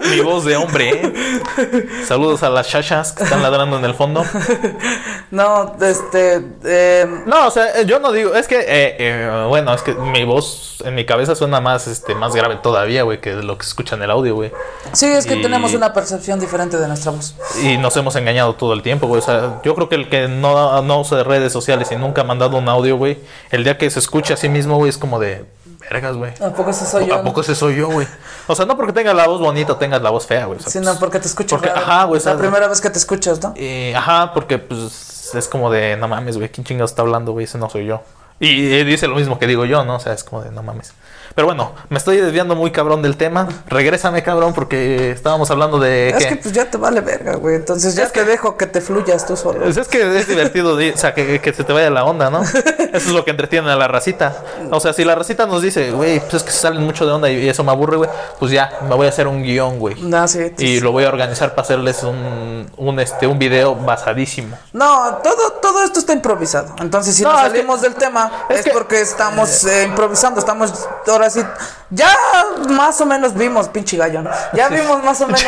mi 0.10 0.22
voz 0.22 0.46
de 0.46 0.56
hombre, 0.56 0.90
¿eh? 0.90 1.88
Saludos 2.06 2.42
a 2.44 2.50
las 2.50 2.68
chachas 2.68 3.12
que 3.12 3.24
están 3.24 3.44
ladrando 3.44 3.78
en 3.78 3.86
el 3.86 3.94
fondo. 3.94 4.24
No, 5.32 5.76
este... 5.82 6.42
Eh... 6.64 7.06
No, 7.26 7.48
o 7.48 7.52
sea, 7.52 7.82
yo 7.82 8.00
no 8.00 8.12
digo, 8.12 8.34
es 8.34 8.48
que, 8.48 8.60
eh, 8.60 8.96
eh, 8.98 9.46
bueno, 9.48 9.74
es 9.74 9.82
que 9.82 9.94
mi 9.94 10.24
voz 10.24 10.82
en 10.86 10.96
mi 10.96 11.06
cabeza 11.06 11.36
suena 11.36 11.60
más, 11.60 11.88
este, 11.88 12.16
más 12.16 12.36
grave 12.36 12.58
todavía, 12.58 13.04
güey, 13.04 13.20
que 13.20 13.34
lo 13.34 13.58
que 13.58 13.64
se 13.64 13.70
escucha 13.70 13.96
en 13.96 14.04
el 14.04 14.12
audio, 14.12 14.36
güey. 14.36 14.52
Sí, 14.94 15.08
es 15.08 15.26
que 15.26 15.36
tenemos 15.38 15.74
una 15.74 15.94
percepción 15.94 16.40
diferente 16.40 16.78
de 16.78 16.88
nuestra 16.88 17.12
voz. 17.12 17.36
Y 17.64 17.78
nos 17.78 17.96
hemos 17.98 18.16
engañado 18.16 18.54
todo 18.56 18.74
el 18.74 18.82
tiempo, 18.82 19.08
güey. 19.08 19.20
O 19.22 19.26
sea, 19.26 19.60
yo 19.64 19.74
creo 19.76 19.90
que 19.90 19.96
el 19.96 20.10
que 20.10 20.28
no, 20.28 20.82
no 20.82 21.02
usa 21.02 21.24
redes 21.24 21.52
sociales 21.52 21.92
y 21.92 21.96
nunca 21.96 22.22
ha 22.22 22.24
mandado 22.24 22.58
un 22.58 22.68
audio, 22.70 22.98
güey, 22.98 23.20
el 23.52 23.64
día 23.64 23.78
que 23.78 23.90
se 23.90 24.00
escucha 24.00 24.36
a 24.36 24.38
sí 24.38 24.50
mismo, 24.50 24.78
güey, 24.78 24.90
es 24.90 24.98
como 24.98 25.20
de, 25.20 25.46
vergas, 25.90 26.16
güey. 26.16 26.32
¿A 26.42 26.54
poco 26.54 26.70
ese 26.72 26.86
soy 26.86 27.08
yo? 27.08 27.16
¿A 27.16 27.24
poco 27.24 27.42
ese 27.42 27.56
soy 27.56 27.76
yo, 27.76 27.90
güey? 27.90 28.08
O 28.48 28.56
sea, 28.56 28.66
no 28.66 28.76
porque 28.78 28.94
tengas 28.94 29.16
la 29.16 29.28
voz 29.28 29.40
bonita 29.42 29.74
o 29.74 29.76
tengas 29.78 30.02
la 30.02 30.10
voz 30.10 30.26
fea, 30.26 30.46
güey. 30.46 30.60
O 30.60 30.62
sea, 30.62 30.72
Sí, 30.72 30.80
pues, 30.80 30.94
no, 30.94 31.00
porque 31.00 31.20
te 31.20 31.28
escucho 31.28 31.56
porque- 31.58 31.70
ajá, 31.70 32.04
güey, 32.06 32.22
la 32.24 32.38
primera 32.38 32.68
vez 32.68 32.82
que 32.82 32.90
te 32.90 32.98
escuchas, 32.98 33.42
¿no? 33.42 33.54
eh, 33.56 33.94
ajá, 33.96 34.34
porque 34.34 34.58
pues 34.58 35.32
es 35.34 35.48
como 35.48 35.70
de, 35.72 35.98
no 35.98 36.08
mames, 36.08 36.38
güey, 36.38 36.50
¿quién 36.50 36.66
chingados 36.66 36.92
está 36.92 37.02
hablando, 37.02 37.32
güey? 37.32 37.46
Ese 37.46 37.58
no 37.58 37.70
soy 37.70 37.86
yo. 37.86 38.02
Y 38.40 38.84
dice 38.84 39.08
lo 39.08 39.16
mismo 39.16 39.40
que 39.40 39.48
digo 39.48 39.66
yo, 39.66 39.84
¿no? 39.84 39.96
O 39.96 40.00
sea, 40.00 40.14
es 40.14 40.24
como 40.24 40.44
de, 40.44 40.52
no 40.52 40.62
mames. 40.64 40.94
Pero 41.36 41.46
bueno, 41.46 41.74
me 41.90 41.98
estoy 42.00 42.18
desviando 42.18 42.56
muy 42.56 42.72
cabrón 42.72 43.04
del 43.04 43.16
tema. 43.16 43.48
Regrésame, 43.68 44.24
cabrón, 44.24 44.54
porque 44.56 45.12
estábamos 45.12 45.52
hablando 45.52 45.78
de... 45.78 46.10
Es 46.10 46.26
que 46.26 46.36
pues 46.38 46.52
ya 46.52 46.66
te 46.66 46.78
vale 46.78 47.02
verga, 47.02 47.36
güey. 47.36 47.56
Entonces 47.56 47.96
ya 47.96 48.06
Es 48.06 48.12
te 48.12 48.26
dejo 48.26 48.58
que 48.58 48.66
te 48.66 48.82
fluyas 48.82 49.28
tú 49.28 49.38
solo. 49.38 49.62
Pues 49.62 49.78
es 49.78 49.88
que 49.88 50.18
es 50.18 50.28
divertido, 50.28 50.76
di- 50.76 50.90
o 50.90 50.98
sea, 50.98 51.14
que, 51.14 51.40
que 51.40 51.54
se 51.54 51.64
te 51.64 51.74
vaya 51.74 51.92
la 51.92 52.06
onda, 52.06 52.32
¿no? 52.32 52.42
Eso 52.42 52.58
es 52.94 53.08
lo 53.10 53.24
que 53.24 53.32
entretiene 53.32 53.70
a 53.70 53.76
la 53.76 53.88
racita. 53.88 54.36
O 54.72 54.80
sea, 54.80 54.94
si 54.94 55.04
la 55.04 55.14
racita 55.14 55.46
nos 55.46 55.62
dice, 55.62 55.92
güey, 55.92 56.20
pues 56.22 56.36
es 56.36 56.44
que 56.44 56.50
se 56.52 56.58
salen 56.60 56.84
mucho 56.84 57.06
de 57.06 57.12
onda 57.12 57.30
y 57.30 57.48
eso 57.48 57.64
me 57.64 57.72
aburre, 57.72 57.98
güey, 57.98 58.10
pues 58.40 58.52
ya, 58.52 58.80
me 58.90 58.96
voy 58.96 59.06
a 59.06 59.10
hacer 59.10 59.28
un 59.28 59.44
guion, 59.44 59.78
güey. 59.78 59.96
No, 60.02 60.28
sí, 60.28 60.54
sí, 60.58 60.66
Y 60.66 60.80
lo 60.80 60.92
voy 60.92 61.04
a 61.04 61.10
organizar 61.10 61.52
para 61.52 61.62
hacerles 61.64 62.02
un, 62.02 62.68
un, 62.78 63.00
este, 63.00 63.28
un 63.28 63.38
video 63.38 63.76
basadísimo. 63.76 64.58
No, 64.74 65.20
todo, 65.24 65.52
todo 65.62 65.84
esto 65.84 66.00
está 66.00 66.14
improvisado. 66.14 66.74
Entonces, 66.80 67.16
si 67.16 67.22
No, 67.22 67.34
nos 67.34 67.44
es 67.44 67.52
salimos 67.52 67.82
del 67.82 67.94
tema, 67.94 68.27
es 68.50 68.60
es, 68.60 68.66
que- 68.66 68.72
porque 68.72 69.02
estamos 69.02 69.64
eh, 69.66 69.84
improvisando. 69.84 70.40
Estamos 70.40 70.74
ahora 71.08 71.30
sí. 71.30 71.44
Ya 71.90 72.10
más 72.70 73.00
o 73.00 73.06
menos 73.06 73.34
vimos, 73.34 73.70
pinche 73.70 73.96
gallo, 73.96 74.22
¿no? 74.22 74.30
Ya 74.54 74.68
vimos 74.68 75.02
más 75.04 75.22
o 75.22 75.28
menos. 75.28 75.42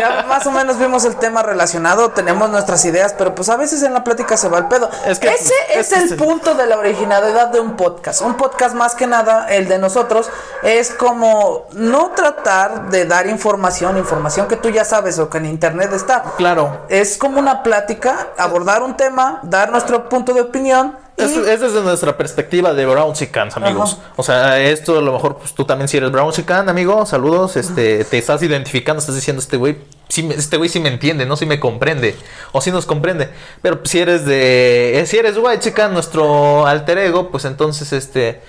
Ya 0.00 0.24
más 0.28 0.46
o 0.46 0.50
menos 0.50 0.78
vimos 0.78 1.04
el 1.04 1.16
tema 1.16 1.42
relacionado, 1.42 2.10
tenemos 2.10 2.50
nuestras 2.50 2.84
ideas, 2.84 3.14
pero 3.16 3.34
pues 3.34 3.48
a 3.48 3.56
veces 3.56 3.82
en 3.82 3.92
la 3.92 4.02
plática 4.02 4.36
se 4.36 4.48
va 4.48 4.58
el 4.58 4.66
pedo. 4.66 4.90
Es 5.06 5.18
que- 5.18 5.28
Ese 5.28 5.54
es 5.74 5.92
es, 5.92 6.10
el 6.12 6.16
punto 6.16 6.54
de 6.54 6.66
la 6.66 6.76
originalidad 6.78 7.48
de 7.48 7.60
un 7.60 7.76
podcast. 7.76 8.22
Un 8.22 8.34
podcast 8.36 8.74
más 8.74 8.94
que 8.94 9.06
nada, 9.06 9.46
el 9.48 9.68
de 9.68 9.78
nosotros, 9.78 10.30
es 10.62 10.90
como 10.90 11.66
no 11.72 12.10
tratar 12.10 12.88
de 12.90 13.04
dar 13.04 13.26
información, 13.26 13.96
información 13.98 14.48
que 14.48 14.56
tú 14.56 14.70
ya 14.70 14.84
sabes 14.84 15.18
o 15.18 15.28
que 15.30 15.38
en 15.38 15.46
internet 15.46 15.92
está. 15.92 16.22
Claro. 16.36 16.80
Es 16.88 17.16
como 17.18 17.38
una 17.38 17.62
plática, 17.62 18.28
abordar 18.38 18.82
un 18.82 18.96
tema, 18.96 19.40
dar 19.44 19.70
nuestro 19.70 20.08
punto 20.08 20.32
de 20.34 20.40
opinión. 20.40 20.96
Y 21.18 21.22
Es, 21.22 21.60
desde 21.60 21.82
nuestra 21.82 22.16
perspectiva 22.16 22.72
de 22.74 22.86
Browns 22.86 23.20
y 23.22 23.26
Cans, 23.28 23.56
amigos. 23.56 23.98
Ajá. 24.00 24.12
O 24.16 24.22
sea, 24.22 24.58
esto 24.60 24.98
a 24.98 25.02
lo 25.02 25.12
mejor 25.12 25.36
pues, 25.38 25.52
tú 25.54 25.64
también 25.64 25.88
si 25.88 25.96
eres 25.98 26.10
Browns 26.10 26.38
y 26.38 26.42
Can, 26.42 26.68
amigo, 26.68 27.04
saludos. 27.06 27.56
Este, 27.56 28.04
te 28.04 28.18
estás 28.18 28.42
identificando, 28.42 28.98
estás 29.00 29.14
diciendo 29.14 29.40
este 29.40 29.56
güey, 29.56 29.78
sí 30.08 30.22
me- 30.22 30.34
este 30.34 30.56
güey 30.56 30.68
sí 30.70 30.80
me 30.80 30.88
entiende, 30.88 31.26
no 31.26 31.36
sí 31.36 31.44
me 31.46 31.60
comprende 31.60 32.16
o 32.52 32.60
sí 32.60 32.70
nos 32.70 32.86
comprende. 32.86 33.28
Pero 33.60 33.80
si 33.84 33.98
eres 34.00 34.24
de, 34.24 35.00
eh, 35.00 35.06
si 35.06 35.18
eres 35.18 35.36
White 35.36 35.60
chica, 35.60 35.88
nuestro 35.88 36.66
alter 36.66 36.98
ego, 36.98 37.30
pues 37.30 37.44
entonces 37.44 37.92
este, 37.92 38.40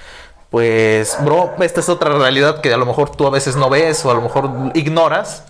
pues, 0.49 1.17
bro, 1.21 1.53
esta 1.59 1.79
es 1.81 1.89
otra 1.89 2.11
realidad 2.17 2.61
que 2.61 2.73
a 2.73 2.77
lo 2.77 2.85
mejor 2.85 3.15
tú 3.15 3.27
a 3.27 3.29
veces 3.29 3.55
no 3.55 3.69
ves 3.69 4.05
o 4.05 4.11
a 4.11 4.13
lo 4.13 4.21
mejor 4.21 4.49
ignoras. 4.73 5.43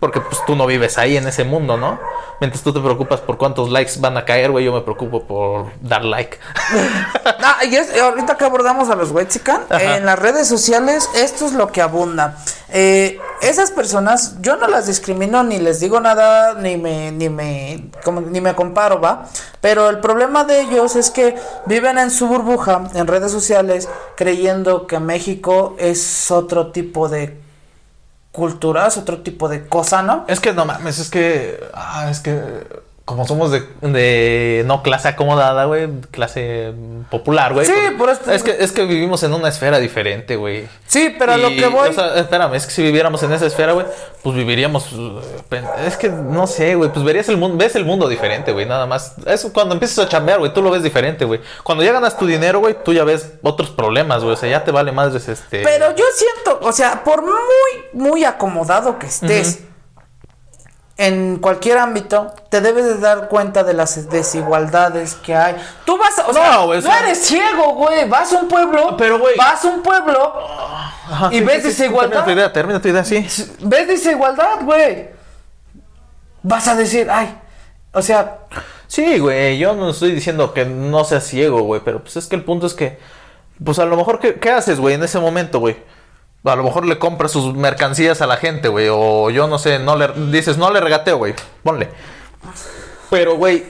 Porque 0.00 0.20
pues 0.20 0.42
tú 0.46 0.56
no 0.56 0.66
vives 0.66 0.96
ahí 0.96 1.16
en 1.18 1.26
ese 1.28 1.44
mundo, 1.44 1.76
¿no? 1.76 2.00
Mientras 2.40 2.62
tú 2.64 2.72
te 2.72 2.80
preocupas 2.80 3.20
por 3.20 3.36
cuántos 3.36 3.68
likes 3.70 3.92
van 4.00 4.16
a 4.16 4.24
caer, 4.24 4.50
güey, 4.50 4.64
yo 4.64 4.72
me 4.72 4.80
preocupo 4.80 5.24
por 5.24 5.66
dar 5.82 6.04
like. 6.04 6.38
Ah, 7.42 7.64
y 7.64 7.74
es- 7.76 7.98
ahorita 8.00 8.36
que 8.36 8.44
abordamos 8.44 8.88
a 8.90 8.94
los 8.94 9.12
Ajá. 9.70 9.96
en 9.96 10.06
las 10.06 10.18
redes 10.18 10.46
sociales 10.48 11.08
esto 11.14 11.46
es 11.46 11.52
lo 11.52 11.68
que 11.72 11.80
abunda. 11.82 12.36
Eh, 12.70 13.18
esas 13.42 13.70
personas, 13.70 14.40
yo 14.40 14.56
no 14.56 14.66
las 14.68 14.86
discrimino 14.86 15.42
ni 15.42 15.58
les 15.58 15.80
digo 15.80 16.00
nada, 16.00 16.54
ni 16.54 16.76
me, 16.76 17.12
ni 17.12 17.28
me, 17.28 17.88
como- 18.04 18.20
ni 18.22 18.40
me 18.40 18.54
comparo, 18.54 19.00
¿va? 19.00 19.26
Pero 19.60 19.88
el 19.90 19.98
problema 20.00 20.44
de 20.44 20.60
ellos 20.62 20.96
es 20.96 21.10
que 21.10 21.34
viven 21.66 21.98
en 21.98 22.10
su 22.10 22.26
burbuja, 22.26 22.84
en 22.94 23.06
redes 23.06 23.32
sociales, 23.32 23.88
creyendo 24.16 24.86
que 24.86 24.98
México 24.98 25.74
es 25.78 26.30
otro 26.30 26.68
tipo 26.72 27.08
de 27.08 27.38
cultura, 28.40 28.86
es 28.88 28.96
otro 28.96 29.18
tipo 29.18 29.48
de 29.48 29.68
cosa, 29.68 30.02
¿no? 30.02 30.24
Es 30.26 30.40
que 30.40 30.52
no 30.52 30.64
mames, 30.64 30.98
es 30.98 31.10
que. 31.10 31.62
Ah, 31.72 32.08
es 32.10 32.20
que. 32.20 32.66
Como 33.10 33.26
somos 33.26 33.50
de, 33.50 33.64
de 33.80 34.62
no 34.66 34.84
clase 34.84 35.08
acomodada, 35.08 35.64
güey, 35.64 35.88
clase 36.12 36.72
popular, 37.10 37.52
güey. 37.52 37.66
Sí, 37.66 37.72
pues, 37.74 37.92
por 37.98 38.08
esto- 38.10 38.30
Es 38.30 38.44
que, 38.44 38.56
es 38.60 38.70
que 38.70 38.84
vivimos 38.84 39.24
en 39.24 39.34
una 39.34 39.48
esfera 39.48 39.80
diferente, 39.80 40.36
güey. 40.36 40.68
Sí, 40.86 41.12
pero 41.18 41.32
a 41.32 41.36
lo 41.36 41.48
que 41.48 41.66
voy... 41.66 41.88
O 41.88 41.92
sea, 41.92 42.14
espérame, 42.14 42.54
es 42.54 42.66
que 42.66 42.70
si 42.72 42.82
viviéramos 42.84 43.20
en 43.24 43.32
esa 43.32 43.46
esfera, 43.46 43.72
güey, 43.72 43.84
pues 44.22 44.36
viviríamos. 44.36 44.90
eh, 44.92 45.62
Es 45.84 45.96
que 45.96 46.08
no 46.08 46.46
sé, 46.46 46.76
güey, 46.76 46.92
pues 46.92 47.04
verías 47.04 47.28
el 47.28 47.36
mundo, 47.36 47.56
ves 47.56 47.74
el 47.74 47.84
mundo 47.84 48.08
diferente, 48.08 48.52
güey, 48.52 48.64
nada 48.66 48.86
más. 48.86 49.14
Eso 49.26 49.52
cuando 49.52 49.74
empiezas 49.74 50.06
a 50.06 50.08
chambear, 50.08 50.38
güey, 50.38 50.52
tú 50.52 50.62
lo 50.62 50.70
ves 50.70 50.84
diferente, 50.84 51.24
güey. 51.24 51.40
Cuando 51.64 51.82
ya 51.82 51.90
ganas 51.90 52.16
tu 52.16 52.26
dinero, 52.26 52.60
güey, 52.60 52.76
tú 52.84 52.92
ya 52.92 53.02
ves 53.02 53.32
otros 53.42 53.70
problemas, 53.70 54.22
güey. 54.22 54.34
O 54.34 54.36
sea, 54.36 54.48
ya 54.48 54.62
te 54.62 54.70
vale 54.70 54.92
más 54.92 55.12
este. 55.14 55.62
Pero 55.64 55.96
yo 55.96 56.04
siento, 56.14 56.60
o 56.62 56.70
sea, 56.70 57.02
por 57.02 57.22
muy, 57.22 57.32
muy 57.92 58.22
acomodado 58.24 59.00
que 59.00 59.06
estés 59.06 59.64
en 61.06 61.38
cualquier 61.38 61.78
ámbito, 61.78 62.32
te 62.50 62.60
debes 62.60 62.84
de 62.84 62.98
dar 62.98 63.28
cuenta 63.28 63.64
de 63.64 63.72
las 63.74 64.10
desigualdades 64.10 65.14
que 65.14 65.34
hay. 65.34 65.56
Tú 65.84 65.96
vas, 65.96 66.18
a- 66.18 66.24
o 66.26 66.32
No, 66.32 66.80
sea, 66.82 66.90
no 66.90 67.06
eres 67.06 67.18
ciego, 67.26 67.72
güey. 67.74 68.08
Vas 68.08 68.32
a 68.32 68.38
un 68.38 68.48
pueblo, 68.48 68.96
Pero, 68.98 69.18
güey. 69.18 69.34
vas 69.36 69.64
a 69.64 69.68
un 69.68 69.82
pueblo 69.82 70.34
Ajá, 71.10 71.28
y 71.32 71.38
sí, 71.38 71.44
ves 71.44 71.62
sí, 71.62 71.68
desigualdad. 71.68 72.10
Termina 72.10 72.24
tu 72.24 72.30
idea, 72.32 72.52
termina 72.52 72.80
tu 72.82 72.88
idea, 72.88 73.04
sí. 73.04 73.26
ves 73.60 73.88
desigualdad, 73.88 74.60
güey. 74.62 75.08
Vas 76.42 76.68
a 76.68 76.74
decir, 76.74 77.08
ay, 77.10 77.36
o 77.92 78.02
sea, 78.02 78.38
Sí, 78.86 79.20
güey, 79.20 79.56
yo 79.56 79.72
no 79.74 79.90
estoy 79.90 80.10
diciendo 80.10 80.52
que 80.52 80.64
no 80.64 81.04
seas 81.04 81.22
ciego, 81.24 81.60
güey, 81.62 81.80
pero 81.84 82.00
pues 82.02 82.16
es 82.16 82.26
que 82.26 82.34
el 82.34 82.42
punto 82.44 82.66
es 82.66 82.74
que, 82.74 82.98
pues 83.64 83.78
a 83.78 83.84
lo 83.84 83.96
mejor, 83.96 84.18
¿qué, 84.18 84.34
qué 84.40 84.50
haces, 84.50 84.80
güey, 84.80 84.96
en 84.96 85.02
ese 85.04 85.20
momento, 85.20 85.60
güey? 85.60 85.76
A 86.44 86.56
lo 86.56 86.64
mejor 86.64 86.86
le 86.86 86.98
compras 86.98 87.32
sus 87.32 87.54
mercancías 87.54 88.22
a 88.22 88.26
la 88.26 88.36
gente, 88.36 88.68
güey, 88.68 88.88
o 88.90 89.30
yo 89.30 89.46
no 89.46 89.58
sé, 89.58 89.78
no 89.78 89.96
le 89.96 90.08
dices, 90.30 90.56
no 90.56 90.70
le 90.70 90.80
regateo, 90.80 91.18
güey, 91.18 91.34
ponle. 91.62 91.90
Pero, 93.10 93.36
güey, 93.36 93.66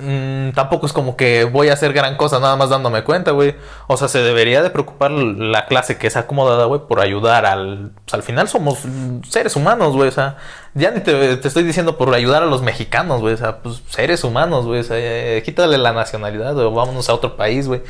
mm, 0.00 0.52
tampoco 0.54 0.86
es 0.86 0.92
como 0.92 1.16
que 1.16 1.44
voy 1.44 1.68
a 1.68 1.74
hacer 1.74 1.92
gran 1.92 2.16
cosa 2.16 2.40
nada 2.40 2.56
más 2.56 2.70
dándome 2.70 3.04
cuenta, 3.04 3.30
güey. 3.32 3.54
O 3.86 3.96
sea, 3.96 4.08
se 4.08 4.20
debería 4.22 4.62
de 4.62 4.70
preocupar 4.70 5.10
la 5.10 5.66
clase 5.66 5.98
que 5.98 6.06
es 6.06 6.16
acomodada, 6.16 6.64
güey, 6.64 6.80
por 6.88 7.00
ayudar 7.00 7.46
al... 7.46 7.92
pues, 8.04 8.14
al 8.14 8.22
final 8.22 8.48
somos 8.48 8.78
seres 9.28 9.56
humanos, 9.56 9.94
güey. 9.94 10.08
O 10.08 10.12
sea, 10.12 10.36
ya 10.74 10.90
ni 10.90 11.00
te, 11.00 11.36
te 11.36 11.48
estoy 11.48 11.62
diciendo 11.62 11.98
por 11.98 12.14
ayudar 12.14 12.42
a 12.42 12.46
los 12.46 12.62
mexicanos, 12.62 13.20
güey. 13.20 13.34
O 13.34 13.38
sea, 13.38 13.58
pues 13.58 13.82
seres 13.88 14.24
humanos, 14.24 14.66
güey. 14.66 14.80
O 14.80 14.84
sea, 14.84 14.96
eh, 14.98 15.42
quítale 15.44 15.78
la 15.78 15.92
nacionalidad, 15.92 16.58
o 16.58 16.72
vámonos 16.72 17.08
a 17.08 17.14
otro 17.14 17.36
país, 17.36 17.68
güey. 17.68 17.82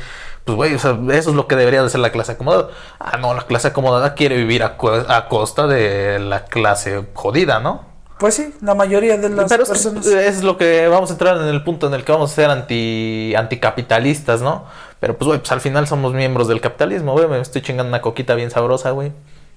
Pues, 0.45 0.55
güey, 0.55 0.73
o 0.75 0.79
sea, 0.79 0.97
eso 1.11 1.29
es 1.29 1.35
lo 1.35 1.47
que 1.47 1.55
debería 1.55 1.83
de 1.83 1.89
ser 1.89 1.99
la 1.99 2.11
clase 2.11 2.33
acomodada. 2.33 2.69
Ah, 2.99 3.17
no, 3.17 3.33
la 3.33 3.43
clase 3.43 3.69
acomodada 3.69 4.15
quiere 4.15 4.37
vivir 4.37 4.63
a, 4.63 4.77
a 5.07 5.27
costa 5.27 5.67
de 5.67 6.19
la 6.19 6.45
clase 6.45 7.05
jodida, 7.13 7.59
¿no? 7.59 7.90
Pues 8.21 8.35
sí, 8.35 8.53
la 8.61 8.73
mayoría 8.75 9.17
de 9.17 9.29
las 9.29 9.49
Pero 9.49 9.63
es, 9.63 9.69
que 9.69 9.73
personas. 9.73 10.05
es 10.05 10.43
lo 10.43 10.55
que 10.57 10.87
vamos 10.87 11.09
a 11.09 11.13
entrar 11.13 11.35
en 11.37 11.47
el 11.47 11.63
punto 11.63 11.87
en 11.87 11.93
el 11.95 12.05
que 12.05 12.11
vamos 12.13 12.31
a 12.31 12.35
ser 12.35 12.49
anti 12.51 13.33
anticapitalistas, 13.35 14.41
¿no? 14.41 14.65
Pero 14.99 15.17
pues, 15.17 15.27
güey, 15.27 15.39
pues 15.39 15.51
al 15.51 15.59
final 15.61 15.87
somos 15.87 16.13
miembros 16.13 16.47
del 16.47 16.61
capitalismo, 16.61 17.13
güey. 17.13 17.27
Me 17.27 17.39
estoy 17.41 17.61
chingando 17.61 17.89
una 17.89 18.01
coquita 18.01 18.35
bien 18.35 18.51
sabrosa, 18.51 18.91
güey. 18.91 19.11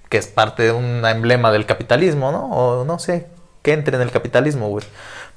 Que 0.09 0.16
es 0.16 0.27
parte 0.27 0.62
de 0.64 0.72
un 0.72 1.05
emblema 1.05 1.53
del 1.53 1.66
capitalismo, 1.66 2.33
¿no? 2.33 2.46
O 2.50 2.85
no 2.87 2.98
sé, 2.98 3.27
que 3.62 3.72
entre 3.74 3.96
en 3.96 4.03
el 4.03 4.11
capitalismo, 4.11 4.68
güey. 4.68 4.85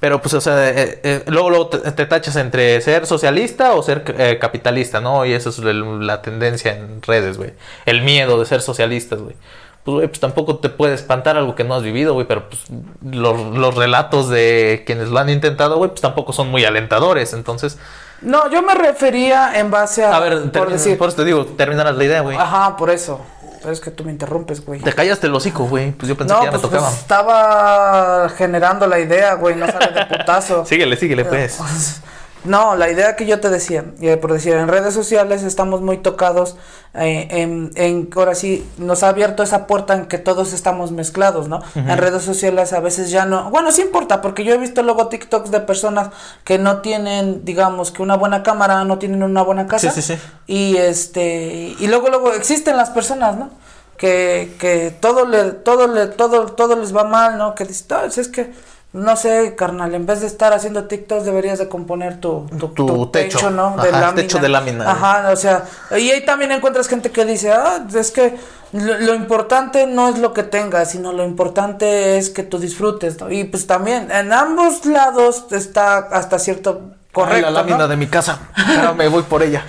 Pero 0.00 0.22
pues, 0.22 0.32
o 0.34 0.40
sea, 0.40 0.70
eh, 0.70 1.00
eh, 1.02 1.24
luego, 1.26 1.50
luego 1.50 1.66
te, 1.68 1.92
te 1.92 2.06
tachas 2.06 2.36
entre 2.36 2.80
ser 2.80 3.04
socialista 3.06 3.72
o 3.74 3.82
ser 3.82 4.04
eh, 4.16 4.38
capitalista, 4.40 5.00
¿no? 5.00 5.26
Y 5.26 5.32
eso 5.34 5.50
es 5.50 5.58
el- 5.58 6.06
la 6.06 6.22
tendencia 6.22 6.74
en 6.76 7.02
redes, 7.02 7.36
güey. 7.36 7.52
El 7.84 8.00
miedo 8.02 8.38
de 8.40 8.46
ser 8.46 8.62
socialistas, 8.62 9.20
güey. 9.20 9.36
Pues, 9.84 9.94
güey, 9.94 10.08
pues 10.08 10.20
tampoco 10.20 10.58
te 10.58 10.68
puede 10.68 10.94
espantar 10.94 11.36
algo 11.36 11.54
que 11.54 11.64
no 11.64 11.74
has 11.74 11.82
vivido, 11.82 12.12
güey, 12.14 12.26
pero 12.26 12.48
pues 12.48 12.62
los, 13.02 13.56
los 13.56 13.74
relatos 13.74 14.28
de 14.28 14.82
quienes 14.86 15.08
lo 15.08 15.18
han 15.18 15.30
intentado, 15.30 15.76
güey, 15.78 15.90
pues 15.90 16.00
tampoco 16.02 16.32
son 16.32 16.50
muy 16.50 16.64
alentadores. 16.64 17.32
Entonces, 17.32 17.78
No, 18.20 18.50
yo 18.50 18.60
me 18.62 18.74
refería 18.74 19.58
en 19.58 19.70
base 19.70 20.04
a. 20.04 20.14
a 20.16 20.20
ver, 20.20 20.50
por 20.52 20.70
decir. 20.70 20.98
por 20.98 21.08
eso 21.08 21.16
te 21.18 21.24
digo, 21.24 21.46
terminarás 21.46 21.96
la 21.96 22.04
idea, 22.04 22.20
güey. 22.20 22.36
Ajá, 22.36 22.76
por 22.76 22.90
eso. 22.90 23.20
Pero 23.60 23.72
es 23.72 23.80
que 23.80 23.90
tú 23.90 24.04
me 24.04 24.12
interrumpes, 24.12 24.64
güey. 24.64 24.80
Te 24.80 24.92
callaste 24.92 25.26
el 25.26 25.34
hocico, 25.34 25.64
güey. 25.64 25.90
Pues 25.92 26.08
yo 26.08 26.16
pensé 26.16 26.32
No, 26.32 26.40
que 26.40 26.46
ya 26.46 26.50
pues, 26.52 26.62
me 26.62 26.68
tocaba. 26.68 26.88
pues, 26.88 27.00
estaba 27.00 28.28
generando 28.36 28.86
la 28.86 28.98
idea, 29.00 29.34
güey, 29.34 29.56
no 29.56 29.66
sale 29.66 29.92
de 29.92 30.06
putazo. 30.06 30.64
Síguele, 30.66 30.96
síguele, 30.96 31.24
pues. 31.24 31.58
No, 32.44 32.76
la 32.76 32.88
idea 32.88 33.16
que 33.16 33.26
yo 33.26 33.40
te 33.40 33.50
decía, 33.50 33.84
y 34.00 34.14
por 34.16 34.32
decir, 34.32 34.54
en 34.54 34.68
redes 34.68 34.94
sociales 34.94 35.42
estamos 35.42 35.80
muy 35.82 35.98
tocados, 35.98 36.56
eh, 36.94 37.26
en, 37.30 37.72
en- 37.74 38.08
ahora 38.16 38.34
sí, 38.34 38.66
nos 38.78 39.02
ha 39.02 39.08
abierto 39.08 39.42
esa 39.42 39.66
puerta 39.66 39.94
en 39.94 40.06
que 40.06 40.18
todos 40.18 40.52
estamos 40.52 40.92
mezclados, 40.92 41.48
¿no? 41.48 41.60
En 41.74 41.98
redes 41.98 42.22
sociales 42.22 42.72
a 42.72 42.80
veces 42.80 43.10
ya 43.10 43.24
no, 43.26 43.50
bueno, 43.50 43.72
sí 43.72 43.82
importa, 43.82 44.20
porque 44.22 44.44
yo 44.44 44.54
he 44.54 44.58
visto 44.58 44.82
luego 44.84 45.08
TikToks 45.08 45.50
de 45.50 45.60
personas 45.60 46.10
que 46.44 46.58
no 46.58 46.80
tienen, 46.80 47.44
digamos, 47.44 47.90
que 47.90 48.02
una 48.02 48.16
buena 48.16 48.42
cámara, 48.44 48.84
no 48.84 48.98
tienen 48.98 49.22
una 49.24 49.42
buena 49.42 49.66
casa. 49.66 49.90
Sí, 49.90 50.00
sí, 50.00 50.14
sí. 50.14 50.20
Y 50.46 50.76
este, 50.76 51.74
y 51.78 51.86
luego, 51.88 52.08
luego 52.08 52.32
existen 52.32 52.76
las 52.76 52.90
personas, 52.90 53.36
¿no? 53.36 53.50
Que, 53.96 54.54
que 54.60 54.94
todo 55.00 55.26
le, 55.26 55.50
todo 55.50 55.88
le, 55.88 56.06
todo, 56.06 56.46
todo 56.46 56.76
les 56.76 56.94
va 56.96 57.02
mal, 57.02 57.36
¿no? 57.36 57.56
Que 57.56 57.64
dicen, 57.64 57.86
"Ah, 57.90 58.04
es 58.06 58.28
que 58.28 58.52
no 58.92 59.16
sé, 59.16 59.54
carnal, 59.54 59.94
en 59.94 60.06
vez 60.06 60.22
de 60.22 60.26
estar 60.26 60.54
haciendo 60.54 60.84
TikToks 60.84 61.26
deberías 61.26 61.58
de 61.58 61.68
componer 61.68 62.20
tu, 62.20 62.46
tu, 62.58 62.68
Tu 62.68 62.86
tu 62.86 63.06
techo. 63.10 63.50
¿no? 63.50 63.76
Ajá, 63.78 64.14
techo 64.14 64.38
de 64.38 64.48
lámina. 64.48 64.90
Ajá, 64.90 65.30
o 65.30 65.36
sea, 65.36 65.64
y 65.90 66.10
ahí 66.10 66.24
también 66.24 66.52
encuentras 66.52 66.88
gente 66.88 67.10
que 67.10 67.26
dice, 67.26 67.52
ah, 67.52 67.84
es 67.94 68.10
que 68.10 68.36
lo, 68.72 68.98
lo 68.98 69.14
importante 69.14 69.86
no 69.86 70.08
es 70.08 70.18
lo 70.18 70.32
que 70.32 70.42
tengas, 70.42 70.90
sino 70.92 71.12
lo 71.12 71.24
importante 71.24 72.16
es 72.16 72.30
que 72.30 72.42
tú 72.42 72.58
disfrutes, 72.58 73.20
¿no? 73.20 73.30
Y 73.30 73.44
pues 73.44 73.66
también, 73.66 74.10
en 74.10 74.32
ambos 74.32 74.86
lados 74.86 75.44
está 75.50 75.98
hasta 75.98 76.38
cierto 76.38 76.92
correcto, 77.12 77.36
Ay, 77.36 77.42
la 77.42 77.50
lámina 77.50 77.78
¿no? 77.78 77.88
de 77.88 77.96
mi 77.96 78.06
casa. 78.06 78.38
Ahora 78.56 78.94
me 78.94 79.08
voy 79.08 79.22
por 79.22 79.42
ella. 79.42 79.64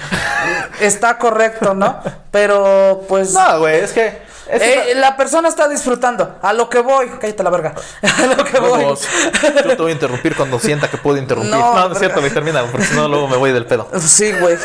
Está 0.79 1.17
correcto, 1.17 1.73
¿no? 1.73 1.99
Pero 2.31 3.01
pues... 3.09 3.33
No, 3.33 3.59
güey, 3.59 3.81
es 3.81 3.91
que. 3.91 4.28
Eh, 4.51 4.93
la 4.95 5.15
persona 5.15 5.47
está 5.47 5.67
disfrutando. 5.67 6.37
A 6.41 6.53
lo 6.53 6.69
que 6.69 6.79
voy. 6.79 7.07
Cállate 7.19 7.43
la 7.43 7.49
verga. 7.49 7.73
A 8.01 8.25
lo 8.25 8.43
que 8.43 8.59
voy. 8.59 8.79
Huevos. 8.79 9.07
Yo 9.41 9.75
te 9.75 9.81
voy 9.81 9.91
a 9.91 9.93
interrumpir 9.93 10.35
cuando 10.35 10.59
sienta 10.59 10.89
que 10.89 10.97
puedo 10.97 11.17
interrumpir. 11.17 11.51
No, 11.51 11.75
No, 11.75 11.87
no, 11.87 11.93
es 11.93 11.99
cierto, 11.99 12.19
güey, 12.19 12.31
termina, 12.33 12.63
porque 12.63 12.85
si 12.85 12.95
no, 12.95 13.07
luego 13.07 13.27
me 13.27 13.37
voy 13.37 13.51
del 13.51 13.65
pedo. 13.65 13.87
Sí, 13.99 14.31
güey. 14.33 14.57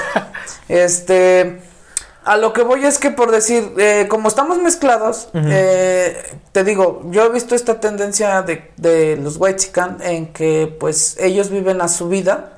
Este. 0.69 1.61
A 2.25 2.39
lo 2.39 2.55
que 2.55 2.63
voy 2.63 2.87
es 2.87 2.99
que 2.99 3.11
por 3.11 3.31
decir, 3.31 3.75
eh, 3.77 4.07
como 4.09 4.29
estamos 4.29 4.57
mezclados, 4.57 5.29
eh, 5.35 6.39
te 6.53 6.65
digo, 6.65 7.03
yo 7.11 7.27
he 7.27 7.29
visto 7.29 7.55
esta 7.55 7.81
tendencia 7.81 8.41
de, 8.41 8.73
de 8.79 9.19
los 9.19 9.37
white 9.37 9.71
en 10.01 10.33
que 10.33 10.75
pues 10.81 11.19
ellos 11.21 11.51
viven 11.51 11.83
a 11.83 11.89
su 11.89 12.09
vida 12.09 12.54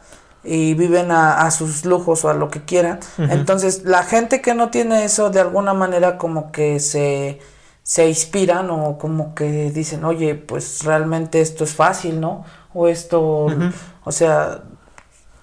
y 0.47 0.75
viven 0.75 1.11
a, 1.11 1.43
a 1.43 1.51
sus 1.51 1.85
lujos 1.85 2.25
o 2.25 2.29
a 2.31 2.35
lo 2.35 2.49
que 2.51 2.65
quieran. 2.65 3.01
Entonces, 3.19 3.83
la 3.85 4.03
gente 4.05 4.41
que 4.41 4.55
no 4.55 4.71
tiene 4.71 5.05
eso, 5.05 5.31
de 5.31 5.41
alguna 5.41 5.75
manera 5.75 6.19
como 6.19 6.53
que 6.53 6.81
se, 6.81 7.41
se 7.83 8.09
inspiran 8.09 8.71
o 8.71 8.99
como 8.99 9.35
que 9.35 9.71
dicen, 9.71 10.05
oye, 10.05 10.35
pues 10.35 10.83
realmente 10.85 11.41
esto 11.41 11.65
es 11.65 11.75
fácil, 11.75 12.21
¿no? 12.21 12.45
O 12.75 12.89
esto, 12.89 13.49
o 14.05 14.13
sea, 14.13 14.63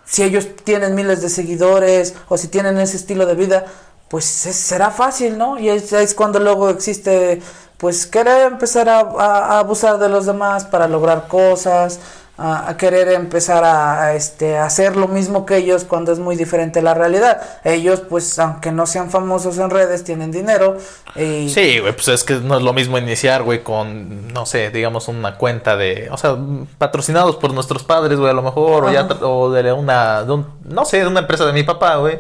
si 0.06 0.24
ellos 0.24 0.48
tienen 0.64 0.96
miles 0.96 1.22
de 1.22 1.30
seguidores 1.30 2.14
o 2.30 2.38
si 2.38 2.48
tienen 2.48 2.78
ese 2.80 2.98
estilo 2.98 3.26
de 3.26 3.36
vida, 3.36 3.66
pues 4.10 4.46
es- 4.46 4.56
será 4.56 4.92
fácil, 4.92 5.38
¿no? 5.38 5.58
Y 5.60 5.70
es, 5.70 5.92
es 5.94 6.14
cuando 6.14 6.40
luego 6.40 6.70
existe, 6.70 7.42
pues, 7.78 8.06
querer 8.06 8.52
empezar 8.52 8.88
a, 8.90 9.00
a- 9.00 9.56
a 9.56 9.60
abusar 9.60 9.98
de 9.98 10.10
los 10.10 10.26
demás 10.26 10.66
para 10.66 10.88
lograr 10.88 11.28
cosas, 11.28 12.00
a, 12.38 12.68
a 12.70 12.78
querer 12.78 13.10
empezar 13.10 13.64
a, 13.64 14.04
a, 14.06 14.16
este, 14.16 14.58
a 14.58 14.66
hacer 14.66 14.96
lo 14.96 15.08
mismo 15.08 15.46
que 15.46 15.58
ellos 15.58 15.84
cuando 15.84 16.12
es 16.12 16.18
muy 16.20 16.36
diferente 16.36 16.82
la 16.82 16.96
realidad. 16.96 17.42
Ellos, 17.64 18.02
pues, 18.02 18.40
aunque 18.40 18.72
no 18.72 18.88
sean 18.88 19.12
famosos 19.12 19.60
en 19.60 19.70
redes, 19.70 20.04
tienen 20.04 20.32
dinero 20.32 20.78
y... 21.16 21.50
Sí, 21.50 21.78
güey, 21.80 21.94
pues 21.94 22.08
es 22.08 22.24
que 22.24 22.36
no 22.36 22.58
es 22.58 22.64
lo 22.64 22.74
mismo 22.74 22.98
iniciar, 22.98 23.44
güey, 23.44 23.62
con, 23.64 24.34
no 24.34 24.46
sé, 24.48 24.72
digamos 24.72 25.08
una 25.08 25.38
cuenta 25.38 25.78
de, 25.78 26.10
o 26.12 26.18
sea, 26.18 26.36
patrocinados 26.80 27.36
por 27.36 27.54
nuestros 27.54 27.84
padres, 27.84 28.18
güey, 28.18 28.32
a 28.32 28.34
lo 28.34 28.42
mejor, 28.42 28.86
o, 28.86 28.92
ya, 28.92 29.04
o 29.22 29.52
de 29.52 29.72
una, 29.72 30.24
de 30.24 30.32
un- 30.32 30.48
no 30.66 30.86
sé, 30.86 30.98
de 31.02 31.08
una 31.08 31.20
empresa 31.20 31.46
de 31.46 31.54
mi 31.54 31.62
papá, 31.64 31.98
güey, 31.98 32.20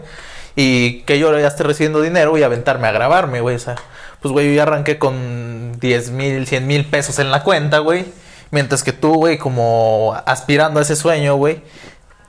y 0.55 1.01
que 1.01 1.17
yo 1.17 1.35
ya 1.39 1.47
esté 1.47 1.63
recibiendo 1.63 2.01
dinero 2.01 2.37
y 2.37 2.43
aventarme 2.43 2.87
a 2.87 2.91
grabarme, 2.91 3.41
güey, 3.41 3.55
o 3.55 3.59
sea, 3.59 3.75
pues, 4.21 4.31
güey, 4.31 4.49
yo 4.49 4.53
ya 4.53 4.61
arranqué 4.63 4.99
con 4.99 5.79
10 5.79 6.11
mil, 6.11 6.45
100 6.45 6.67
mil 6.67 6.85
pesos 6.85 7.17
en 7.17 7.31
la 7.31 7.41
cuenta, 7.41 7.79
güey, 7.79 8.05
mientras 8.53 8.83
que 8.83 8.93
tú, 8.93 9.15
güey, 9.15 9.37
como 9.37 10.15
aspirando 10.25 10.79
a 10.79 10.83
ese 10.83 10.95
sueño, 10.95 11.35
güey, 11.35 11.61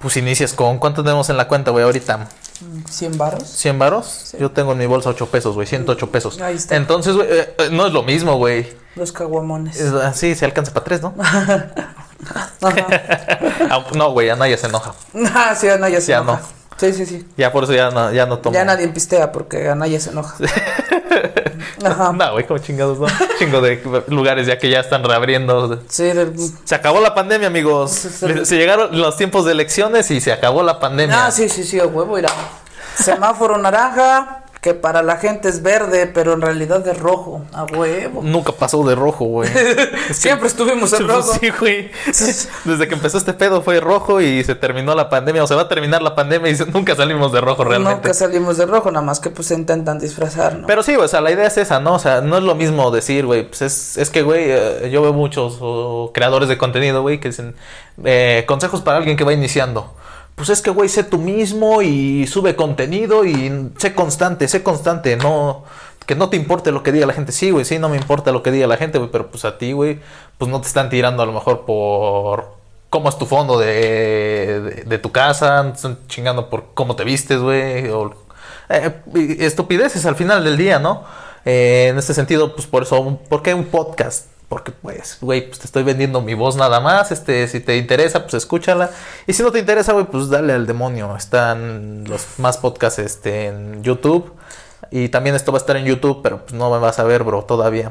pues 0.01 0.17
inicias 0.17 0.53
con, 0.53 0.79
¿cuánto 0.79 1.03
tenemos 1.05 1.31
en 1.31 1.37
la 1.37 1.47
cuenta, 1.49 1.71
güey, 1.71 1.85
ahorita? 1.85 2.27
100 2.89 3.19
barros. 3.19 3.43
¿100 3.65 3.79
varos? 3.79 4.35
Yo 4.39 4.51
tengo 4.51 4.73
en 4.73 4.79
mi 4.79 4.87
bolsa 4.87 5.11
8 5.11 5.27
pesos, 5.31 5.55
güey, 5.55 5.67
108 5.67 6.11
pesos. 6.11 6.41
Ahí 6.41 6.57
está. 6.57 6.77
Entonces, 6.77 7.15
güey, 7.15 7.27
eh, 7.31 7.55
eh, 7.59 7.69
no 7.71 7.87
es 7.87 7.93
lo 7.93 8.03
mismo, 8.03 8.37
güey. 8.37 8.67
Los 8.97 9.13
caguamones. 9.13 9.81
Es- 9.81 9.93
ah, 9.93 10.13
Sí, 10.15 10.35
se 10.35 10.45
alcanza 10.45 10.73
para 10.73 10.85
tres, 10.85 11.03
¿no? 11.03 11.15
Ah, 13.71 13.85
no, 13.95 14.11
güey, 14.13 14.31
Anaya 14.31 14.57
se 14.57 14.67
enoja. 14.67 14.95
Ah, 15.35 15.55
sí, 15.59 15.69
Anaya 15.69 16.01
se 16.01 16.09
Ya 16.13 16.19
enoja. 16.19 16.41
no. 16.41 16.64
Sí, 16.77 16.93
sí, 16.93 17.07
sí. 17.07 17.27
Ya 17.37 17.53
por 17.53 17.65
eso 17.65 17.73
ya 17.73 17.91
no, 17.91 18.13
ya 18.13 18.27
no 18.27 18.39
tomo. 18.39 18.53
Ya 18.55 18.65
nadie 18.65 18.89
pistea 18.89 19.31
porque 19.33 19.69
Anaya 19.69 20.01
se 20.01 20.11
enoja. 20.11 20.37
Ajá. 21.85 22.13
No, 22.13 22.33
güey, 22.33 22.47
como 22.47 22.59
chingados, 22.59 22.99
¿no? 22.99 23.07
Chingo 23.39 23.61
de 23.61 23.81
lugares 24.09 24.47
ya 24.47 24.59
que 24.59 24.71
ya 24.71 24.81
están 24.81 25.05
reabriendo. 25.05 25.81
Sí, 25.89 26.11
Se 26.65 26.75
acabó 26.75 27.01
la 27.01 27.15
pandemia, 27.15 27.49
amigos. 27.49 27.91
Sí, 27.93 28.09
sí. 28.09 28.27
Le- 28.27 28.45
Se 28.47 28.57
llegaron 28.57 28.99
los 28.99 29.17
tiempos 29.17 29.45
de 29.45 29.53
elecciones 29.53 30.11
y 30.11 30.21
se 30.21 30.33
acabó 30.33 30.63
la 30.63 30.81
pandemia. 30.81 31.27
Ah, 31.27 31.31
sí, 31.31 31.49
sí, 31.49 31.65
sí, 31.65 31.79
a 31.81 31.87
huevo, 31.87 32.19
irá. 32.19 32.31
Semáforo 32.97 33.59
naranja, 33.59 34.44
que 34.65 34.73
para 34.73 35.03
la 35.03 35.19
gente 35.19 35.51
es 35.51 35.61
verde, 35.61 36.07
pero 36.07 36.33
en 36.33 36.41
realidad 36.41 36.89
es 36.89 36.99
rojo. 36.99 37.43
A 37.53 37.65
huevo. 37.65 38.23
Nunca 38.23 38.53
pasó 38.53 38.83
de 38.83 38.95
rojo, 38.95 39.27
güey. 39.27 39.51
Siempre 40.11 40.49
estuvimos 40.49 40.91
en 40.95 41.07
rojo. 41.07 41.35
Sí, 41.39 41.51
güey. 41.51 41.91
Desde 42.65 42.89
que 42.89 42.95
empezó 42.95 43.19
este 43.19 43.35
pedo 43.35 43.61
fue 43.61 43.79
rojo 43.81 44.23
y 44.23 44.43
se 44.43 44.55
terminó 44.55 44.95
la 44.95 45.11
pandemia. 45.11 45.45
O 45.45 45.47
se 45.47 45.55
va 45.55 45.63
a 45.63 45.69
terminar 45.69 46.01
la 46.01 46.15
pandemia 46.15 46.51
y 46.51 46.57
nunca 46.73 46.97
salimos 46.97 47.31
de 47.31 47.43
rojo 47.43 47.63
realmente. 47.63 47.97
Nunca 47.97 48.15
salimos 48.15 48.57
de 48.57 48.65
rojo, 48.65 48.91
nada 48.91 49.05
más 49.05 49.21
que 49.21 49.29
pues 49.29 49.51
intentan 49.51 49.99
disfrazar, 49.99 50.57
¿no? 50.57 50.67
Pero 50.67 50.83
sí, 50.83 50.97
o 50.97 51.07
sea, 51.09 51.21
la 51.21 51.31
idea 51.31 51.47
es 51.47 51.59
esa, 51.59 51.79
¿no? 51.79 51.97
O 51.97 51.99
sea, 51.99 52.23
no 52.23 52.39
es 52.39 52.43
lo 52.43 52.55
mismo 52.55 52.91
decir, 52.91 53.27
güey, 53.27 53.47
pues 53.47 53.61
es, 53.61 53.99
es 53.99 54.09
que, 54.09 54.23
güey, 54.23 54.45
eh, 54.47 54.89
yo 54.91 55.03
veo 55.03 55.13
muchos 55.13 55.59
creadores 56.15 56.49
de 56.49 56.57
contenido, 56.57 57.03
güey, 57.03 57.21
que 57.21 57.29
dicen 57.29 57.55
eh, 58.03 58.45
consejos 58.49 58.81
para 58.81 58.97
alguien 58.97 59.19
que 59.19 59.25
va 59.25 59.35
iniciando. 59.35 59.93
Pues 60.35 60.49
es 60.49 60.63
que, 60.63 60.71
güey, 60.71 60.89
sé 60.89 61.05
tú 61.05 61.19
mismo 61.19 61.81
y 61.83 62.27
sube 62.27 62.57
contenido 62.57 63.25
y 63.25 63.71
sé 63.79 63.95
constante, 63.95 64.49
sé 64.49 64.63
constante, 64.63 65.17
no... 65.17 65.65
Que 66.07 66.15
no 66.15 66.29
te 66.29 66.37
importe 66.37 66.71
lo 66.71 66.83
que 66.83 66.93
diga 66.93 67.07
la 67.07 67.15
gente. 67.15 67.33
Sí, 67.33 67.51
güey, 67.51 67.65
sí, 67.65 67.79
no 67.79 67.89
me 67.89 67.97
importa 67.97 68.31
lo 68.31 68.43
que 68.43 68.51
diga 68.51 68.67
la 68.67 68.77
gente, 68.77 68.99
güey, 68.99 69.11
pero 69.11 69.31
pues 69.31 69.47
a 69.47 69.57
ti, 69.57 69.73
güey, 69.73 70.01
pues 70.37 70.51
no 70.51 70.61
te 70.61 70.67
están 70.67 70.91
tirando 70.91 71.23
a 71.23 71.27
lo 71.27 71.33
mejor 71.33 71.65
por 71.65 72.55
cómo 72.91 73.09
es 73.09 73.19
tu 73.19 73.27
fondo 73.27 73.59
de, 73.59 74.85
de, 74.87 74.99
tu 74.99 75.11
casa, 75.11 75.73
están 75.75 75.99
chingando 76.07 76.49
por 76.51 76.75
cómo 76.75 76.95
te 76.95 77.03
vistes, 77.03 77.41
güey, 77.41 77.91
eh, 78.69 79.01
estupideces 79.41 80.07
al 80.07 80.15
final 80.15 80.45
del 80.45 80.57
día, 80.57 80.79
¿no? 80.79 81.03
Eh, 81.45 81.89
en 81.91 81.99
este 81.99 82.15
sentido, 82.15 82.55
pues 82.55 82.67
por 82.69 82.85
eso, 82.85 83.19
¿por 83.29 83.43
qué 83.43 83.53
un 83.53 83.65
podcast? 83.65 84.27
Porque, 84.55 84.71
pues, 84.71 85.19
güey, 85.21 85.49
pues 85.49 85.59
te 85.59 85.67
estoy 85.67 85.83
vendiendo 85.83 86.23
mi 86.23 86.35
voz 86.35 86.55
nada 86.55 86.79
más. 86.79 87.11
Este, 87.11 87.49
si 87.49 87.59
te 87.59 87.77
interesa, 87.77 88.23
pues 88.23 88.35
escúchala. 88.35 88.89
Y 89.27 89.33
si 89.33 89.43
no 89.43 89.51
te 89.51 89.59
interesa, 89.59 89.93
güey, 89.95 90.05
pues 90.05 90.29
dale 90.31 90.53
al 90.53 90.65
demonio. 90.65 91.17
Están 91.17 92.05
los 92.05 92.25
más 92.39 92.59
podcasts 92.59 93.01
este, 93.01 93.47
en 93.47 93.83
YouTube. 93.83 94.33
Y 94.97 95.09
también 95.09 95.35
esto 95.35 95.51
va 95.51 95.59
a 95.59 95.61
estar 95.61 95.77
en 95.77 95.87
YouTube, 95.87 96.21
pero 96.23 96.43
pues 96.43 96.53
no 96.53 96.71
me 96.71 96.79
vas 96.79 97.01
a 97.01 97.03
ver, 97.03 97.25
bro, 97.25 97.43
todavía. 97.43 97.91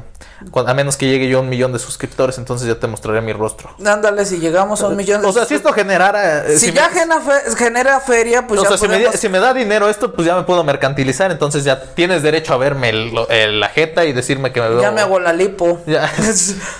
A 0.66 0.72
menos 0.72 0.96
que 0.96 1.06
llegue 1.06 1.28
yo 1.28 1.36
a 1.36 1.40
un 1.42 1.50
millón 1.50 1.70
de 1.74 1.78
suscriptores, 1.78 2.38
entonces 2.38 2.66
ya 2.66 2.76
te 2.80 2.86
mostraré 2.86 3.20
mi 3.20 3.34
rostro. 3.34 3.68
Ándale, 3.84 4.24
si 4.24 4.38
llegamos 4.38 4.80
a 4.80 4.88
un 4.88 4.96
millón 4.96 5.20
de 5.20 5.28
O 5.28 5.32
sea, 5.34 5.44
si 5.44 5.54
esto 5.54 5.70
generara... 5.74 6.46
eh, 6.46 6.56
Si, 6.58 6.68
me- 6.68 6.72
ya 6.72 6.88
genera, 6.88 7.20
fe- 7.20 7.56
genera 7.58 8.00
feria, 8.00 8.46
pues 8.46 8.58
o 8.58 8.62
ya 8.62 8.68
sea, 8.70 8.78
si 8.78 8.88
me, 8.88 8.94
podemos- 8.96 9.16
si 9.20 9.28
me 9.28 9.38
da 9.38 9.52
dinero 9.52 9.90
esto, 9.90 10.14
pues 10.14 10.26
ya 10.26 10.34
me 10.34 10.44
puedo 10.44 10.64
mercantilizar. 10.64 11.30
Entonces 11.30 11.62
ya 11.64 11.78
tienes 11.94 12.22
derecho 12.22 12.54
a 12.54 12.56
verme 12.56 12.88
el, 12.88 13.12
el- 13.28 13.60
la 13.60 13.68
jeta 13.68 14.06
y 14.06 14.14
decirme 14.14 14.50
que 14.52 14.62
me 14.62 14.70
veo. 14.70 14.80
Ya 14.80 14.90
me 14.90 15.02
hago 15.02 15.20
la 15.20 15.34
lipo. 15.34 15.80
Ya- 15.86 16.10
ya 16.20 16.26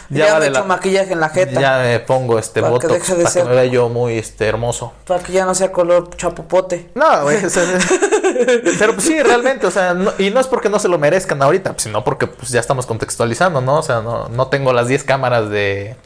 ya 0.08 0.24
me 0.24 0.30
vale 0.32 0.46
echo 0.46 0.60
la- 0.60 0.64
maquillaje 0.64 1.12
en 1.12 1.20
la 1.20 1.28
jeta. 1.28 1.60
Ya 1.60 1.78
me 1.80 2.00
pongo 2.00 2.38
este 2.38 2.62
Para 2.62 2.78
que 2.78 2.86
botox 2.86 3.00
deje 3.08 3.14
de 3.16 3.22
para 3.24 3.30
ser- 3.30 3.42
que 3.42 3.48
me 3.50 3.54
vea 3.56 3.64
yo 3.66 3.90
muy 3.90 4.16
este 4.16 4.46
hermoso. 4.46 4.94
Para 5.06 5.22
que 5.22 5.32
ya 5.34 5.44
no 5.44 5.54
sea 5.54 5.70
color 5.70 6.08
chapopote. 6.16 6.88
No, 6.94 7.24
güey. 7.24 7.44
o 7.44 7.50
sea, 7.50 7.62
pero 8.78 8.94
pues 8.94 9.04
sí, 9.06 9.22
realmente, 9.22 9.66
o 9.66 9.70
sea, 9.70 9.92
no- 9.92 10.13
y 10.18 10.30
no 10.30 10.40
es 10.40 10.46
porque 10.46 10.68
no 10.68 10.78
se 10.78 10.88
lo 10.88 10.98
merezcan 10.98 11.42
ahorita, 11.42 11.74
sino 11.76 12.04
porque 12.04 12.26
pues 12.26 12.50
ya 12.50 12.60
estamos 12.60 12.86
contextualizando, 12.86 13.60
¿no? 13.60 13.78
O 13.78 13.82
sea, 13.82 14.00
no, 14.00 14.28
no 14.28 14.46
tengo 14.48 14.72
las 14.72 14.88
10 14.88 15.04
cámaras 15.04 15.48
de. 15.50 15.96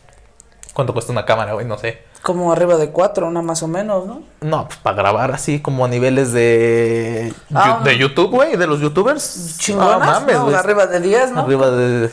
¿Cuánto 0.75 0.93
cuesta 0.93 1.11
una 1.13 1.25
cámara, 1.25 1.55
güey? 1.55 1.67
No 1.67 1.77
sé. 1.79 2.03
Como 2.23 2.53
arriba 2.53 2.77
de 2.77 2.91
cuatro, 2.91 3.27
una 3.27 3.43
más 3.43 3.63
o 3.63 3.69
menos, 3.69 4.07
¿no? 4.07 4.23
No, 4.41 4.67
pues 4.67 4.79
para 4.81 4.97
grabar 4.97 5.33
así 5.33 5.61
como 5.61 5.85
a 5.85 5.89
niveles 5.89 6.33
de, 6.33 7.33
Ah, 7.55 7.81
de 7.85 7.97
YouTube, 7.97 8.31
güey, 8.31 8.57
de 8.57 8.67
los 8.67 8.81
youtubers. 8.81 9.57
Chingonas, 9.59 10.23
No 10.27 10.27
mames. 10.37 10.55
Arriba 10.55 10.87
de 10.87 11.01
10, 11.01 11.33
¿no? 11.33 11.41
Arriba 11.43 11.71
de 11.71 12.11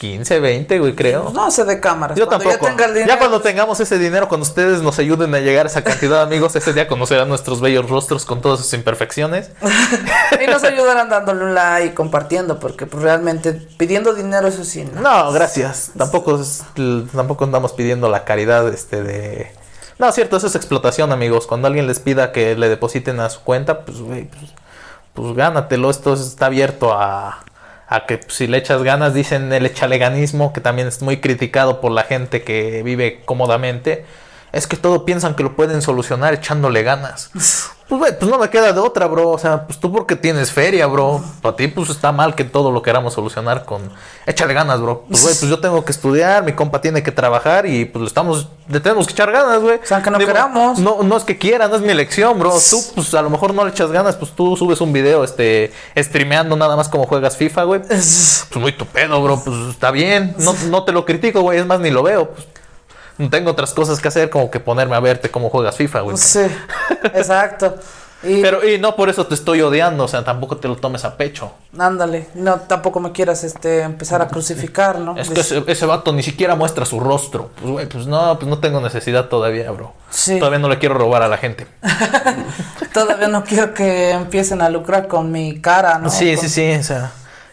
15, 0.00 0.40
20, 0.40 0.78
güey, 0.78 0.94
creo. 0.94 1.30
No 1.34 1.50
sé 1.50 1.62
de 1.66 1.78
cámaras. 1.78 2.18
Yo 2.18 2.26
Cuando 2.26 2.48
tampoco. 2.48 2.74
Ya, 2.78 2.86
dinero, 2.88 3.06
Ya 3.06 3.18
cuando 3.18 3.42
tengamos 3.42 3.80
ese 3.80 3.98
dinero, 3.98 4.28
cuando 4.28 4.46
ustedes 4.46 4.80
nos 4.80 4.98
ayuden 4.98 5.34
a 5.34 5.40
llegar 5.40 5.66
a 5.66 5.68
esa 5.68 5.84
cantidad 5.84 6.22
amigos, 6.22 6.56
ese 6.56 6.72
día 6.72 6.88
conocerán 6.88 7.28
nuestros 7.28 7.60
bellos 7.60 7.86
rostros 7.90 8.24
con 8.24 8.40
todas 8.40 8.60
sus 8.60 8.72
imperfecciones. 8.72 9.50
Y 10.42 10.46
nos 10.46 10.64
ayudarán 10.64 11.10
dándole 11.10 11.44
un 11.44 11.54
like 11.54 11.88
y 11.88 11.90
compartiendo, 11.90 12.58
porque 12.58 12.86
pues 12.86 13.02
realmente 13.02 13.52
pidiendo 13.52 14.14
dinero, 14.14 14.48
eso 14.48 14.64
sí, 14.64 14.84
¿no? 14.90 15.02
No, 15.02 15.32
gracias. 15.32 15.90
Tampoco 15.98 16.40
es- 16.40 16.62
tampoco 17.14 17.44
andamos 17.44 17.74
pidiendo 17.74 18.08
la 18.08 18.24
caridad 18.24 18.66
este 18.72 19.02
de 19.02 19.52
No, 19.98 20.10
cierto, 20.12 20.38
eso 20.38 20.46
es 20.46 20.54
explotación, 20.54 21.12
amigos. 21.12 21.46
Cuando 21.46 21.66
alguien 21.68 21.86
les 21.86 22.00
pida 22.00 22.32
que 22.32 22.56
le 22.56 22.70
depositen 22.70 23.20
a 23.20 23.28
su 23.28 23.40
cuenta, 23.42 23.84
pues 23.84 23.98
güey, 24.00 24.24
pues, 24.24 24.52
pues 25.12 25.34
gánatelo. 25.34 25.90
Esto 25.90 26.14
está 26.14 26.46
abierto 26.46 26.94
a 26.94 27.44
a 27.90 28.06
que 28.06 28.20
si 28.28 28.46
le 28.46 28.56
echas 28.56 28.84
ganas, 28.84 29.14
dicen 29.14 29.52
el 29.52 29.66
echaleganismo, 29.66 30.52
que 30.52 30.60
también 30.60 30.86
es 30.86 31.02
muy 31.02 31.16
criticado 31.16 31.80
por 31.80 31.90
la 31.90 32.04
gente 32.04 32.44
que 32.44 32.84
vive 32.84 33.20
cómodamente. 33.24 34.06
Es 34.52 34.68
que 34.68 34.76
todo 34.76 35.04
piensan 35.04 35.34
que 35.34 35.42
lo 35.42 35.56
pueden 35.56 35.82
solucionar 35.82 36.32
echándole 36.32 36.84
ganas. 36.84 37.30
Pues, 37.90 37.98
güey, 37.98 38.16
pues 38.16 38.30
no 38.30 38.38
me 38.38 38.48
queda 38.50 38.72
de 38.72 38.78
otra, 38.78 39.08
bro. 39.08 39.30
O 39.30 39.38
sea, 39.38 39.66
pues 39.66 39.80
tú 39.80 39.90
porque 39.92 40.14
tienes 40.14 40.52
feria, 40.52 40.86
bro. 40.86 41.20
Para 41.42 41.56
ti, 41.56 41.66
pues 41.66 41.90
está 41.90 42.12
mal 42.12 42.36
que 42.36 42.44
todo 42.44 42.70
lo 42.70 42.82
queramos 42.82 43.14
solucionar 43.14 43.64
con... 43.64 43.90
Échale 44.26 44.54
ganas, 44.54 44.80
bro. 44.80 45.06
Pues, 45.08 45.22
güey, 45.22 45.34
pues 45.34 45.50
yo 45.50 45.58
tengo 45.58 45.84
que 45.84 45.90
estudiar, 45.90 46.44
mi 46.44 46.52
compa 46.52 46.80
tiene 46.80 47.02
que 47.02 47.10
trabajar 47.10 47.66
y 47.66 47.86
pues 47.86 48.06
estamos... 48.06 48.46
Le 48.68 48.78
tenemos 48.78 49.08
que 49.08 49.12
echar 49.12 49.32
ganas, 49.32 49.60
güey. 49.60 49.78
O 49.82 49.86
sea, 49.86 50.00
que 50.00 50.10
no 50.12 50.18
queramos. 50.18 50.78
No, 50.78 51.02
no 51.02 51.16
es 51.16 51.24
que 51.24 51.36
quiera, 51.36 51.66
no 51.66 51.74
es 51.74 51.82
mi 51.82 51.90
elección, 51.90 52.38
bro. 52.38 52.52
Tú, 52.70 52.80
pues 52.94 53.12
a 53.14 53.22
lo 53.22 53.30
mejor 53.30 53.52
no 53.54 53.64
le 53.64 53.72
echas 53.72 53.90
ganas, 53.90 54.14
pues 54.14 54.30
tú 54.30 54.56
subes 54.56 54.80
un 54.80 54.92
video, 54.92 55.24
este... 55.24 55.72
Streameando 55.96 56.54
nada 56.54 56.76
más 56.76 56.88
como 56.88 57.06
juegas 57.06 57.36
FIFA, 57.36 57.64
güey. 57.64 57.80
Pues 57.90 58.56
muy 58.56 58.72
tu 58.72 58.86
pedo, 58.86 59.20
bro. 59.22 59.40
Pues 59.44 59.56
está 59.70 59.90
bien. 59.90 60.34
No, 60.38 60.54
no 60.68 60.84
te 60.84 60.92
lo 60.92 61.04
critico, 61.04 61.40
güey. 61.40 61.58
Es 61.58 61.66
más, 61.66 61.80
ni 61.80 61.90
lo 61.90 62.04
veo. 62.04 62.30
Pues, 62.30 62.46
tengo 63.28 63.50
otras 63.50 63.74
cosas 63.74 64.00
que 64.00 64.08
hacer 64.08 64.30
como 64.30 64.50
que 64.50 64.60
ponerme 64.60 64.96
a 64.96 65.00
verte 65.00 65.30
cómo 65.30 65.50
juegas 65.50 65.76
FIFA, 65.76 66.00
güey. 66.00 66.16
Sí, 66.16 66.40
exacto. 67.14 67.74
Y, 68.22 68.42
Pero, 68.42 68.68
y 68.68 68.78
no 68.78 68.96
por 68.96 69.08
eso 69.08 69.26
te 69.26 69.34
estoy 69.34 69.62
odiando, 69.62 70.04
o 70.04 70.08
sea, 70.08 70.22
tampoco 70.22 70.58
te 70.58 70.68
lo 70.68 70.76
tomes 70.76 71.06
a 71.06 71.16
pecho. 71.16 71.52
ándale, 71.78 72.28
no, 72.34 72.56
tampoco 72.60 73.00
me 73.00 73.12
quieras 73.12 73.44
este, 73.44 73.80
empezar 73.80 74.20
a 74.20 74.28
crucificar, 74.28 74.98
¿no? 74.98 75.16
Es 75.16 75.30
que 75.30 75.40
ese, 75.40 75.64
ese 75.66 75.86
vato 75.86 76.12
ni 76.12 76.22
siquiera 76.22 76.54
muestra 76.54 76.84
su 76.84 77.00
rostro. 77.00 77.48
Pues, 77.58 77.72
güey, 77.72 77.86
pues 77.86 78.06
no, 78.06 78.38
pues 78.38 78.46
no 78.46 78.58
tengo 78.58 78.78
necesidad 78.82 79.28
todavía, 79.30 79.70
bro. 79.70 79.94
Sí. 80.10 80.38
Todavía 80.38 80.58
no 80.58 80.68
le 80.68 80.78
quiero 80.78 80.96
robar 80.96 81.22
a 81.22 81.28
la 81.28 81.38
gente. 81.38 81.66
Todavía 82.92 83.28
no 83.28 83.42
quiero 83.44 83.72
que 83.72 84.10
empiecen 84.10 84.60
a 84.60 84.68
lucrar 84.68 85.08
con 85.08 85.30
mi 85.32 85.60
cara, 85.60 85.98
¿no? 85.98 86.10
sí, 86.10 86.34
Con- 86.34 86.44
sí, 86.44 86.48
sí, 86.50 86.72
o 86.78 86.82
sea. 86.82 87.12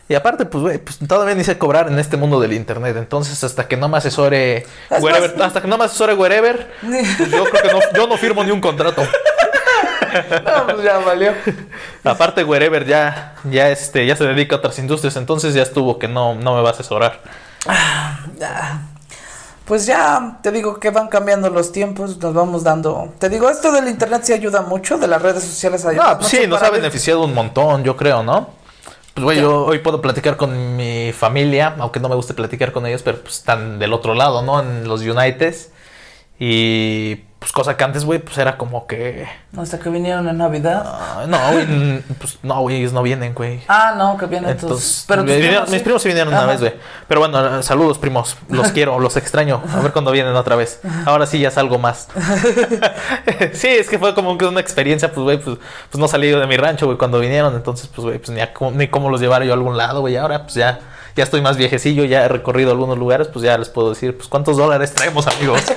Y 0.09 0.15
aparte, 0.15 0.45
pues, 0.45 0.61
güey, 0.61 0.77
pues 0.77 0.99
todavía 1.05 1.35
ni 1.35 1.43
sé 1.43 1.57
cobrar 1.57 1.87
en 1.89 1.99
este 1.99 2.15
mundo 2.15 2.39
del 2.39 2.53
internet. 2.53 2.95
Entonces, 2.97 3.43
hasta 3.43 3.67
que 3.67 3.75
no 3.75 3.89
me 3.89 3.97
asesore 3.97 4.65
Es 4.89 5.01
wherever, 5.03 5.35
más- 5.35 5.47
hasta 5.47 5.61
que 5.61 5.67
no 5.67 5.77
me 5.77 5.83
asesore 5.85 6.13
wherever, 6.13 6.71
pues 6.81 7.29
yo 7.31 7.43
creo 7.45 7.61
que 7.63 7.71
no, 7.73 7.79
yo 7.93 8.07
no 8.07 8.17
firmo 8.17 8.43
ni 8.43 8.51
un 8.51 8.61
contrato. 8.61 9.03
No, 10.45 10.65
pues 10.67 10.83
ya 10.83 10.97
valió. 10.99 11.33
Aparte, 12.03 12.43
wherever 12.43 12.85
ya, 12.85 13.35
ya 13.43 13.69
este, 13.69 14.05
ya 14.07 14.15
se 14.15 14.23
dedica 14.23 14.55
a 14.55 14.59
otras 14.59 14.79
industrias, 14.79 15.15
entonces 15.17 15.53
ya 15.53 15.61
estuvo 15.61 15.99
que 15.99 16.07
no, 16.07 16.33
no 16.33 16.55
me 16.55 16.61
va 16.61 16.69
a 16.69 16.71
asesorar. 16.71 17.21
Ya. 18.39 18.81
Pues 19.65 19.85
ya 19.85 20.39
te 20.41 20.51
digo 20.51 20.79
que 20.79 20.91
van 20.91 21.09
cambiando 21.09 21.49
los 21.49 21.71
tiempos, 21.73 22.17
nos 22.17 22.33
vamos 22.33 22.63
dando. 22.63 23.13
Te 23.19 23.27
digo, 23.27 23.49
esto 23.49 23.71
del 23.71 23.89
internet 23.89 24.21
sí 24.23 24.31
ayuda 24.33 24.61
mucho, 24.61 24.97
de 24.97 25.07
las 25.07 25.21
redes 25.21 25.43
sociales 25.43 25.85
ayuda 25.85 26.11
No, 26.11 26.17
pues 26.19 26.29
sí, 26.29 26.47
nos 26.47 26.63
ha 26.63 26.69
beneficiado 26.69 27.23
un 27.25 27.33
montón, 27.33 27.83
yo 27.83 27.97
creo, 27.97 28.23
¿no? 28.23 28.49
Pues 29.17 29.23
güey, 29.23 29.41
yo 29.41 29.65
hoy 29.65 29.79
puedo 29.79 29.99
platicar 29.99 30.37
con 30.37 30.75
mi 30.75 31.11
familia, 31.11 31.73
aunque 31.79 31.99
no 31.99 32.07
me 32.07 32.13
guste 32.13 32.35
platicar 32.35 32.71
con 32.71 32.85
ellos, 32.85 33.01
pero 33.01 33.19
pues 33.19 33.37
están 33.37 33.79
del 33.79 33.93
otro 33.93 34.13
lado, 34.13 34.43
¿no? 34.43 34.59
En 34.59 34.87
los 34.87 35.01
Uniteds. 35.01 35.71
Y 36.37 37.15
pues 37.47 37.53
cosa 37.53 37.77
que 37.77 37.83
antes, 37.85 38.03
güey, 38.03 38.19
pues 38.19 38.37
era 38.39 38.57
como 38.57 38.87
que... 38.87 39.25
Hasta 39.55 39.79
que 39.79 39.89
vinieron 39.89 40.27
en 40.27 40.37
Navidad. 40.37 40.83
ah, 40.85 41.23
no, 41.29 41.37
güey, 41.53 42.01
pues 42.19 42.39
no, 42.43 42.59
güey, 42.59 42.75
ellos 42.75 42.91
no 42.91 43.01
vienen, 43.01 43.33
güey. 43.33 43.61
Ah, 43.69 43.93
no, 43.97 44.17
que 44.17 44.25
vienen 44.25 44.57
tus. 44.57 44.63
Entonces, 44.63 45.05
Pero 45.07 45.23
mis 45.23 45.81
primos 45.81 46.01
sí 46.01 46.09
vinieron 46.09 46.33
una 46.33 46.45
vez, 46.45 46.59
güey. 46.59 46.73
Pero 47.07 47.21
bueno, 47.21 47.63
saludos, 47.63 47.99
primos. 47.99 48.35
Los 48.49 48.71
quiero, 48.73 48.99
los 48.99 49.15
extraño. 49.15 49.63
A 49.73 49.79
ver 49.79 49.93
cuándo 49.93 50.11
vienen 50.11 50.35
otra 50.35 50.57
vez. 50.57 50.81
Ahora 51.05 51.25
sí 51.25 51.39
ya 51.39 51.49
salgo 51.49 51.79
más. 51.79 52.09
sí, 53.53 53.69
es 53.69 53.87
que 53.87 53.97
fue 53.97 54.13
como 54.13 54.37
que 54.37 54.45
una 54.45 54.59
experiencia, 54.59 55.13
pues, 55.13 55.23
güey, 55.23 55.37
pues, 55.37 55.57
pues 55.89 56.01
no 56.01 56.09
salí 56.09 56.27
de 56.29 56.47
mi 56.47 56.57
rancho, 56.57 56.85
güey, 56.85 56.97
cuando 56.97 57.17
vinieron. 57.17 57.55
Entonces, 57.55 57.87
pues, 57.87 58.05
güey, 58.05 58.17
pues 58.17 58.29
ni, 58.31 58.41
a 58.41 58.53
cómo, 58.53 58.71
ni 58.71 58.89
cómo 58.89 59.09
los 59.09 59.21
llevar 59.21 59.43
yo 59.43 59.53
a 59.53 59.55
algún 59.55 59.77
lado, 59.77 60.01
güey. 60.01 60.17
Ahora, 60.17 60.43
pues 60.43 60.55
ya, 60.55 60.81
ya 61.15 61.23
estoy 61.23 61.39
más 61.41 61.55
viejecillo, 61.55 62.03
ya 62.03 62.25
he 62.25 62.27
recorrido 62.27 62.71
algunos 62.71 62.97
lugares, 62.97 63.29
pues 63.29 63.45
ya 63.45 63.57
les 63.57 63.69
puedo 63.69 63.91
decir, 63.91 64.17
pues, 64.17 64.27
¿cuántos 64.27 64.57
dólares 64.57 64.93
traemos, 64.93 65.27
amigos? 65.27 65.61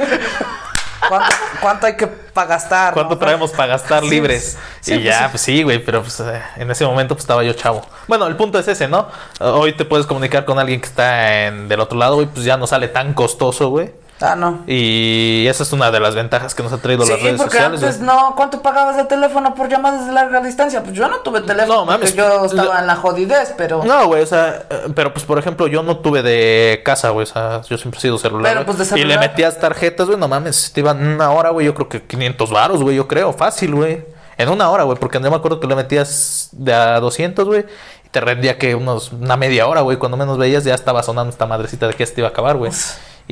¿Cuánto, 1.08 1.34
cuánto 1.60 1.86
hay 1.86 1.96
que 1.96 2.06
para 2.06 2.48
gastar? 2.48 2.94
¿Cuánto 2.94 3.14
no? 3.14 3.18
traemos 3.18 3.50
para 3.52 3.74
gastar 3.74 4.02
libres? 4.02 4.58
sí, 4.80 4.92
y 4.92 4.94
pues 4.96 5.04
ya, 5.04 5.18
sí. 5.18 5.24
pues 5.30 5.42
sí, 5.42 5.62
güey, 5.62 5.78
pero 5.84 6.02
pues 6.02 6.20
eh, 6.20 6.42
en 6.56 6.70
ese 6.70 6.84
momento 6.84 7.14
pues 7.14 7.24
estaba 7.24 7.42
yo 7.42 7.52
chavo. 7.52 7.82
Bueno, 8.06 8.26
el 8.26 8.36
punto 8.36 8.58
es 8.58 8.68
ese, 8.68 8.88
¿no? 8.88 9.08
Hoy 9.40 9.72
te 9.72 9.84
puedes 9.84 10.06
comunicar 10.06 10.44
con 10.44 10.58
alguien 10.58 10.80
que 10.80 10.86
está 10.86 11.46
en, 11.46 11.68
del 11.68 11.80
otro 11.80 11.98
lado, 11.98 12.16
güey, 12.16 12.26
pues 12.26 12.44
ya 12.44 12.56
no 12.56 12.66
sale 12.66 12.88
tan 12.88 13.14
costoso, 13.14 13.70
güey. 13.70 13.92
Ah, 14.22 14.36
no. 14.36 14.60
Y 14.66 15.46
esa 15.48 15.62
es 15.62 15.72
una 15.72 15.90
de 15.90 15.98
las 15.98 16.14
ventajas 16.14 16.54
que 16.54 16.62
nos 16.62 16.72
ha 16.74 16.76
traído 16.78 17.04
Sí, 17.06 17.10
las 17.12 17.22
redes 17.22 17.36
porque 17.38 17.56
sociales. 17.56 17.82
antes 17.82 18.00
no, 18.00 18.34
¿cuánto 18.36 18.60
pagabas 18.60 18.96
de 18.98 19.04
teléfono 19.04 19.54
por 19.54 19.68
llamadas 19.70 20.06
de 20.06 20.12
larga 20.12 20.40
distancia? 20.42 20.82
Pues 20.82 20.94
yo 20.94 21.08
no 21.08 21.20
tuve 21.20 21.40
teléfono 21.40 21.74
No, 21.80 21.84
mames, 21.86 22.12
porque 22.12 22.28
yo 22.28 22.44
estaba 22.44 22.80
en 22.80 22.86
la 22.86 22.96
jodidez, 22.96 23.54
pero... 23.56 23.82
No, 23.82 24.06
güey, 24.08 24.22
o 24.22 24.26
sea, 24.26 24.66
eh, 24.68 24.88
pero 24.94 25.14
pues 25.14 25.24
por 25.24 25.38
ejemplo, 25.38 25.66
yo 25.68 25.82
no 25.82 25.98
tuve 26.00 26.22
de 26.22 26.82
casa, 26.84 27.08
güey, 27.10 27.22
o 27.22 27.26
sea, 27.26 27.62
yo 27.62 27.78
siempre 27.78 27.96
he 27.98 28.02
sido 28.02 28.18
celular. 28.18 28.52
Pero, 28.52 28.66
pues, 28.66 28.76
de 28.78 28.84
Y 28.84 28.88
le 29.04 29.14
celular. 29.14 29.20
metías 29.20 29.58
tarjetas, 29.58 30.06
güey, 30.06 30.18
no 30.18 30.28
mames, 30.28 30.70
te 30.72 30.80
iban 30.80 31.02
una 31.14 31.30
hora, 31.30 31.48
güey, 31.50 31.64
yo 31.64 31.74
creo 31.74 31.88
que 31.88 32.02
500 32.02 32.50
varos, 32.50 32.82
güey, 32.82 32.96
yo 32.96 33.08
creo, 33.08 33.32
fácil, 33.32 33.74
güey. 33.74 34.04
En 34.36 34.48
una 34.50 34.68
hora, 34.70 34.84
güey, 34.84 34.98
porque 34.98 35.18
yo 35.18 35.30
me 35.30 35.36
acuerdo 35.36 35.60
que 35.60 35.66
le 35.66 35.76
metías 35.76 36.48
de 36.52 36.74
a 36.74 37.00
200, 37.00 37.46
güey, 37.46 37.64
y 38.04 38.08
te 38.10 38.20
rendía 38.20 38.58
que 38.58 38.74
unos, 38.74 39.12
una 39.12 39.38
media 39.38 39.66
hora, 39.66 39.80
güey, 39.80 39.96
cuando 39.96 40.18
menos 40.18 40.36
veías 40.36 40.64
ya 40.64 40.74
estaba 40.74 41.02
sonando 41.02 41.30
esta 41.30 41.46
madrecita 41.46 41.88
de 41.88 41.94
que 41.94 42.02
este 42.02 42.20
iba 42.20 42.28
a 42.28 42.32
acabar, 42.32 42.56
güey. 42.58 42.70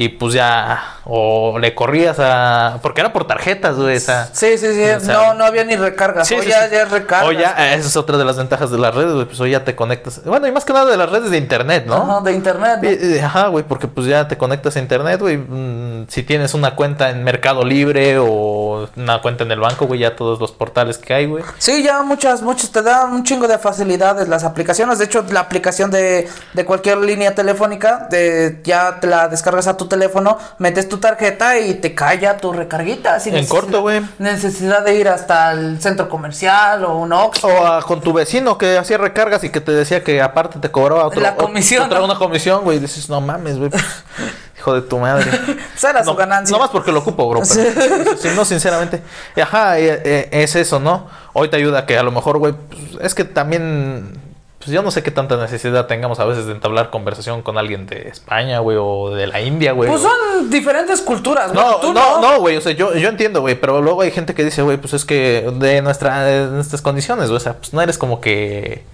Y 0.00 0.10
pues 0.10 0.32
ya, 0.32 0.98
o 1.06 1.58
le 1.58 1.74
corrías 1.74 2.18
a... 2.20 2.78
Porque 2.82 3.00
era 3.00 3.12
por 3.12 3.26
tarjetas, 3.26 3.74
güey, 3.74 3.96
o 3.96 4.00
sea... 4.00 4.28
Sí, 4.32 4.56
sí, 4.56 4.72
sí, 4.72 4.82
O 4.84 5.12
no, 5.12 5.34
no 5.34 5.44
había 5.44 5.64
ni 5.64 5.74
recargas, 5.74 6.28
Sí, 6.28 6.36
sí, 6.40 6.48
ya, 6.48 6.68
sí. 6.68 6.74
ya 6.76 6.84
recargas. 6.84 7.28
O 7.28 7.32
ya, 7.32 7.52
eh, 7.58 7.74
esa 7.74 7.88
es 7.88 7.96
otra 7.96 8.16
de 8.16 8.24
las 8.24 8.36
ventajas 8.36 8.70
de 8.70 8.78
las 8.78 8.94
redes, 8.94 9.12
güey. 9.14 9.26
Pues 9.26 9.40
hoy 9.40 9.50
ya 9.50 9.64
te 9.64 9.74
conectas. 9.74 10.22
Bueno, 10.24 10.46
y 10.46 10.52
más 10.52 10.64
que 10.64 10.72
nada 10.72 10.88
de 10.88 10.96
las 10.96 11.10
redes 11.10 11.32
de 11.32 11.38
internet, 11.38 11.82
¿no? 11.88 11.96
Ajá, 11.96 12.20
de 12.20 12.32
internet, 12.32 12.78
¿no? 12.80 12.88
Eh, 12.88 12.98
eh, 13.16 13.22
Ajá, 13.24 13.48
güey, 13.48 13.64
porque 13.64 13.88
pues 13.88 14.06
ya 14.06 14.28
te 14.28 14.38
conectas 14.38 14.76
a 14.76 14.78
internet, 14.78 15.18
güey. 15.18 15.36
mm, 15.36 16.06
Si 16.08 16.22
tienes 16.22 16.54
una 16.54 16.76
cuenta 16.76 17.10
en 17.10 17.24
Mercado 17.24 17.64
Libre 17.64 18.18
o 18.20 18.88
una 18.94 19.20
cuenta 19.20 19.42
en 19.42 19.50
el 19.50 19.58
banco, 19.58 19.88
güey, 19.88 19.98
ya 19.98 20.14
todos 20.14 20.38
los 20.38 20.52
portales 20.52 20.98
que 20.98 21.12
hay, 21.12 21.26
güey. 21.26 21.42
Sí, 21.58 21.82
ya 21.82 22.04
muchas, 22.04 22.40
muchos 22.42 22.70
te 22.70 22.82
dan 22.82 23.12
un 23.12 23.24
chingo 23.24 23.48
de 23.48 23.58
facilidades 23.58 24.28
las 24.28 24.44
aplicaciones. 24.44 25.00
De 25.00 25.06
hecho, 25.06 25.24
la 25.32 25.40
aplicación 25.40 25.90
de, 25.90 26.28
de 26.52 26.64
cualquier 26.64 26.98
línea 26.98 27.34
telefónica, 27.34 28.06
de, 28.08 28.60
ya 28.62 29.00
te 29.00 29.08
la 29.08 29.26
descargas 29.26 29.66
a 29.66 29.76
tu 29.76 29.87
teléfono, 29.88 30.38
metes 30.58 30.88
tu 30.88 30.98
tarjeta 30.98 31.58
y 31.58 31.74
te 31.74 31.94
calla 31.94 32.36
tu 32.36 32.52
recarguita. 32.52 33.18
sin 33.20 33.34
En 33.36 33.46
corto, 33.46 33.82
güey. 33.82 34.02
Necesidad 34.18 34.84
de 34.84 34.94
ir 34.94 35.08
hasta 35.08 35.52
el 35.52 35.80
centro 35.80 36.08
comercial 36.08 36.84
o 36.84 36.96
un 36.96 37.12
Ox. 37.12 37.44
O 37.44 37.80
con 37.86 38.00
tu 38.00 38.12
vecino 38.12 38.58
que 38.58 38.78
hacía 38.78 38.98
recargas 38.98 39.44
y 39.44 39.50
que 39.50 39.60
te 39.60 39.72
decía 39.72 40.04
que 40.04 40.20
aparte 40.22 40.58
te 40.58 40.70
cobraba 40.70 41.06
otro, 41.06 41.20
La 41.20 41.36
comisión, 41.36 41.84
otra 41.86 41.98
¿no? 41.98 42.04
una 42.04 42.16
comisión, 42.16 42.64
güey. 42.64 42.78
Dices, 42.78 43.08
no 43.08 43.20
mames, 43.20 43.58
güey. 43.58 43.70
pues, 43.70 43.84
hijo 44.58 44.74
de 44.74 44.82
tu 44.82 44.98
madre. 44.98 45.30
Esa 45.76 45.90
era 45.90 46.04
su 46.04 46.10
no, 46.10 46.16
ganancia. 46.16 46.56
No 46.56 46.62
más 46.62 46.70
porque 46.70 46.92
lo 46.92 47.00
ocupo, 47.00 47.28
bro. 47.28 47.42
Sí, 48.18 48.28
no, 48.34 48.44
sinceramente. 48.44 49.02
Ajá, 49.40 49.78
eh, 49.78 50.02
eh, 50.04 50.28
es 50.32 50.56
eso, 50.56 50.80
¿no? 50.80 51.06
Hoy 51.32 51.48
te 51.48 51.56
ayuda 51.56 51.86
que 51.86 51.96
a 51.98 52.02
lo 52.02 52.10
mejor, 52.10 52.38
güey, 52.38 52.52
pues, 52.52 53.04
es 53.04 53.14
que 53.14 53.24
también. 53.24 54.27
Pues 54.68 54.74
yo 54.74 54.82
no 54.82 54.90
sé 54.90 55.02
qué 55.02 55.10
tanta 55.10 55.38
necesidad 55.38 55.86
tengamos 55.86 56.20
a 56.20 56.26
veces 56.26 56.44
de 56.44 56.52
entablar 56.52 56.90
conversación 56.90 57.40
con 57.40 57.56
alguien 57.56 57.86
de 57.86 58.06
España, 58.08 58.58
güey, 58.58 58.76
o 58.78 59.08
de 59.08 59.26
la 59.26 59.40
India, 59.40 59.72
güey. 59.72 59.88
Pues 59.88 60.02
son 60.02 60.50
diferentes 60.50 61.00
culturas, 61.00 61.54
güey. 61.54 61.64
no, 61.64 61.94
no, 61.94 62.20
no, 62.20 62.38
güey, 62.40 62.58
o 62.58 62.60
sea, 62.60 62.72
yo, 62.72 62.94
yo 62.94 63.08
entiendo, 63.08 63.40
güey, 63.40 63.54
pero 63.54 63.80
luego 63.80 64.02
hay 64.02 64.10
gente 64.10 64.34
que 64.34 64.44
dice, 64.44 64.60
güey, 64.60 64.76
pues 64.76 64.92
es 64.92 65.06
que 65.06 65.50
de, 65.54 65.80
nuestra, 65.80 66.22
de 66.22 66.48
nuestras 66.48 66.82
condiciones, 66.82 67.28
güey, 67.28 67.38
o 67.38 67.40
sea, 67.40 67.54
pues 67.54 67.72
no 67.72 67.80
eres 67.80 67.96
como 67.96 68.20
que, 68.20 68.84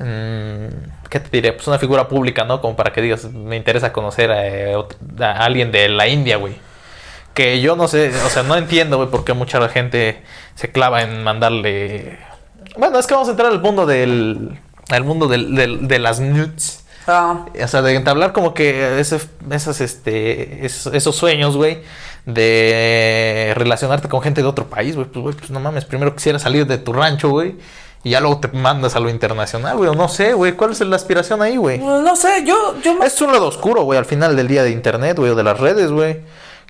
mm, 0.00 1.08
¿qué 1.08 1.20
te 1.20 1.28
diré? 1.30 1.52
Pues 1.52 1.68
una 1.68 1.78
figura 1.78 2.08
pública, 2.08 2.42
¿no? 2.42 2.60
Como 2.60 2.74
para 2.74 2.92
que 2.92 3.00
digas, 3.00 3.26
me 3.26 3.54
interesa 3.56 3.92
conocer 3.92 4.32
a, 4.32 4.44
eh, 4.44 4.74
a 5.20 5.44
alguien 5.44 5.70
de 5.70 5.88
la 5.88 6.08
India, 6.08 6.36
güey. 6.36 6.56
Que 7.32 7.60
yo 7.60 7.76
no 7.76 7.86
sé, 7.86 8.08
o 8.26 8.28
sea, 8.28 8.42
no 8.42 8.56
entiendo, 8.56 8.96
güey, 8.96 9.08
por 9.08 9.24
qué 9.24 9.34
mucha 9.34 9.68
gente 9.68 10.20
se 10.56 10.72
clava 10.72 11.02
en 11.02 11.22
mandarle... 11.22 12.18
Bueno, 12.76 12.98
es 12.98 13.06
que 13.06 13.14
vamos 13.14 13.28
a 13.28 13.30
entrar 13.30 13.52
al 13.52 13.60
mundo 13.60 13.86
del... 13.86 14.58
al 14.96 15.04
mundo 15.04 15.28
del- 15.28 15.86
de 15.88 15.98
las 15.98 16.20
nudes. 16.20 16.84
Ah, 17.06 17.46
O 17.62 17.68
sea, 17.68 17.82
de 17.82 17.94
entablar 17.96 18.32
como 18.32 18.54
que 18.54 19.00
ese, 19.00 19.18
esas, 19.50 19.80
este, 19.80 20.64
esos, 20.64 20.94
esos 20.94 21.16
sueños, 21.16 21.56
güey, 21.56 21.82
de 22.56 23.52
relacionarte 23.56 24.08
con 24.08 24.22
gente 24.22 24.42
de 24.42 24.48
otro 24.48 24.66
país, 24.66 24.94
güey. 24.94 25.08
Pues, 25.08 25.22
güey, 25.22 25.34
pues 25.34 25.50
no 25.50 25.60
mames, 25.60 25.84
primero 25.84 26.14
quisiera 26.14 26.38
salir 26.38 26.66
de 26.66 26.78
tu 26.78 26.92
rancho, 26.92 27.30
güey, 27.30 27.56
y 28.04 28.10
ya 28.10 28.20
luego 28.20 28.38
te 28.38 28.48
mandas 28.48 28.94
a 28.96 29.00
lo 29.00 29.10
internacional, 29.10 29.76
güey. 29.76 29.90
O 29.90 29.94
no 29.94 30.08
sé, 30.08 30.32
güey, 30.34 30.52
¿cuál 30.52 30.72
es 30.72 30.80
la 30.80 30.96
aspiración 30.96 31.42
ahí, 31.42 31.56
güey? 31.56 31.78
no 31.78 32.14
sé, 32.16 32.44
yo, 32.44 32.74
yo 32.82 33.02
Es 33.02 33.20
un 33.20 33.32
lado 33.32 33.46
oscuro, 33.48 33.82
güey, 33.82 33.98
al 33.98 34.04
final 34.04 34.36
del 34.36 34.48
día 34.48 34.62
de 34.62 34.70
internet, 34.70 35.16
güey, 35.18 35.30
o 35.30 35.34
de 35.34 35.42
las 35.42 35.58
redes, 35.58 35.90
güey. 35.90 36.20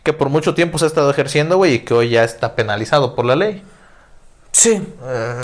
Que 0.03 0.13
por 0.13 0.31
mucho 0.31 0.55
tiempo 0.55 0.79
se 0.79 0.87
ha 0.87 0.89
estado 0.89 1.11
ejerciendo, 1.11 1.57
güey, 1.59 1.75
y 1.75 1.79
que 1.81 1.95
hoy 1.95 2.09
ya 2.09 2.25
está 2.25 2.55
penalizado 2.57 3.15
por 3.15 3.25
la 3.25 3.37
ley. 3.37 3.63
Sí, 4.51 4.83
Eh, 5.05 5.41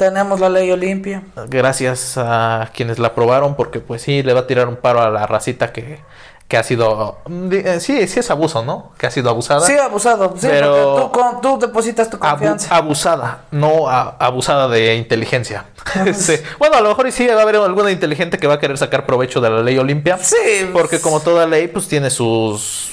tenemos 0.00 0.40
la 0.40 0.48
ley 0.48 0.70
Olimpia. 0.72 1.22
gracias 1.48 2.14
a 2.16 2.70
quienes 2.74 2.98
la 2.98 3.08
aprobaron, 3.08 3.54
porque 3.54 3.80
pues 3.80 4.00
sí, 4.02 4.22
le 4.22 4.32
va 4.32 4.40
a 4.40 4.46
tirar 4.46 4.66
un 4.66 4.76
paro 4.76 5.02
a 5.02 5.10
la 5.10 5.26
racita 5.26 5.72
que, 5.72 6.00
que 6.48 6.56
ha 6.56 6.62
sido... 6.62 7.18
eh, 7.52 7.78
Sí, 7.80 8.08
sí 8.08 8.18
es 8.20 8.30
abuso, 8.30 8.64
¿no? 8.64 8.92
Que 8.98 9.06
ha 9.06 9.10
sido 9.10 9.28
abusada. 9.28 9.60
Sí, 9.66 9.76
abusado. 9.76 10.32
Sí, 10.38 10.46
Pero- 10.50 10.72
porque 10.72 11.02
tú, 11.02 11.12
con- 11.12 11.40
tú 11.42 11.58
depositas 11.66 12.08
tu 12.08 12.16
Abu- 12.16 12.30
confianza. 12.30 12.74
abusada, 12.74 13.42
no 13.50 13.88
a- 13.88 14.16
abusada 14.18 14.68
de 14.68 14.96
inteligencia. 14.96 15.66
Sí. 16.14 16.36
Bueno, 16.58 16.76
a 16.76 16.80
lo 16.80 16.88
mejor 16.88 17.12
sí 17.12 17.26
va 17.26 17.38
a 17.38 17.42
haber 17.42 17.56
alguna 17.56 17.90
inteligente 17.90 18.38
que 18.38 18.46
va 18.46 18.54
a 18.54 18.58
querer 18.58 18.78
sacar 18.78 19.04
provecho 19.04 19.40
de 19.42 19.50
la 19.50 19.62
ley 19.62 19.76
Olimpia. 19.78 20.16
Sí, 20.18 20.68
Porque 20.72 20.98
como 21.00 21.20
toda 21.20 21.46
ley, 21.46 21.68
pues 21.68 21.86
tiene 21.88 22.08
sus 22.10 22.88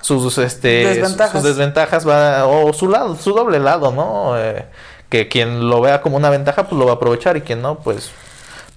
sus 0.00 0.38
este 0.38 0.68
Desventajas. 0.86 1.32
sus 1.32 1.42
desventajas 1.42 2.08
va 2.08 2.46
o 2.46 2.72
su 2.72 2.88
lado, 2.88 3.14
su 3.16 3.32
doble 3.34 3.58
lado, 3.58 3.92
¿no? 3.92 4.38
Eh, 4.38 4.64
que 5.08 5.28
quien 5.28 5.68
lo 5.68 5.80
vea 5.80 6.00
como 6.02 6.16
una 6.16 6.30
ventaja, 6.30 6.68
pues 6.68 6.78
lo 6.78 6.86
va 6.86 6.92
a 6.92 6.94
aprovechar 6.96 7.36
y 7.36 7.42
quien 7.42 7.62
no, 7.62 7.78
pues 7.78 8.10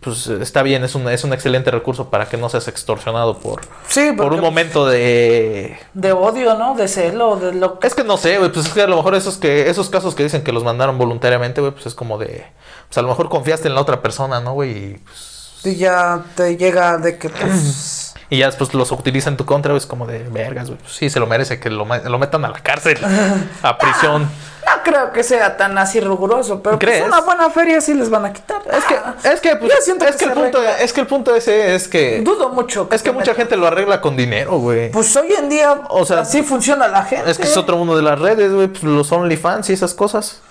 pues 0.02 0.26
está 0.26 0.64
bien, 0.64 0.84
es 0.84 0.96
un, 0.96 1.08
es 1.10 1.24
un 1.24 1.32
excelente 1.32 1.70
recurso 1.70 2.10
para 2.10 2.28
que 2.28 2.36
no 2.36 2.50
seas 2.50 2.68
extorsionado 2.68 3.38
por, 3.38 3.62
Sí, 3.88 4.12
por 4.18 4.34
un 4.34 4.42
momento 4.42 4.88
de... 4.88 5.78
De 5.94 6.12
odio, 6.12 6.56
¿no? 6.56 6.74
De 6.74 6.88
celo, 6.88 7.36
de 7.36 7.54
lo 7.54 7.78
que... 7.78 7.86
Es 7.86 7.94
que 7.94 8.04
no 8.04 8.18
sé, 8.18 8.40
güey, 8.40 8.52
pues 8.52 8.66
es 8.66 8.74
que 8.74 8.82
a 8.82 8.88
lo 8.88 8.96
mejor 8.96 9.14
esos, 9.14 9.38
que, 9.38 9.70
esos 9.70 9.92
casos 9.92 10.16
que 10.16 10.24
dicen 10.24 10.44
que 10.44 10.52
los 10.52 10.64
mandaron 10.64 10.98
voluntariamente, 10.98 11.62
güey, 11.62 11.72
pues 11.72 11.86
es 11.86 11.94
como 11.94 12.18
de... 12.18 12.48
Pues 12.88 12.98
a 12.98 13.04
lo 13.04 13.10
mejor 13.10 13.30
confiaste 13.30 13.68
en 13.68 13.76
la 13.76 13.82
otra 13.82 14.02
persona, 14.02 14.42
¿no, 14.42 14.54
güey? 14.54 14.72
Y, 14.72 14.98
pues, 14.98 15.62
Y 15.66 15.76
ya 15.76 16.24
te 16.36 16.58
llega 16.58 16.98
de 16.98 17.20
que, 17.20 17.30
pues... 17.30 18.01
y 18.32 18.38
ya 18.38 18.46
después 18.46 18.74
los 18.74 18.94
utiliza 18.94 19.30
en 19.30 19.36
tu 19.36 19.46
contra, 19.46 19.76
es 19.76 19.86
como 19.86 20.08
de 20.08 20.20
vergas, 20.30 20.68
güey. 20.70 20.80
Pues 20.80 20.94
sí, 20.94 21.10
se 21.10 21.20
lo 21.20 21.28
merece 21.28 21.60
que 21.60 21.70
lo, 21.70 21.86
lo 21.86 22.18
metan 22.18 22.46
a 22.46 22.50
la 22.50 22.60
cárcel, 22.64 22.98
a 23.62 23.78
prisión. 23.78 24.24
No 24.24 24.84
creo 24.86 25.12
que 25.12 25.22
sea 25.22 25.58
tan 25.58 25.78
así 25.78 26.00
riguroso, 26.00 26.64
pero 26.64 26.80
pues 26.80 26.92
¿Crees? 26.92 27.06
una 27.06 27.20
buena 27.22 27.50
feria 27.50 27.82
sí 27.82 27.94
les 27.94 28.10
van 28.10 28.24
a 28.24 28.32
quitar. 28.32 28.62
Es 28.72 28.86
que, 28.86 29.30
es 29.30 29.42
que, 29.42 29.56
pues, 29.58 29.74
Yo 29.74 29.82
siento 29.82 30.06
es 30.06 30.16
que 30.16 30.20
que, 30.20 30.26
el 30.26 30.32
punto, 30.32 30.60
arregla. 30.60 30.78
es 30.82 30.94
que 30.94 31.02
el 31.02 31.08
punto 31.08 31.36
ese 31.36 31.76
es 31.76 31.90
que... 31.90 32.22
Dudo 32.22 32.50
mucho. 32.50 32.88
Es 32.90 33.04
que 33.04 33.12
mucha 33.12 33.32
metan. 33.32 33.36
gente 33.36 33.58
lo 33.58 33.68
arregla 33.68 34.00
con 34.00 34.16
dinero, 34.16 34.60
güey. 34.60 34.92
Pues 34.92 35.14
hoy 35.18 35.34
en 35.38 35.50
día, 35.50 35.82
O 35.90 36.06
sea, 36.06 36.20
así 36.22 36.42
funciona 36.42 36.88
la 36.88 37.04
gente. 37.04 37.30
Es 37.30 37.38
que 37.38 37.44
es 37.44 37.58
otro 37.58 37.76
mundo 37.76 37.98
de 37.98 38.04
las 38.04 38.18
redes, 38.18 38.54
güey, 38.54 38.70
pues 38.70 38.84
los 38.84 39.12
OnlyFans 39.12 39.70
y 39.72 39.74
esas 39.74 39.94
cosas. 39.94 40.42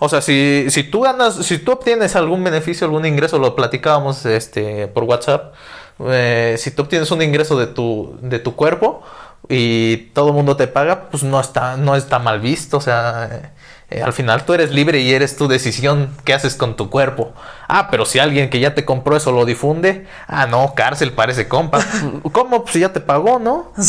O 0.00 0.08
sea, 0.08 0.22
si, 0.22 0.66
si 0.70 0.84
tú 0.84 1.02
ganas, 1.02 1.34
si 1.34 1.58
tú 1.58 1.72
obtienes 1.72 2.16
algún 2.16 2.42
beneficio, 2.42 2.84
algún 2.86 3.04
ingreso, 3.04 3.38
lo 3.38 3.54
platicábamos 3.54 4.26
este, 4.26 4.86
por 4.88 5.04
WhatsApp, 5.04 5.54
eh, 6.00 6.56
si 6.58 6.70
tú 6.70 6.82
obtienes 6.82 7.10
un 7.10 7.22
ingreso 7.22 7.58
de 7.58 7.66
tu, 7.66 8.16
de 8.22 8.38
tu 8.38 8.54
cuerpo 8.56 9.02
y 9.48 9.96
todo 10.14 10.28
el 10.28 10.34
mundo 10.34 10.56
te 10.56 10.66
paga, 10.66 11.08
pues 11.10 11.22
no 11.22 11.40
está, 11.40 11.76
no 11.76 11.96
está 11.96 12.18
mal 12.18 12.40
visto. 12.40 12.76
O 12.76 12.80
sea, 12.80 13.28
eh, 13.32 13.50
eh, 13.90 14.02
al 14.02 14.12
final 14.12 14.44
tú 14.44 14.52
eres 14.52 14.70
libre 14.70 15.00
y 15.00 15.14
eres 15.14 15.36
tu 15.36 15.48
decisión 15.48 16.10
qué 16.24 16.34
haces 16.34 16.54
con 16.54 16.76
tu 16.76 16.90
cuerpo. 16.90 17.32
Ah, 17.68 17.88
pero 17.90 18.04
si 18.04 18.18
alguien 18.18 18.50
que 18.50 18.60
ya 18.60 18.74
te 18.74 18.84
compró 18.84 19.16
eso 19.16 19.32
lo 19.32 19.46
difunde, 19.46 20.06
ah, 20.26 20.46
no, 20.46 20.74
cárcel 20.74 21.12
parece 21.12 21.48
compa. 21.48 21.80
¿Cómo? 22.32 22.62
Pues 22.62 22.74
si 22.74 22.80
ya 22.80 22.92
te 22.92 23.00
pagó, 23.00 23.38
¿no? 23.38 23.72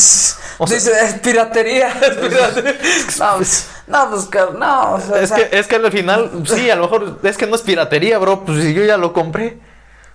O 0.62 0.68
sea- 0.68 0.76
Dice, 0.76 0.91
es 1.05 1.14
piratería. 1.16 1.89
es 1.89 2.16
piratería. 2.18 2.74
no, 3.20 3.38
pues, 3.38 3.70
no, 3.88 4.10
pues, 4.10 4.30
no. 4.57 4.93
o 4.93 4.99
sea, 4.99 5.22
Es 5.22 5.32
que, 5.32 5.49
es 5.51 5.68
que 5.68 5.76
al 5.76 5.91
final, 5.91 6.43
sí, 6.45 6.70
a 6.70 6.76
lo 6.76 6.84
mejor 6.84 7.20
es 7.24 7.38
que 7.38 7.47
no 7.47 7.55
es 7.55 7.62
piratería, 7.62 8.18
bro. 8.18 8.45
Pues 8.45 8.64
si 8.64 8.74
yo 8.74 8.84
ya 8.86 8.97
lo 8.97 9.14
compré. 9.14 9.60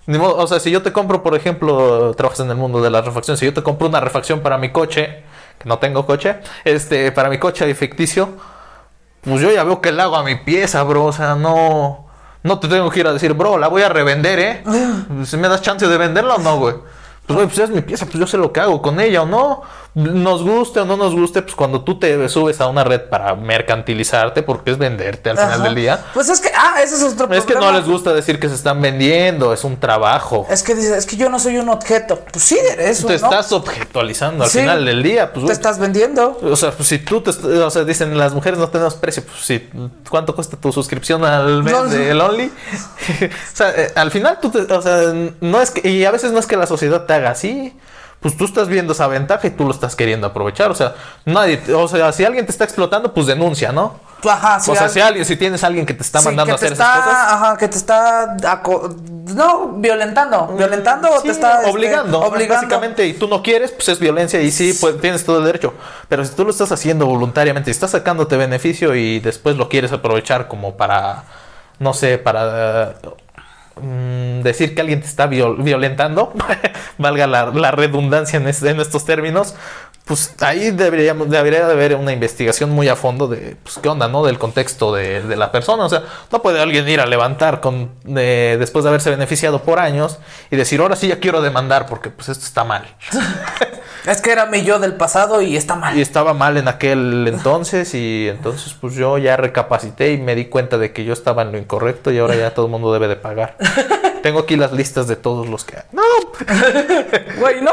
Modo, 0.06 0.36
o 0.36 0.46
sea, 0.46 0.60
si 0.60 0.70
yo 0.70 0.82
te 0.82 0.92
compro, 0.92 1.22
por 1.22 1.34
ejemplo, 1.34 2.12
trabajas 2.14 2.40
en 2.40 2.50
el 2.50 2.56
mundo 2.56 2.82
de 2.82 2.90
la 2.90 3.00
refacción, 3.00 3.36
si 3.36 3.46
yo 3.46 3.54
te 3.54 3.62
compro 3.62 3.88
una 3.88 4.00
refacción 4.00 4.40
para 4.40 4.58
mi 4.58 4.70
coche, 4.70 5.24
que 5.58 5.68
no 5.68 5.78
tengo 5.78 6.04
coche, 6.04 6.40
este, 6.64 7.10
para 7.12 7.30
mi 7.30 7.38
coche 7.38 7.74
ficticio, 7.74 8.28
pues 9.22 9.40
yo 9.40 9.50
ya 9.50 9.64
veo 9.64 9.80
que 9.80 9.92
le 9.92 10.02
hago 10.02 10.16
a 10.16 10.22
mi 10.22 10.36
pieza, 10.36 10.82
bro. 10.82 11.06
O 11.06 11.12
sea, 11.12 11.34
no, 11.34 12.06
no 12.42 12.58
te 12.58 12.68
tengo 12.68 12.90
que 12.90 13.00
ir 13.00 13.06
a 13.06 13.12
decir, 13.12 13.32
bro, 13.32 13.56
la 13.58 13.68
voy 13.68 13.82
a 13.82 13.88
revender, 13.88 14.38
¿eh? 14.38 14.62
Si 15.24 15.36
me 15.36 15.48
das 15.48 15.62
chance 15.62 15.86
de 15.86 15.96
venderla 15.96 16.34
o 16.34 16.38
no, 16.38 16.58
güey. 16.58 16.74
Pues, 17.26 17.36
güey, 17.36 17.46
pues 17.46 17.58
es 17.58 17.70
mi 17.70 17.80
pieza, 17.80 18.04
pues 18.04 18.18
yo 18.18 18.26
sé 18.26 18.36
lo 18.36 18.52
que 18.52 18.60
hago 18.60 18.82
con 18.82 19.00
ella 19.00 19.22
o 19.22 19.26
no. 19.26 19.62
Nos 19.94 20.42
guste 20.42 20.80
o 20.80 20.84
no 20.84 20.96
nos 20.96 21.14
guste, 21.14 21.40
pues 21.42 21.54
cuando 21.54 21.82
tú 21.82 21.98
te 22.00 22.28
subes 22.28 22.60
a 22.60 22.66
una 22.66 22.82
red 22.82 23.02
para 23.02 23.36
mercantilizarte, 23.36 24.42
porque 24.42 24.72
es 24.72 24.78
venderte 24.78 25.30
al 25.30 25.38
final 25.38 25.62
del 25.62 25.74
día. 25.76 26.04
Pues 26.12 26.28
es 26.28 26.40
que, 26.40 26.50
ah, 26.52 26.82
ese 26.82 26.96
es 26.96 27.02
otro 27.04 27.32
Es 27.32 27.44
que 27.44 27.54
no 27.54 27.60
problema. 27.60 27.78
les 27.78 27.86
gusta 27.88 28.12
decir 28.12 28.40
que 28.40 28.48
se 28.48 28.56
están 28.56 28.80
vendiendo, 28.82 29.52
es 29.52 29.62
un 29.62 29.78
trabajo. 29.78 30.48
Es 30.50 30.64
que 30.64 30.74
dice, 30.74 30.98
es 30.98 31.06
que 31.06 31.16
yo 31.16 31.28
no 31.28 31.38
soy 31.38 31.58
un 31.58 31.68
objeto. 31.68 32.18
Pues 32.32 32.44
sí, 32.44 32.58
eres 32.72 33.02
un, 33.04 33.06
Te 33.06 33.18
¿no? 33.20 33.26
estás 33.28 33.52
objetualizando 33.52 34.42
al 34.44 34.50
Sí. 34.50 34.60
final 34.60 34.84
del 34.84 35.00
día, 35.02 35.32
pues 35.32 35.46
Te 35.46 35.52
estás 35.52 35.78
vendiendo. 35.78 36.38
O 36.42 36.56
sea, 36.56 36.72
pues 36.72 36.88
si 36.88 36.98
tú 36.98 37.20
te, 37.20 37.30
o 37.30 37.70
sea, 37.70 37.84
dicen 37.84 38.18
las 38.18 38.34
mujeres 38.34 38.58
no 38.58 38.68
tenemos 38.68 38.94
precio, 38.96 39.22
pues 39.22 39.38
si 39.44 39.68
cuánto 40.10 40.34
cuesta 40.34 40.56
tu 40.56 40.72
suscripción 40.72 41.24
al 41.24 41.62
mes 41.62 41.72
No, 41.72 41.84
no. 41.84 41.88
de 41.90 42.12
Only. 42.14 42.46
o 43.22 43.56
sea, 43.56 43.70
eh, 43.70 43.92
al 43.94 44.10
final 44.10 44.38
tú 44.40 44.50
te, 44.50 44.60
o 44.72 44.82
sea, 44.82 45.12
no 45.40 45.60
es 45.60 45.70
que 45.70 45.88
y 45.88 46.04
a 46.04 46.10
veces 46.10 46.32
no 46.32 46.40
es 46.40 46.46
que 46.46 46.56
la 46.56 46.66
sociedad 46.66 47.04
te 47.06 47.12
haga 47.12 47.30
así. 47.30 47.76
Pues 48.24 48.38
tú 48.38 48.46
estás 48.46 48.68
viendo 48.68 48.94
esa 48.94 49.06
ventaja 49.06 49.46
y 49.46 49.50
tú 49.50 49.64
lo 49.64 49.70
estás 49.70 49.94
queriendo 49.94 50.26
aprovechar. 50.26 50.70
O 50.70 50.74
sea, 50.74 50.94
nadie, 51.26 51.60
o 51.74 51.86
sea, 51.86 52.10
si 52.10 52.24
alguien 52.24 52.46
te 52.46 52.52
está 52.52 52.64
explotando, 52.64 53.12
pues 53.12 53.26
denuncia, 53.26 53.70
¿no? 53.70 54.00
Ajá, 54.26 54.58
sí, 54.58 54.70
o 54.70 54.74
sea, 54.74 54.84
al- 54.84 54.90
si 54.90 55.00
alguien, 55.00 55.24
si 55.26 55.36
tienes 55.36 55.62
a 55.62 55.66
alguien 55.66 55.84
que 55.84 55.92
te 55.92 56.02
está 56.02 56.20
sí, 56.20 56.24
mandando 56.24 56.52
a 56.54 56.56
hacer 56.56 56.72
está, 56.72 56.84
esas 56.94 57.04
cosas, 57.04 57.32
Ajá, 57.34 57.56
que 57.58 57.68
te 57.68 57.76
está. 57.76 58.36
no, 59.34 59.68
violentando. 59.76 60.46
Violentando 60.56 61.10
o 61.12 61.20
te 61.20 61.28
está. 61.32 61.58
este, 61.58 61.70
obligando, 61.70 62.20
obligando. 62.20 62.54
básicamente, 62.54 63.06
y 63.06 63.12
tú 63.12 63.28
no 63.28 63.42
quieres, 63.42 63.72
pues 63.72 63.88
es 63.90 63.98
violencia 63.98 64.40
y 64.40 64.50
sí, 64.50 64.72
pues 64.80 64.98
tienes 65.02 65.22
todo 65.26 65.40
el 65.40 65.44
derecho. 65.44 65.74
Pero 66.08 66.24
si 66.24 66.34
tú 66.34 66.44
lo 66.44 66.50
estás 66.50 66.72
haciendo 66.72 67.04
voluntariamente, 67.04 67.68
y 67.68 67.72
estás 67.72 67.90
sacándote 67.90 68.38
beneficio 68.38 68.94
y 68.94 69.20
después 69.20 69.56
lo 69.56 69.68
quieres 69.68 69.92
aprovechar 69.92 70.48
como 70.48 70.78
para, 70.78 71.24
no 71.78 71.92
sé, 71.92 72.16
para 72.16 72.94
mm, 73.80 74.42
decir 74.42 74.74
que 74.74 74.80
alguien 74.80 75.00
te 75.00 75.06
está 75.06 75.26
viol- 75.28 75.62
violentando, 75.62 76.32
valga 76.98 77.26
la, 77.26 77.70
redundancia 77.70 78.36
en, 78.38 78.46
en 78.46 78.80
estos 78.80 79.04
términos, 79.04 79.54
pues 80.04 80.34
ahí 80.40 80.70
deberíamos, 80.70 81.30
debería 81.30 81.66
de 81.66 81.72
haber 81.72 81.94
una 81.96 82.12
investigación 82.12 82.70
muy 82.70 82.88
a 82.88 82.96
fondo 82.96 83.26
de, 83.26 83.56
pues, 83.62 83.78
qué 83.78 83.88
onda, 83.88 84.06
¿no? 84.06 84.22
Del 84.24 84.38
contexto 84.38 84.92
de, 84.92 85.22
la 85.34 85.50
persona. 85.50 85.86
O 85.86 85.88
sea, 85.88 86.02
no 86.30 86.42
puede 86.42 86.60
alguien 86.60 86.86
ir 86.88 87.00
a 87.00 87.06
levantar 87.06 87.60
con, 87.60 87.90
de- 88.04 88.56
después 88.58 88.84
de 88.84 88.90
haberse 88.90 89.08
beneficiado 89.10 89.62
por 89.62 89.78
años 89.78 90.18
y 90.50 90.56
decir, 90.56 90.80
ahora 90.80 90.96
sí 90.96 91.08
ya 91.08 91.20
quiero 91.20 91.40
demandar 91.40 91.86
porque 91.86 92.10
pues 92.10 92.28
esto 92.28 92.44
está 92.44 92.64
mal. 92.64 92.84
Es 94.06 94.20
que 94.20 94.32
era 94.32 94.46
mi 94.46 94.62
yo 94.62 94.78
del 94.78 94.94
pasado 94.94 95.40
y 95.40 95.56
está 95.56 95.76
mal. 95.76 95.96
Y 95.96 96.02
estaba 96.02 96.34
mal 96.34 96.56
en 96.56 96.68
aquel 96.68 97.26
entonces 97.26 97.94
y 97.94 98.28
entonces 98.28 98.74
pues 98.78 98.94
yo 98.94 99.16
ya 99.16 99.36
recapacité 99.36 100.12
y 100.12 100.18
me 100.18 100.34
di 100.34 100.46
cuenta 100.46 100.76
de 100.76 100.92
que 100.92 101.04
yo 101.04 101.14
estaba 101.14 101.42
en 101.42 101.52
lo 101.52 101.58
incorrecto 101.58 102.12
y 102.12 102.18
ahora 102.18 102.34
ya 102.34 102.52
todo 102.52 102.66
el 102.66 102.72
mundo 102.72 102.92
debe 102.92 103.08
de 103.08 103.16
pagar. 103.16 103.56
Tengo 104.24 104.38
aquí 104.38 104.56
las 104.56 104.72
listas 104.72 105.06
de 105.06 105.16
todos 105.16 105.46
los 105.50 105.64
que... 105.64 105.76
No, 105.92 106.02
Güey, 107.40 107.60
no. 107.60 107.72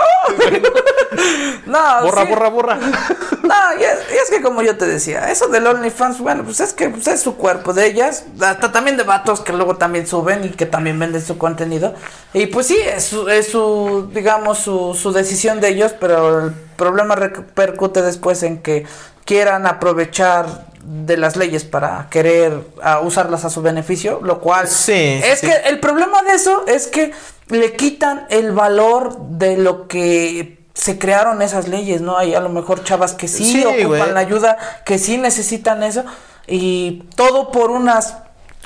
no, 1.65 2.03
borra, 2.03 2.23
sí. 2.23 2.27
borra, 2.27 2.49
borra. 2.49 2.75
No, 2.75 3.79
y 3.79 3.83
es, 3.85 3.99
y 4.13 4.17
es 4.17 4.29
que 4.29 4.41
como 4.41 4.61
yo 4.61 4.75
te 4.75 4.85
decía, 4.85 5.31
eso 5.31 5.47
del 5.47 5.65
OnlyFans, 5.65 6.19
bueno, 6.19 6.43
pues 6.43 6.59
es 6.59 6.73
que 6.73 6.89
pues 6.89 7.07
es 7.07 7.21
su 7.21 7.37
cuerpo 7.37 7.71
de 7.71 7.85
ellas, 7.87 8.25
hasta 8.41 8.69
también 8.69 8.97
de 8.97 9.03
vatos 9.03 9.39
que 9.39 9.53
luego 9.53 9.77
también 9.77 10.07
suben 10.07 10.43
y 10.43 10.49
que 10.49 10.65
también 10.65 10.99
venden 10.99 11.21
su 11.21 11.37
contenido. 11.37 11.95
Y 12.33 12.47
pues 12.47 12.67
sí, 12.67 12.75
es 12.77 13.05
su, 13.05 13.29
es 13.29 13.47
su 13.47 14.09
digamos, 14.13 14.57
su, 14.57 14.93
su 14.93 15.13
decisión 15.13 15.61
de 15.61 15.69
ellos, 15.69 15.93
pero 16.01 16.47
el 16.47 16.53
problema 16.75 17.15
repercute 17.15 18.01
después 18.01 18.43
en 18.43 18.61
que 18.61 18.85
quieran 19.31 19.65
aprovechar 19.65 20.45
de 20.83 21.15
las 21.15 21.37
leyes 21.37 21.63
para 21.63 22.07
querer 22.09 22.65
ah, 22.83 22.99
usarlas 22.99 23.45
a 23.45 23.49
su 23.49 23.61
beneficio, 23.61 24.19
lo 24.21 24.41
cual 24.41 24.67
Sí, 24.67 25.21
es 25.23 25.39
sí. 25.39 25.47
que 25.47 25.53
el 25.69 25.79
problema 25.79 26.21
de 26.23 26.33
eso 26.33 26.65
es 26.67 26.87
que 26.87 27.13
le 27.47 27.77
quitan 27.77 28.25
el 28.29 28.51
valor 28.51 29.17
de 29.29 29.55
lo 29.55 29.87
que 29.87 30.59
se 30.73 30.99
crearon 30.99 31.41
esas 31.41 31.69
leyes, 31.69 32.01
¿no? 32.01 32.17
Hay 32.17 32.35
a 32.35 32.41
lo 32.41 32.49
mejor 32.49 32.83
chavas 32.83 33.13
que 33.13 33.29
sí, 33.29 33.53
Sí, 33.53 33.63
ocupan 33.63 33.87
güey. 33.87 34.11
la 34.11 34.19
ayuda, 34.19 34.57
que 34.85 34.99
sí 34.99 35.17
necesitan 35.17 35.81
eso, 35.81 36.03
y 36.45 37.03
todo 37.15 37.51
por 37.51 37.71
unas 37.71 38.17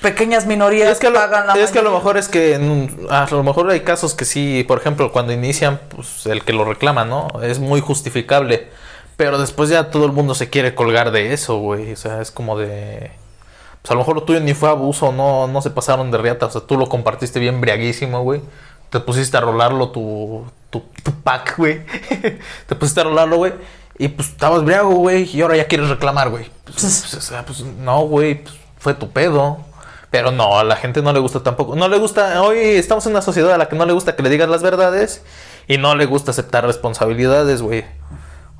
pequeñas 0.02 0.48
minorías 0.48 0.90
Es 0.94 0.98
que, 0.98 1.12
lo, 1.12 1.20
pagan 1.20 1.46
la 1.46 1.54
es 1.54 1.70
que 1.70 1.78
a 1.80 1.84
lo 1.84 1.92
mejor 1.92 2.18
es 2.18 2.28
que 2.28 2.56
a 3.12 3.28
lo 3.30 3.44
mejor 3.44 3.70
hay 3.70 3.82
casos 3.82 4.16
que 4.16 4.26
sí, 4.26 4.66
por 4.68 4.80
ejemplo, 4.80 5.12
cuando 5.12 5.32
inician, 5.32 5.80
pues 5.96 6.26
el 6.26 6.44
que 6.44 6.54
lo 6.54 6.66
reclama, 6.66 7.06
¿no? 7.06 7.28
Es 7.44 7.60
muy 7.60 7.82
justificable. 7.82 8.68
Pero 9.18 9.38
después 9.38 9.70
ya 9.70 9.90
todo 9.92 10.06
el 10.06 10.12
mundo 10.12 10.36
se 10.36 10.50
quiere 10.50 10.76
colgar 10.76 11.12
de 11.12 11.34
eso, 11.34 11.58
güey. 11.58 11.94
O 11.94 11.96
sea, 11.96 12.22
es 12.22 12.32
como 12.32 12.58
de. 12.58 13.12
Pues 13.82 13.92
a 13.92 13.94
lo 13.94 14.00
mejor 14.00 14.16
lo 14.16 14.24
tuyo 14.24 14.40
ni 14.40 14.54
fue 14.54 14.70
abuso, 14.70 15.12
no, 15.12 15.48
no 15.48 15.62
se 15.62 15.70
pasaron 15.70 16.12
de 16.12 16.18
riata. 16.18 16.48
O 16.48 16.52
sea, 16.52 16.62
tú 16.62 16.78
lo 16.78 16.90
compartiste 16.90 17.40
bien 17.40 17.62
briaguísimo, 17.62 18.24
güey. 18.24 18.42
Te 18.90 19.00
pusiste 19.00 19.38
a 19.38 19.42
rolarlo 19.42 19.90
tu, 19.90 20.46
tu, 20.70 20.84
tu 21.04 21.12
pack, 21.12 21.58
güey. 21.58 21.86
Te 22.68 22.76
pusiste 22.76 23.02
a 23.02 23.06
rolarlo, 23.06 23.38
güey. 23.38 23.54
Y 23.98 24.10
pues 24.10 24.30
estabas 24.30 24.64
briago, 24.64 24.90
güey. 24.96 25.30
Y 25.32 25.42
ahora 25.42 25.56
ya 25.56 25.68
quieres 25.68 25.90
reclamar, 25.90 26.30
güey. 26.30 26.50
Pues, 26.66 26.78
pues, 26.82 27.14
o 27.14 27.22
sea, 27.22 27.46
pues, 27.46 27.62
no, 27.62 28.02
güey. 28.02 28.44
pues, 28.44 28.56
fue 28.78 28.94
tu 28.94 29.10
pedo. 29.12 29.60
Pero 30.12 30.32
no, 30.32 30.58
a 30.58 30.64
la 30.64 30.76
gente 30.76 31.02
no 31.02 31.12
le 31.14 31.20
gusta 31.20 31.42
tampoco. 31.42 31.76
No 31.76 31.88
le 31.88 31.98
gusta. 31.98 32.42
Hoy 32.42 32.58
estamos 32.58 33.06
en 33.06 33.14
una 33.14 33.22
sociedad 33.22 33.54
a 33.54 33.58
la 33.58 33.68
que 33.68 33.76
no 33.76 33.86
le 33.86 33.94
gusta 33.94 34.16
que 34.16 34.24
le 34.24 34.30
digas 34.30 34.50
las 34.50 34.64
verdades. 34.64 35.24
Y 35.68 35.78
no 35.78 35.96
le 35.96 36.06
gusta 36.06 36.32
aceptar 36.32 36.66
responsabilidades, 36.66 37.62
güey. 37.62 37.86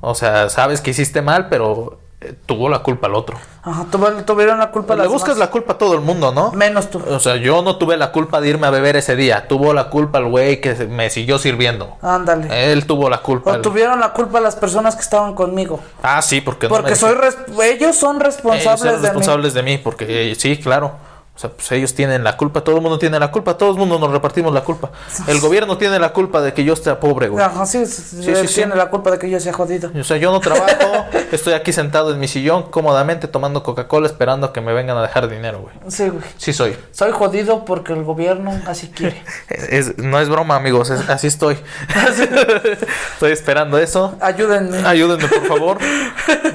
O 0.00 0.14
sea, 0.14 0.48
sabes 0.50 0.80
que 0.80 0.90
hiciste 0.90 1.22
mal, 1.22 1.48
pero 1.48 1.98
eh, 2.20 2.34
tuvo 2.46 2.68
la 2.68 2.80
culpa 2.80 3.06
el 3.08 3.14
otro. 3.14 3.36
Ajá, 3.62 3.86
tuvieron 4.24 4.58
la 4.58 4.70
culpa 4.70 4.94
Le 4.94 5.02
las 5.02 5.08
buscas 5.12 5.36
la 5.38 5.50
culpa 5.50 5.72
a 5.72 5.78
todo 5.78 5.94
el 5.94 6.00
mundo, 6.00 6.32
¿no? 6.32 6.52
Menos 6.52 6.88
tú. 6.88 7.02
O 7.10 7.18
sea, 7.18 7.36
yo 7.36 7.62
no 7.62 7.76
tuve 7.78 7.96
la 7.96 8.12
culpa 8.12 8.40
de 8.40 8.48
irme 8.50 8.66
a 8.68 8.70
beber 8.70 8.94
ese 8.96 9.16
día. 9.16 9.48
Tuvo 9.48 9.72
la 9.74 9.90
culpa 9.90 10.18
el 10.18 10.26
güey 10.28 10.60
que 10.60 10.74
me 10.86 11.10
siguió 11.10 11.38
sirviendo. 11.38 11.96
Ándale. 12.02 12.72
Él 12.72 12.86
tuvo 12.86 13.10
la 13.10 13.18
culpa. 13.22 13.50
O 13.50 13.54
el- 13.56 13.62
tuvieron 13.62 13.98
la 13.98 14.12
culpa 14.12 14.38
las 14.40 14.54
personas 14.54 14.94
que 14.94 15.02
estaban 15.02 15.34
conmigo. 15.34 15.80
Ah, 16.02 16.22
sí, 16.22 16.40
porque 16.40 16.68
no 16.68 16.74
Porque 16.76 16.90
me 16.90 16.96
soy 16.96 17.14
res- 17.14 17.36
ellos 17.60 17.96
son 17.96 18.16
Ellos 18.16 18.24
responsables 18.36 18.82
eran 18.82 18.94
de 18.94 19.00
mí. 19.00 19.06
responsables 19.08 19.54
de 19.54 19.62
mí, 19.64 19.78
porque 19.78 20.30
eh, 20.30 20.34
sí, 20.36 20.58
claro. 20.58 20.92
O 21.36 21.38
sea, 21.38 21.50
pues 21.50 21.70
ellos 21.72 21.92
tienen 21.94 22.24
la 22.24 22.34
culpa, 22.38 22.62
todo 22.62 22.76
el 22.76 22.80
mundo 22.82 22.98
tiene 22.98 23.18
la 23.20 23.30
culpa, 23.30 23.58
todo 23.58 23.70
el 23.70 23.76
mundo 23.76 23.98
nos 23.98 24.10
repartimos 24.10 24.54
la 24.54 24.62
culpa. 24.62 24.90
El 25.28 25.38
gobierno 25.38 25.76
tiene 25.76 25.98
la 25.98 26.14
culpa 26.14 26.40
de 26.40 26.54
que 26.54 26.64
yo 26.64 26.72
esté 26.72 26.94
pobre, 26.94 27.28
güey. 27.28 27.44
Ajá, 27.44 27.66
sí, 27.66 27.84
sí, 27.84 28.02
Sí, 28.22 28.34
sí, 28.34 28.48
sí. 28.48 28.54
tiene 28.54 28.74
la 28.74 28.88
culpa 28.88 29.10
de 29.10 29.18
que 29.18 29.28
yo 29.28 29.38
sea 29.38 29.52
jodido. 29.52 29.90
O 30.00 30.02
sea, 30.02 30.16
yo 30.16 30.30
no 30.32 30.40
trabajo, 30.40 31.04
estoy 31.32 31.52
aquí 31.52 31.74
sentado 31.74 32.10
en 32.14 32.18
mi 32.20 32.26
sillón 32.26 32.70
cómodamente 32.70 33.28
tomando 33.28 33.62
Coca-Cola 33.62 34.06
esperando 34.06 34.46
a 34.46 34.52
que 34.54 34.62
me 34.62 34.72
vengan 34.72 34.96
a 34.96 35.02
dejar 35.02 35.28
dinero, 35.28 35.60
güey. 35.60 35.74
Sí, 35.88 36.08
güey. 36.08 36.24
Sí 36.38 36.54
soy. 36.54 36.74
Soy 36.92 37.12
jodido 37.12 37.66
porque 37.66 37.92
el 37.92 38.02
gobierno 38.02 38.58
así 38.66 38.88
quiere. 38.88 39.22
Es- 39.48 39.98
no 39.98 40.18
es 40.20 40.30
broma, 40.30 40.56
amigos, 40.56 40.88
es- 40.88 41.06
así 41.10 41.26
estoy. 41.26 41.58
estoy 43.12 43.32
esperando 43.32 43.78
eso. 43.78 44.16
Ayúdenme. 44.20 44.78
Ayúdenme, 44.86 45.28
por 45.28 45.46
favor. 45.46 45.78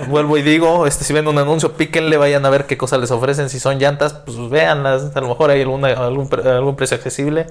Vuelvo 0.08 0.38
y 0.38 0.42
digo, 0.42 0.88
este, 0.88 1.04
si 1.04 1.14
ven 1.14 1.28
un 1.28 1.38
anuncio, 1.38 1.74
píquenle, 1.74 2.18
vayan 2.18 2.46
a 2.46 2.50
ver 2.50 2.66
qué 2.66 2.78
cosas 2.78 3.00
les 3.00 3.12
ofrecen. 3.12 3.50
Si 3.50 3.60
son 3.60 3.78
llantas, 3.80 4.14
pues 4.14 4.38
véanlas. 4.72 5.16
A 5.16 5.22
lo 5.22 5.30
mejor 5.30 5.52
hay 5.52 5.62
alguna, 5.62 5.90
algún, 5.90 6.30
algún 6.46 6.76
precio 6.76 6.96
accesible. 6.96 7.48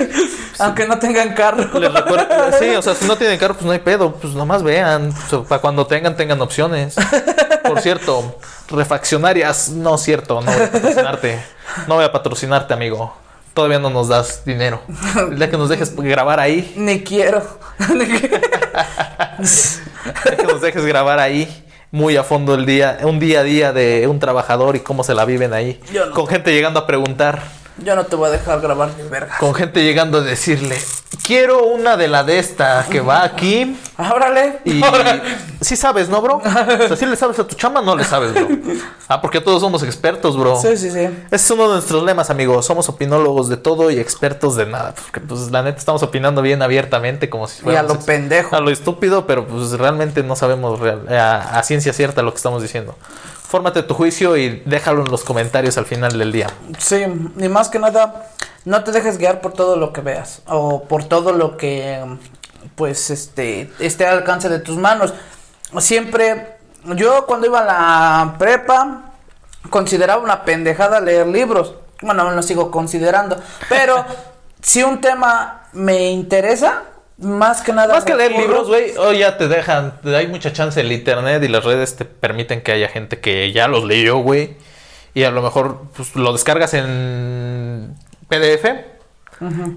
Aunque 0.58 0.86
no 0.86 0.98
tengan 0.98 1.34
carro. 1.34 1.78
Les 1.78 1.92
recuerdo, 1.92 2.26
sí, 2.58 2.74
o 2.76 2.82
sea, 2.82 2.94
si 2.94 3.06
no 3.06 3.16
tienen 3.16 3.38
carro, 3.38 3.54
pues 3.54 3.66
no 3.66 3.72
hay 3.72 3.78
pedo. 3.78 4.12
Pues 4.12 4.34
nomás 4.34 4.62
vean. 4.62 5.12
Sea, 5.28 5.42
para 5.42 5.60
cuando 5.60 5.86
tengan, 5.86 6.16
tengan 6.16 6.40
opciones. 6.40 6.96
Por 7.62 7.80
cierto, 7.80 8.38
refaccionarias, 8.70 9.70
no 9.70 9.96
es 9.96 10.02
cierto, 10.02 10.40
no 10.40 10.52
voy 10.52 10.62
a 10.62 10.70
patrocinarte. 10.70 11.42
No 11.86 11.94
voy 11.96 12.04
a 12.04 12.12
patrocinarte, 12.12 12.74
amigo. 12.74 13.14
Todavía 13.52 13.78
no 13.78 13.90
nos 13.90 14.08
das 14.08 14.44
dinero. 14.44 14.80
El 15.16 15.38
día 15.38 15.50
que 15.50 15.56
nos 15.56 15.68
dejes 15.68 15.94
grabar 15.96 16.40
ahí, 16.40 16.74
Ni 16.76 17.02
quiero. 17.02 17.42
Ni 17.94 18.06
quiero. 18.06 18.36
el 18.36 20.24
día 20.24 20.36
que 20.36 20.42
nos 20.44 20.60
dejes 20.60 20.84
grabar 20.84 21.18
ahí, 21.18 21.64
muy 21.90 22.16
a 22.16 22.24
fondo 22.24 22.54
el 22.54 22.66
día, 22.66 22.98
un 23.02 23.18
día 23.18 23.40
a 23.40 23.42
día 23.42 23.72
de 23.72 24.06
un 24.06 24.18
trabajador 24.18 24.76
y 24.76 24.80
cómo 24.80 25.04
se 25.04 25.14
la 25.14 25.24
viven 25.24 25.52
ahí. 25.52 25.80
No. 25.92 26.10
Con 26.10 26.26
gente 26.26 26.52
llegando 26.52 26.80
a 26.80 26.86
preguntar, 26.86 27.42
Yo 27.78 27.94
no 27.94 28.04
te 28.06 28.16
voy 28.16 28.28
a 28.28 28.32
dejar 28.32 28.60
grabar 28.60 28.90
ni 28.96 29.06
verga. 29.08 29.36
con 29.38 29.54
gente 29.54 29.82
llegando 29.84 30.18
a 30.18 30.20
decirle, 30.22 30.78
quiero 31.22 31.66
una 31.66 31.96
de 31.98 32.08
la 32.08 32.24
de 32.24 32.38
esta 32.38 32.86
que 32.90 33.00
va 33.00 33.22
aquí. 33.22 33.76
Ábrale. 33.98 34.60
Y 34.64 34.80
sí 35.60 35.76
sabes, 35.76 36.08
¿no, 36.08 36.22
bro? 36.22 36.36
O 36.84 36.88
sea, 36.88 36.96
sí 36.96 37.04
le 37.04 37.16
sabes 37.16 37.38
a 37.38 37.46
tu 37.46 37.54
chamba, 37.54 37.82
no 37.82 37.94
le 37.94 38.04
sabes, 38.04 38.32
bro. 38.32 38.48
Ah, 39.08 39.20
porque 39.20 39.40
todos 39.40 39.60
somos 39.60 39.84
expertos, 39.84 40.36
bro. 40.36 40.60
Sí, 40.60 40.76
sí, 40.76 40.90
sí. 40.90 40.98
Ese 40.98 41.14
es 41.30 41.50
uno 41.52 41.68
de 41.68 41.74
nuestros 41.74 42.02
lemas, 42.02 42.28
amigos. 42.30 42.66
Somos 42.66 42.88
opinólogos 42.88 43.48
de 43.48 43.56
todo 43.56 43.88
y 43.92 44.00
expertos 44.00 44.56
de 44.56 44.66
nada. 44.66 44.94
Porque, 44.96 45.20
pues, 45.20 45.52
la 45.52 45.62
neta, 45.62 45.78
estamos 45.78 46.02
opinando 46.02 46.42
bien 46.42 46.60
abiertamente, 46.60 47.30
como 47.30 47.46
si 47.46 47.58
Y 47.58 47.60
a 47.60 47.62
fuéramos 47.64 47.92
lo 47.98 48.00
pendejo. 48.00 48.56
a 48.56 48.60
lo 48.60 48.70
estúpido, 48.70 49.24
pero 49.26 49.46
pues 49.46 49.70
realmente 49.72 50.24
no 50.24 50.34
sabemos 50.34 50.80
real- 50.80 51.06
a, 51.08 51.56
a 51.58 51.62
ciencia 51.62 51.92
cierta 51.92 52.22
lo 52.22 52.32
que 52.32 52.38
estamos 52.38 52.62
diciendo. 52.62 52.96
Fórmate 53.48 53.82
tu 53.84 53.94
juicio 53.94 54.36
y 54.36 54.62
déjalo 54.66 55.02
en 55.02 55.10
los 55.10 55.22
comentarios 55.22 55.78
al 55.78 55.86
final 55.86 56.18
del 56.18 56.32
día. 56.32 56.48
Sí, 56.78 57.04
ni 57.36 57.48
más 57.48 57.68
que 57.68 57.78
nada, 57.78 58.30
no 58.64 58.82
te 58.82 58.90
dejes 58.90 59.18
guiar 59.18 59.40
por 59.40 59.52
todo 59.52 59.76
lo 59.76 59.92
que 59.92 60.00
veas 60.00 60.42
o 60.46 60.82
por 60.84 61.04
todo 61.04 61.32
lo 61.32 61.56
que 61.56 62.04
pues 62.74 63.10
este 63.10 63.70
esté 63.78 64.06
al 64.06 64.18
alcance 64.18 64.48
de 64.48 64.58
tus 64.58 64.76
manos. 64.76 65.14
Siempre 65.78 66.56
yo 66.96 67.26
cuando 67.26 67.46
iba 67.46 67.60
a 67.60 67.64
la 67.64 68.34
prepa 68.38 69.12
consideraba 69.70 70.22
una 70.22 70.44
pendejada 70.44 71.00
leer 71.00 71.28
libros. 71.28 71.74
Bueno, 72.02 72.22
aún 72.22 72.36
lo 72.36 72.42
sigo 72.42 72.70
considerando, 72.70 73.40
pero 73.68 74.04
si 74.60 74.82
un 74.82 75.00
tema 75.00 75.68
me 75.72 76.10
interesa, 76.10 76.82
más 77.18 77.62
que 77.62 77.72
nada 77.72 77.94
Más 77.94 78.04
que 78.04 78.14
leer 78.14 78.32
libros, 78.32 78.68
güey, 78.68 78.96
hoy 78.98 79.18
ya 79.18 79.38
te 79.38 79.48
dejan, 79.48 79.94
hay 80.04 80.26
mucha 80.26 80.52
chance 80.52 80.80
el 80.80 80.92
internet 80.92 81.42
y 81.42 81.48
las 81.48 81.64
redes 81.64 81.96
te 81.96 82.04
permiten 82.04 82.60
que 82.60 82.72
haya 82.72 82.88
gente 82.88 83.20
que 83.20 83.52
ya 83.52 83.68
los 83.68 83.84
leyó, 83.84 84.18
güey. 84.18 84.56
Y 85.14 85.24
a 85.24 85.30
lo 85.30 85.40
mejor 85.40 85.84
pues, 85.96 86.14
lo 86.14 86.32
descargas 86.32 86.74
en 86.74 87.94
PDF 88.28 88.66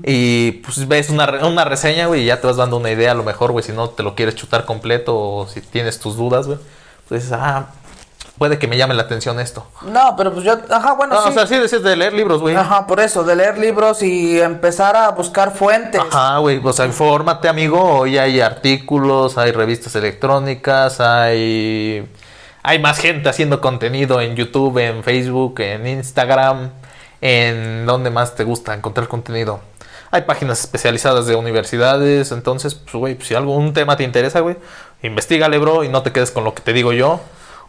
y 0.04 0.52
pues 0.64 0.88
ves 0.88 1.10
una, 1.10 1.46
una 1.46 1.66
reseña, 1.66 2.08
güey, 2.08 2.24
y 2.24 2.26
ya 2.26 2.42
te 2.42 2.48
vas 2.48 2.58
dando 2.58 2.78
una 2.78 2.92
idea 2.92 3.12
a 3.12 3.16
lo 3.16 3.24
mejor, 3.24 3.52
güey, 3.52 3.64
si 3.64 3.72
no 3.72 3.90
te 3.90 4.04
lo 4.04 4.16
quieres 4.16 4.36
chutar 4.36 4.66
completo 4.66 5.18
o 5.18 5.48
si 5.48 5.62
tienes 5.62 6.00
tus 6.00 6.18
dudas, 6.18 6.48
güey. 6.48 6.60
Pues 7.08 7.24
dices, 7.24 7.38
ah, 7.40 7.68
puede 8.38 8.58
que 8.58 8.68
me 8.68 8.78
llame 8.78 8.94
la 8.94 9.04
atención 9.04 9.40
esto. 9.40 9.68
No, 9.84 10.16
pero 10.18 10.34
pues 10.34 10.46
yo, 10.46 10.58
ajá, 10.70 10.94
bueno, 10.94 11.16
Ah, 11.18 11.22
sí. 11.24 11.30
O 11.30 11.34
sea, 11.34 11.48
sí 11.48 11.56
decías 11.58 11.84
de 11.84 11.96
leer 11.96 12.14
libros, 12.14 12.42
güey. 12.42 12.56
Ajá, 12.56 12.88
por 12.88 13.00
eso, 13.00 13.24
de 13.24 13.36
leer 13.36 13.58
libros 13.58 14.02
y 14.02 14.40
empezar 14.40 14.96
a 14.96 15.10
buscar 15.12 15.54
fuentes. 15.54 16.02
Ajá, 16.02 16.38
güey, 16.38 16.62
o 16.64 16.74
sea, 16.74 16.86
infórmate, 16.86 17.48
amigo. 17.50 17.82
Hoy 17.84 18.18
hay 18.18 18.42
artículos, 18.42 19.38
hay 19.38 19.52
revistas 19.52 19.96
electrónicas, 19.96 21.00
hay 21.00 22.08
hay 22.64 22.80
más 22.80 23.00
gente 23.00 23.30
haciendo 23.30 23.62
contenido 23.62 24.20
en 24.22 24.36
YouTube, 24.36 24.78
en 24.80 25.04
Facebook, 25.04 25.60
en 25.62 25.88
Instagram, 25.88 26.72
en 27.22 27.86
donde 27.86 28.10
más 28.10 28.36
te 28.36 28.44
gusta 28.44 28.74
encontrar 28.74 29.08
contenido. 29.08 29.62
Hay 30.12 30.24
páginas 30.24 30.60
especializadas 30.60 31.26
de 31.28 31.36
universidades, 31.36 32.32
entonces, 32.32 32.76
pues, 32.76 32.94
güey, 32.94 33.16
pues, 33.16 33.28
si 33.28 33.36
algún 33.36 33.74
tema 33.74 33.96
te 33.96 34.04
interesa, 34.04 34.42
güey, 34.42 34.58
investigale, 35.04 35.58
bro, 35.58 35.84
y 35.84 35.90
no 35.90 36.02
te 36.04 36.12
quedes 36.12 36.32
con 36.32 36.44
lo 36.44 36.54
que 36.54 36.62
te 36.62 36.74
digo 36.74 36.94
yo. 36.94 37.20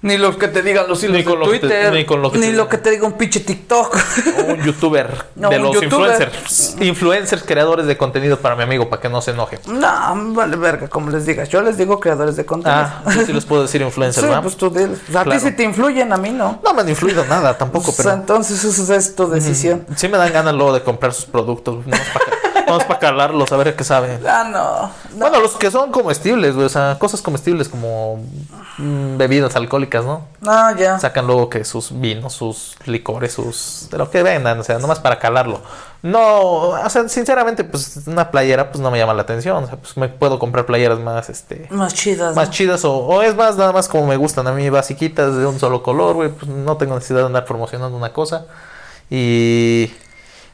Ni 0.03 0.17
lo 0.17 0.39
que 0.39 0.49
te 0.49 0.63
digan 0.63 0.87
los 0.89 1.03
hilos 1.05 1.19
Ni 1.19 1.25
con 1.25 1.35
de 1.41 1.45
lo 1.47 1.53
que 1.53 1.59
te- 1.59 1.67
Twitter. 1.69 1.93
ni 1.93 2.05
con 2.07 2.23
lo 2.23 2.33
que 2.33 2.39
ni 2.39 2.47
te- 2.47 2.53
lo 2.55 2.69
que 2.71 2.79
te 2.79 2.91
diga 2.91 3.07
un 3.07 3.13
pinche 3.19 3.41
TikTok. 3.41 3.95
O 4.39 4.53
un 4.53 4.63
youtuber 4.63 5.27
No, 5.37 5.51
de 5.51 5.59
un 5.59 5.63
los 5.65 5.75
youtuber. 5.83 6.11
influencers. 6.13 6.77
Influencers 6.81 7.43
creadores 7.43 7.85
de 7.87 7.99
contenido 7.99 8.39
para 8.39 8.57
mi 8.57 8.63
amigo, 8.63 8.89
para 8.89 9.03
que 9.03 9.11
no 9.11 9.21
se 9.21 9.33
enoje. 9.33 9.59
no, 9.67 10.33
vale 10.35 10.57
verga, 10.57 10.89
como 10.89 11.11
les 11.11 11.27
digas. 11.27 11.51
Yo 11.51 11.61
les 11.61 11.77
digo 11.77 12.01
creadores 12.01 12.37
de 12.37 12.47
contenido. 12.47 12.81
Ah, 12.83 13.03
yo 13.15 13.27
sí 13.27 13.33
les 13.35 13.45
puedo 13.45 13.61
decir 13.63 13.83
influencers, 13.83 14.23
sí, 14.25 14.29
¿verdad? 14.29 14.43
pues 14.43 14.57
tú 14.57 14.71
diles. 14.71 14.99
A 15.09 15.13
Claro. 15.25 15.31
ti 15.33 15.41
sí 15.41 15.53
te 15.53 15.65
influyen, 15.65 16.11
a 16.13 16.17
mí 16.17 16.31
no. 16.31 16.61
No 16.65 16.73
me 16.73 16.81
han 16.81 16.89
influido 16.89 17.25
nada 17.27 17.59
tampoco, 17.59 17.93
pero 17.95 18.13
entonces 18.13 18.65
esa 18.65 18.97
es 18.97 19.15
tu 19.15 19.29
decisión. 19.29 19.85
sí 19.97 20.09
me 20.09 20.17
dan 20.17 20.33
ganas 20.33 20.55
luego 20.55 20.73
de 20.73 20.83
comprar 20.83 21.13
sus 21.13 21.27
productos. 21.27 21.85
Vamos 22.67 22.85
para 22.85 22.99
calarlos, 22.99 23.51
a 23.53 23.57
ver 23.57 23.75
qué 23.77 23.85
sabe. 23.85 24.19
Ah, 24.27 24.45
no. 24.51 25.17
no. 25.17 25.29
Bueno, 25.29 25.41
los 25.41 25.53
que 25.53 25.71
son 25.71 25.91
comestibles, 25.91 26.55
güey, 26.55 26.67
o 26.67 26.71
sea, 26.71 26.97
cosas 26.99 27.23
comestibles 27.23 27.69
como 27.69 28.23
mm, 28.79 29.17
bebidas 29.17 29.57
alcohólicas, 29.57 30.05
¿no? 30.05 30.27
No, 30.41 30.77
ya. 30.77 30.99
Sacan 30.99 31.27
luego 31.27 31.49
que 31.49 31.65
sus 31.65 31.99
vinos, 32.01 32.33
sus 32.33 32.77
licores, 32.87 33.33
sus... 33.33 33.89
de 33.91 33.99
lo 33.99 34.11
que 34.11 34.23
vendan, 34.23 34.59
o 34.61 34.65
sea, 34.65 34.79
nomás 34.79 35.01
para 35.01 35.19
calarlo. 35.19 35.61
No, 36.03 36.71
o 36.71 36.89
sea, 36.89 37.09
sinceramente, 37.09 37.65
pues 37.65 38.03
una 38.07 38.31
playera 38.31 38.71
pues 38.71 38.81
no 38.81 38.91
me 38.91 38.99
llama 38.99 39.13
la 39.13 39.23
atención, 39.23 39.65
o 39.65 39.67
sea, 39.67 39.77
pues 39.77 39.97
me 39.97 40.09
puedo 40.09 40.39
comprar 40.39 40.65
playeras 40.65 40.99
más, 40.99 41.29
este... 41.29 41.67
Más 41.71 41.93
chidas. 41.93 42.35
Más 42.35 42.49
¿no? 42.49 42.55
chidas 42.55 42.85
o, 42.85 42.95
o 42.97 43.23
es 43.23 43.35
más 43.35 43.57
nada 43.57 43.73
más 43.73 43.87
como 43.89 44.07
me 44.07 44.17
gustan 44.17 44.47
a 44.47 44.53
mí, 44.53 44.71
basiquitas 44.71 45.37
de 45.37 45.47
un 45.47 45.59
solo 45.59 45.83
color, 45.83 46.15
güey, 46.15 46.31
pues 46.31 46.51
no 46.51 46.77
tengo 46.77 46.95
necesidad 46.95 47.21
de 47.21 47.27
andar 47.27 47.45
promocionando 47.45 47.97
una 47.97 48.13
cosa. 48.13 48.47
Y, 49.11 49.93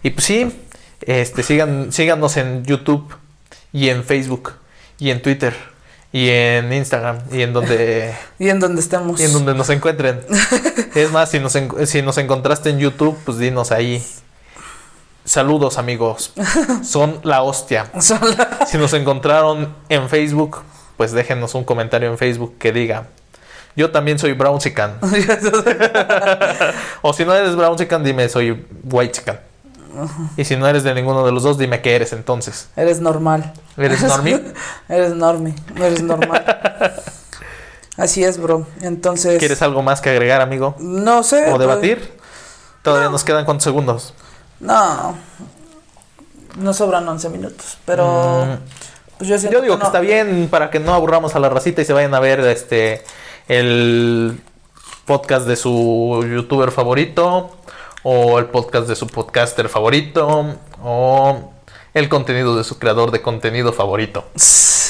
y 0.03 0.11
pues 0.11 0.25
sí, 0.25 0.66
este, 1.03 1.43
sigan, 1.43 1.93
síganos 1.93 2.37
en 2.37 2.65
YouTube 2.65 3.15
y 3.73 3.89
en 3.89 4.05
Facebook 4.05 4.55
y 4.99 5.11
en 5.11 5.23
Twitter 5.23 5.55
y 6.13 6.31
en 6.31 6.73
Instagram 6.73 7.19
y 7.31 7.43
en 7.43 7.53
donde, 7.53 8.15
Y 8.39 8.49
en 8.49 8.61
donde 8.61 8.81
estemos. 8.81 9.21
y 9.21 9.25
en 9.25 9.33
donde 9.33 9.55
nos 9.55 9.69
encuentren. 9.71 10.21
Es 10.95 11.13
más, 11.13 11.31
si 11.31 11.41
nos, 11.41 11.53
si 11.85 12.01
nos 12.01 12.17
encontraste 12.17 12.71
en 12.71 12.79
YouTube, 12.79 13.19
pues 13.27 13.37
dinos 13.37 13.71
ahí. 13.71 14.03
Saludos 15.27 15.77
amigos, 15.77 16.33
son 16.83 17.21
la 17.23 17.43
hostia. 17.43 17.91
Si 18.67 18.79
nos 18.79 18.93
encontraron 18.95 19.75
en 19.91 20.09
Facebook, 20.09 20.63
pues 20.97 21.13
déjenos 21.13 21.55
un 21.55 21.65
comentario 21.65 22.09
en 22.09 22.17
Facebook 22.17 22.57
que 22.59 22.73
diga, 22.73 23.09
yo 23.77 23.91
también 23.91 24.19
soy 24.19 24.33
Brown 24.33 24.59
Chicken. 24.59 24.93
o 27.03 27.13
si 27.13 27.25
no 27.27 27.35
eres 27.35 27.55
Brown 27.57 27.77
Chicken, 27.77 28.03
dime 28.03 28.29
soy 28.31 28.65
White 28.85 29.13
Chicken. 29.13 29.39
Y 30.37 30.45
si 30.45 30.57
no 30.57 30.67
eres 30.69 30.83
de 30.85 30.95
ninguno 30.95 31.25
de 31.25 31.33
los 31.33 31.43
dos, 31.43 31.59
dime 31.59 31.81
qué 31.83 31.97
eres 31.97 32.13
entonces. 32.13 32.69
Eres 32.77 33.01
normal. 33.01 33.53
¿Eres 33.77 34.03
normie? 34.05 34.43
eres 34.89 35.15
normie. 35.15 35.55
Eres 35.77 36.03
normal. 36.03 36.45
Así 37.97 38.23
es, 38.25 38.39
bro. 38.39 38.67
Entonces. 38.83 39.39
¿Quieres 39.39 39.63
algo 39.63 39.83
más 39.83 40.01
que 40.01 40.11
agregar, 40.11 40.41
amigo? 40.41 40.75
No 40.79 41.23
sé. 41.23 41.53
¿O 41.53 41.59
debatir? 41.59 42.13
Todavía 42.83 43.09
nos 43.09 43.25
quedan 43.25 43.45
cuántos 43.45 43.65
segundos. 43.65 44.15
No. 44.61 45.17
No 46.57 46.73
sobran 46.75 47.09
11 47.09 47.29
minutos. 47.31 47.79
Pero. 47.85 48.59
Pues 49.19 49.29
yo, 49.31 49.37
Mm. 49.37 49.51
Digo 49.51 49.63
que 49.63 49.69
no. 49.69 49.87
está 49.87 50.01
bien 50.01 50.49
para 50.51 50.71
que 50.71 50.79
no 50.79 50.93
aburramos 50.93 51.35
a 51.35 51.39
la 51.39 51.49
racita 51.49 51.81
y 51.81 51.85
se 51.87 51.93
vayan 51.95 52.15
a 52.15 52.21
ver 52.21 52.41
este 52.41 53.03
el 53.49 54.41
podcast 55.07 55.47
de 55.47 55.57
su 55.57 56.23
youtuber 56.31 56.71
favorito 56.71 57.57
o 58.09 58.39
el 58.39 58.45
podcast 58.45 58.87
de 58.87 58.95
su 58.95 59.09
podcaster 59.09 59.69
favorito 59.69 60.55
o 60.81 61.51
el 61.93 62.09
contenido 62.09 62.57
de 62.57 62.63
su 62.63 62.79
creador 62.79 63.11
de 63.11 63.21
contenido 63.21 63.73
favorito. 63.73 64.25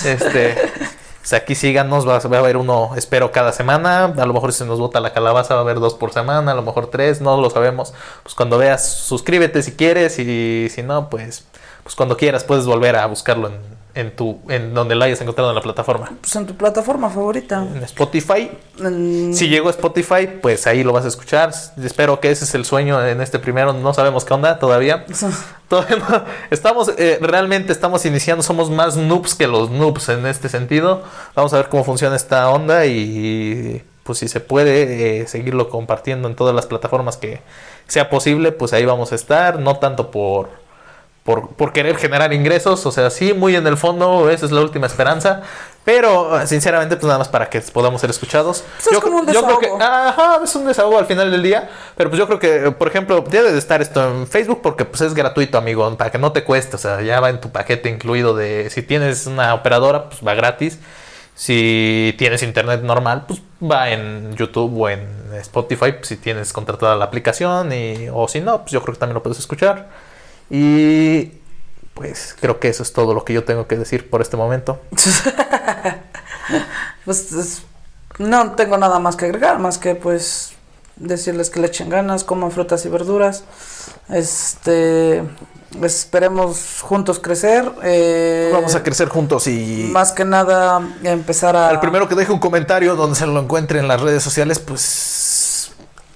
Este, 0.04 0.52
o 0.52 1.26
sea, 1.26 1.38
aquí 1.38 1.54
síganos, 1.54 2.06
va, 2.06 2.18
va 2.18 2.36
a 2.36 2.40
haber 2.40 2.58
uno, 2.58 2.90
espero, 2.96 3.32
cada 3.32 3.50
semana. 3.52 4.04
A 4.04 4.26
lo 4.26 4.34
mejor 4.34 4.52
si 4.52 4.58
se 4.58 4.66
nos 4.66 4.78
bota 4.78 5.00
la 5.00 5.14
calabaza 5.14 5.54
va 5.54 5.60
a 5.60 5.62
haber 5.62 5.80
dos 5.80 5.94
por 5.94 6.12
semana, 6.12 6.52
a 6.52 6.54
lo 6.54 6.60
mejor 6.60 6.88
tres, 6.88 7.22
no 7.22 7.40
lo 7.40 7.48
sabemos. 7.48 7.94
Pues 8.22 8.34
cuando 8.34 8.58
veas, 8.58 8.86
suscríbete 8.86 9.62
si 9.62 9.72
quieres 9.72 10.18
y 10.18 10.68
si 10.68 10.82
no, 10.82 11.08
pues, 11.08 11.46
pues 11.82 11.94
cuando 11.94 12.18
quieras 12.18 12.44
puedes 12.44 12.66
volver 12.66 12.96
a 12.96 13.06
buscarlo 13.06 13.48
en, 13.48 13.75
en 13.96 14.14
tu 14.14 14.38
en 14.48 14.72
donde 14.74 14.94
la 14.94 15.06
hayas 15.06 15.20
encontrado 15.20 15.50
en 15.50 15.56
la 15.56 15.62
plataforma. 15.62 16.12
Pues 16.20 16.36
en 16.36 16.46
tu 16.46 16.54
plataforma 16.54 17.10
favorita. 17.10 17.66
En 17.74 17.82
Spotify. 17.82 18.50
En- 18.78 19.34
Si 19.34 19.48
llegó 19.48 19.66
a 19.68 19.70
Spotify, 19.72 20.28
pues 20.40 20.66
ahí 20.68 20.84
lo 20.84 20.92
vas 20.92 21.04
a 21.04 21.08
escuchar. 21.08 21.50
Espero 21.82 22.20
que 22.20 22.30
ese 22.30 22.44
es 22.44 22.54
el 22.54 22.64
sueño 22.64 23.04
en 23.04 23.20
este 23.20 23.38
primero. 23.40 23.72
No 23.72 23.92
sabemos 23.94 24.24
qué 24.24 24.34
onda 24.34 24.58
todavía. 24.58 25.04
Todavía 25.68 25.96
no. 25.96 26.22
Estamos, 26.50 26.92
eh, 26.96 27.18
realmente 27.20 27.72
estamos 27.72 28.06
iniciando. 28.06 28.44
Somos 28.44 28.70
más 28.70 28.96
noobs 28.96 29.34
que 29.34 29.48
los 29.48 29.68
noobs 29.70 30.08
en 30.10 30.24
este 30.26 30.48
sentido. 30.48 31.02
Vamos 31.34 31.52
a 31.54 31.56
ver 31.56 31.68
cómo 31.68 31.82
funciona 31.82 32.14
esta 32.14 32.48
onda 32.50 32.86
y 32.86 33.82
pues 34.04 34.20
si 34.20 34.28
se 34.28 34.38
puede 34.38 35.22
eh, 35.22 35.26
seguirlo 35.26 35.68
compartiendo 35.68 36.28
en 36.28 36.36
todas 36.36 36.54
las 36.54 36.66
plataformas 36.66 37.16
que 37.16 37.40
sea 37.88 38.08
posible, 38.10 38.52
pues 38.52 38.72
ahí 38.72 38.84
vamos 38.84 39.10
a 39.10 39.16
estar. 39.16 39.58
No 39.58 39.78
tanto 39.78 40.12
por 40.12 40.50
por, 41.26 41.48
por 41.50 41.72
querer 41.72 41.96
generar 41.96 42.32
ingresos, 42.32 42.86
o 42.86 42.92
sea, 42.92 43.10
sí, 43.10 43.34
muy 43.34 43.56
en 43.56 43.66
el 43.66 43.76
fondo, 43.76 44.30
esa 44.30 44.46
es 44.46 44.52
la 44.52 44.62
última 44.62 44.86
esperanza, 44.86 45.42
pero 45.84 46.40
eh, 46.40 46.46
sinceramente, 46.46 46.96
pues 46.96 47.06
nada 47.06 47.18
más 47.18 47.28
para 47.28 47.50
que 47.50 47.60
podamos 47.60 48.00
ser 48.00 48.10
escuchados. 48.10 48.64
Pues 48.82 48.96
es 48.96 49.00
como 49.00 49.18
un 49.18 49.26
yo 49.26 49.44
creo 49.44 49.58
que, 49.58 49.66
desahogo. 49.66 49.82
ajá, 49.82 50.40
es 50.42 50.54
un 50.54 50.66
desahogo 50.66 50.98
al 50.98 51.06
final 51.06 51.30
del 51.30 51.42
día, 51.42 51.68
pero 51.96 52.08
pues 52.08 52.18
yo 52.18 52.26
creo 52.28 52.38
que, 52.38 52.70
por 52.70 52.88
ejemplo, 52.88 53.24
debe 53.28 53.52
de 53.52 53.58
estar 53.58 53.82
esto 53.82 54.08
en 54.08 54.26
Facebook 54.28 54.62
porque 54.62 54.84
pues 54.84 55.00
es 55.00 55.14
gratuito, 55.14 55.58
amigo, 55.58 55.96
para 55.96 56.10
que 56.10 56.18
no 56.18 56.30
te 56.30 56.44
cueste, 56.44 56.76
o 56.76 56.78
sea, 56.78 57.02
ya 57.02 57.18
va 57.20 57.28
en 57.28 57.40
tu 57.40 57.50
paquete 57.50 57.90
incluido 57.90 58.34
de, 58.34 58.70
si 58.70 58.82
tienes 58.82 59.26
una 59.26 59.52
operadora, 59.52 60.08
pues 60.08 60.26
va 60.26 60.34
gratis. 60.34 60.78
Si 61.34 62.14
tienes 62.16 62.42
internet 62.42 62.80
normal, 62.80 63.26
pues 63.28 63.42
va 63.62 63.90
en 63.90 64.34
YouTube 64.36 64.80
o 64.80 64.88
en 64.88 65.06
Spotify, 65.34 65.92
pues, 65.92 66.08
si 66.08 66.16
tienes 66.16 66.50
contratada 66.54 66.96
la 66.96 67.04
aplicación, 67.04 67.74
y, 67.74 68.08
o 68.10 68.26
si 68.26 68.40
no, 68.40 68.62
pues 68.62 68.72
yo 68.72 68.80
creo 68.80 68.94
que 68.94 69.00
también 69.00 69.16
lo 69.16 69.22
puedes 69.22 69.38
escuchar. 69.38 69.86
Y 70.50 71.32
pues 71.94 72.36
creo 72.40 72.60
que 72.60 72.68
eso 72.68 72.82
es 72.82 72.92
todo 72.92 73.14
lo 73.14 73.24
que 73.24 73.32
yo 73.32 73.44
tengo 73.44 73.66
que 73.66 73.76
decir 73.76 74.08
por 74.10 74.20
este 74.22 74.36
momento. 74.36 74.80
Pues 77.04 77.32
es- 77.32 77.62
no 78.18 78.52
tengo 78.52 78.78
nada 78.78 78.98
más 78.98 79.16
que 79.16 79.26
agregar, 79.26 79.58
más 79.58 79.78
que 79.78 79.94
pues 79.94 80.52
decirles 80.96 81.50
que 81.50 81.60
le 81.60 81.66
echen 81.66 81.88
ganas, 81.90 82.24
coman 82.24 82.50
frutas 82.50 82.84
y 82.86 82.88
verduras. 82.88 83.44
Este 84.08 85.22
esperemos 85.82 86.80
juntos 86.82 87.18
crecer. 87.18 87.70
eh, 87.82 88.50
Vamos 88.52 88.74
a 88.74 88.82
crecer 88.82 89.08
juntos 89.08 89.46
y 89.48 89.88
Más 89.92 90.12
que 90.12 90.24
nada 90.24 90.80
empezar 91.02 91.54
a 91.56 91.68
al 91.68 91.80
primero 91.80 92.08
que 92.08 92.14
deje 92.14 92.32
un 92.32 92.38
comentario 92.38 92.96
donde 92.96 93.16
se 93.16 93.26
lo 93.26 93.38
encuentre 93.40 93.78
en 93.80 93.88
las 93.88 94.00
redes 94.00 94.22
sociales, 94.22 94.58
pues 94.58 94.80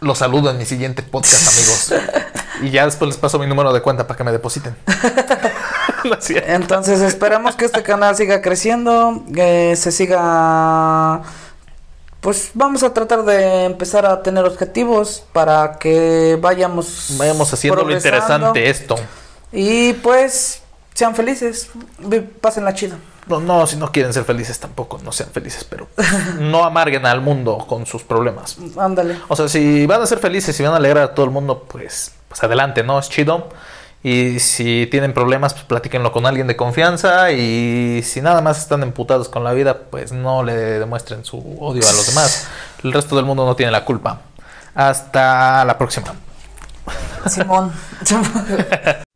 lo 0.00 0.14
saludo 0.14 0.50
en 0.50 0.58
mi 0.58 0.64
siguiente 0.64 1.02
podcast, 1.02 1.48
amigos. 1.48 1.94
y 2.62 2.70
ya 2.70 2.84
después 2.84 3.08
les 3.08 3.18
paso 3.18 3.38
mi 3.38 3.46
número 3.46 3.72
de 3.72 3.82
cuenta 3.82 4.06
para 4.06 4.16
que 4.16 4.24
me 4.24 4.32
depositen. 4.32 4.76
No 6.02 6.14
es 6.14 6.24
cierto. 6.24 6.50
Entonces 6.50 7.02
esperemos 7.02 7.56
que 7.56 7.66
este 7.66 7.82
canal 7.82 8.16
siga 8.16 8.40
creciendo, 8.40 9.22
que 9.34 9.76
se 9.76 9.92
siga... 9.92 11.20
Pues 12.22 12.52
vamos 12.54 12.82
a 12.82 12.94
tratar 12.94 13.22
de 13.24 13.64
empezar 13.64 14.06
a 14.06 14.22
tener 14.22 14.46
objetivos 14.46 15.24
para 15.34 15.78
que 15.78 16.38
vayamos... 16.40 17.16
Vayamos 17.18 17.52
haciendo 17.52 17.84
lo 17.84 17.92
interesante 17.92 18.70
esto. 18.70 18.96
Y 19.52 19.92
pues 19.94 20.62
sean 20.94 21.14
felices, 21.14 21.68
pásenla 22.40 22.72
chido. 22.72 22.96
No, 23.30 23.40
no, 23.40 23.66
si 23.66 23.76
no 23.76 23.92
quieren 23.92 24.12
ser 24.12 24.24
felices 24.24 24.58
tampoco, 24.58 24.98
no 25.04 25.12
sean 25.12 25.30
felices, 25.30 25.64
pero 25.64 25.86
no 26.40 26.64
amarguen 26.64 27.06
al 27.06 27.20
mundo 27.20 27.58
con 27.68 27.86
sus 27.86 28.02
problemas. 28.02 28.56
Ándale. 28.76 29.18
O 29.28 29.36
sea, 29.36 29.48
si 29.48 29.86
van 29.86 30.02
a 30.02 30.06
ser 30.06 30.18
felices, 30.18 30.56
si 30.56 30.62
van 30.62 30.72
a 30.72 30.76
alegrar 30.76 31.04
a 31.04 31.14
todo 31.14 31.24
el 31.24 31.30
mundo, 31.30 31.64
pues, 31.68 32.12
pues 32.28 32.42
adelante, 32.42 32.82
¿no? 32.82 32.98
Es 32.98 33.08
chido. 33.08 33.48
Y 34.02 34.40
si 34.40 34.88
tienen 34.90 35.12
problemas, 35.12 35.52
pues 35.52 35.64
platíquenlo 35.64 36.10
con 36.10 36.24
alguien 36.26 36.46
de 36.46 36.56
confianza. 36.56 37.32
Y 37.32 38.02
si 38.02 38.22
nada 38.22 38.40
más 38.40 38.58
están 38.58 38.82
emputados 38.82 39.28
con 39.28 39.44
la 39.44 39.52
vida, 39.52 39.78
pues 39.90 40.12
no 40.12 40.42
le 40.42 40.54
demuestren 40.54 41.24
su 41.24 41.38
odio 41.60 41.86
a 41.86 41.92
los 41.92 42.06
demás. 42.06 42.48
El 42.82 42.92
resto 42.92 43.14
del 43.14 43.26
mundo 43.26 43.44
no 43.44 43.56
tiene 43.56 43.72
la 43.72 43.84
culpa. 43.84 44.22
Hasta 44.74 45.64
la 45.64 45.76
próxima. 45.76 46.14
Simón. 47.26 47.72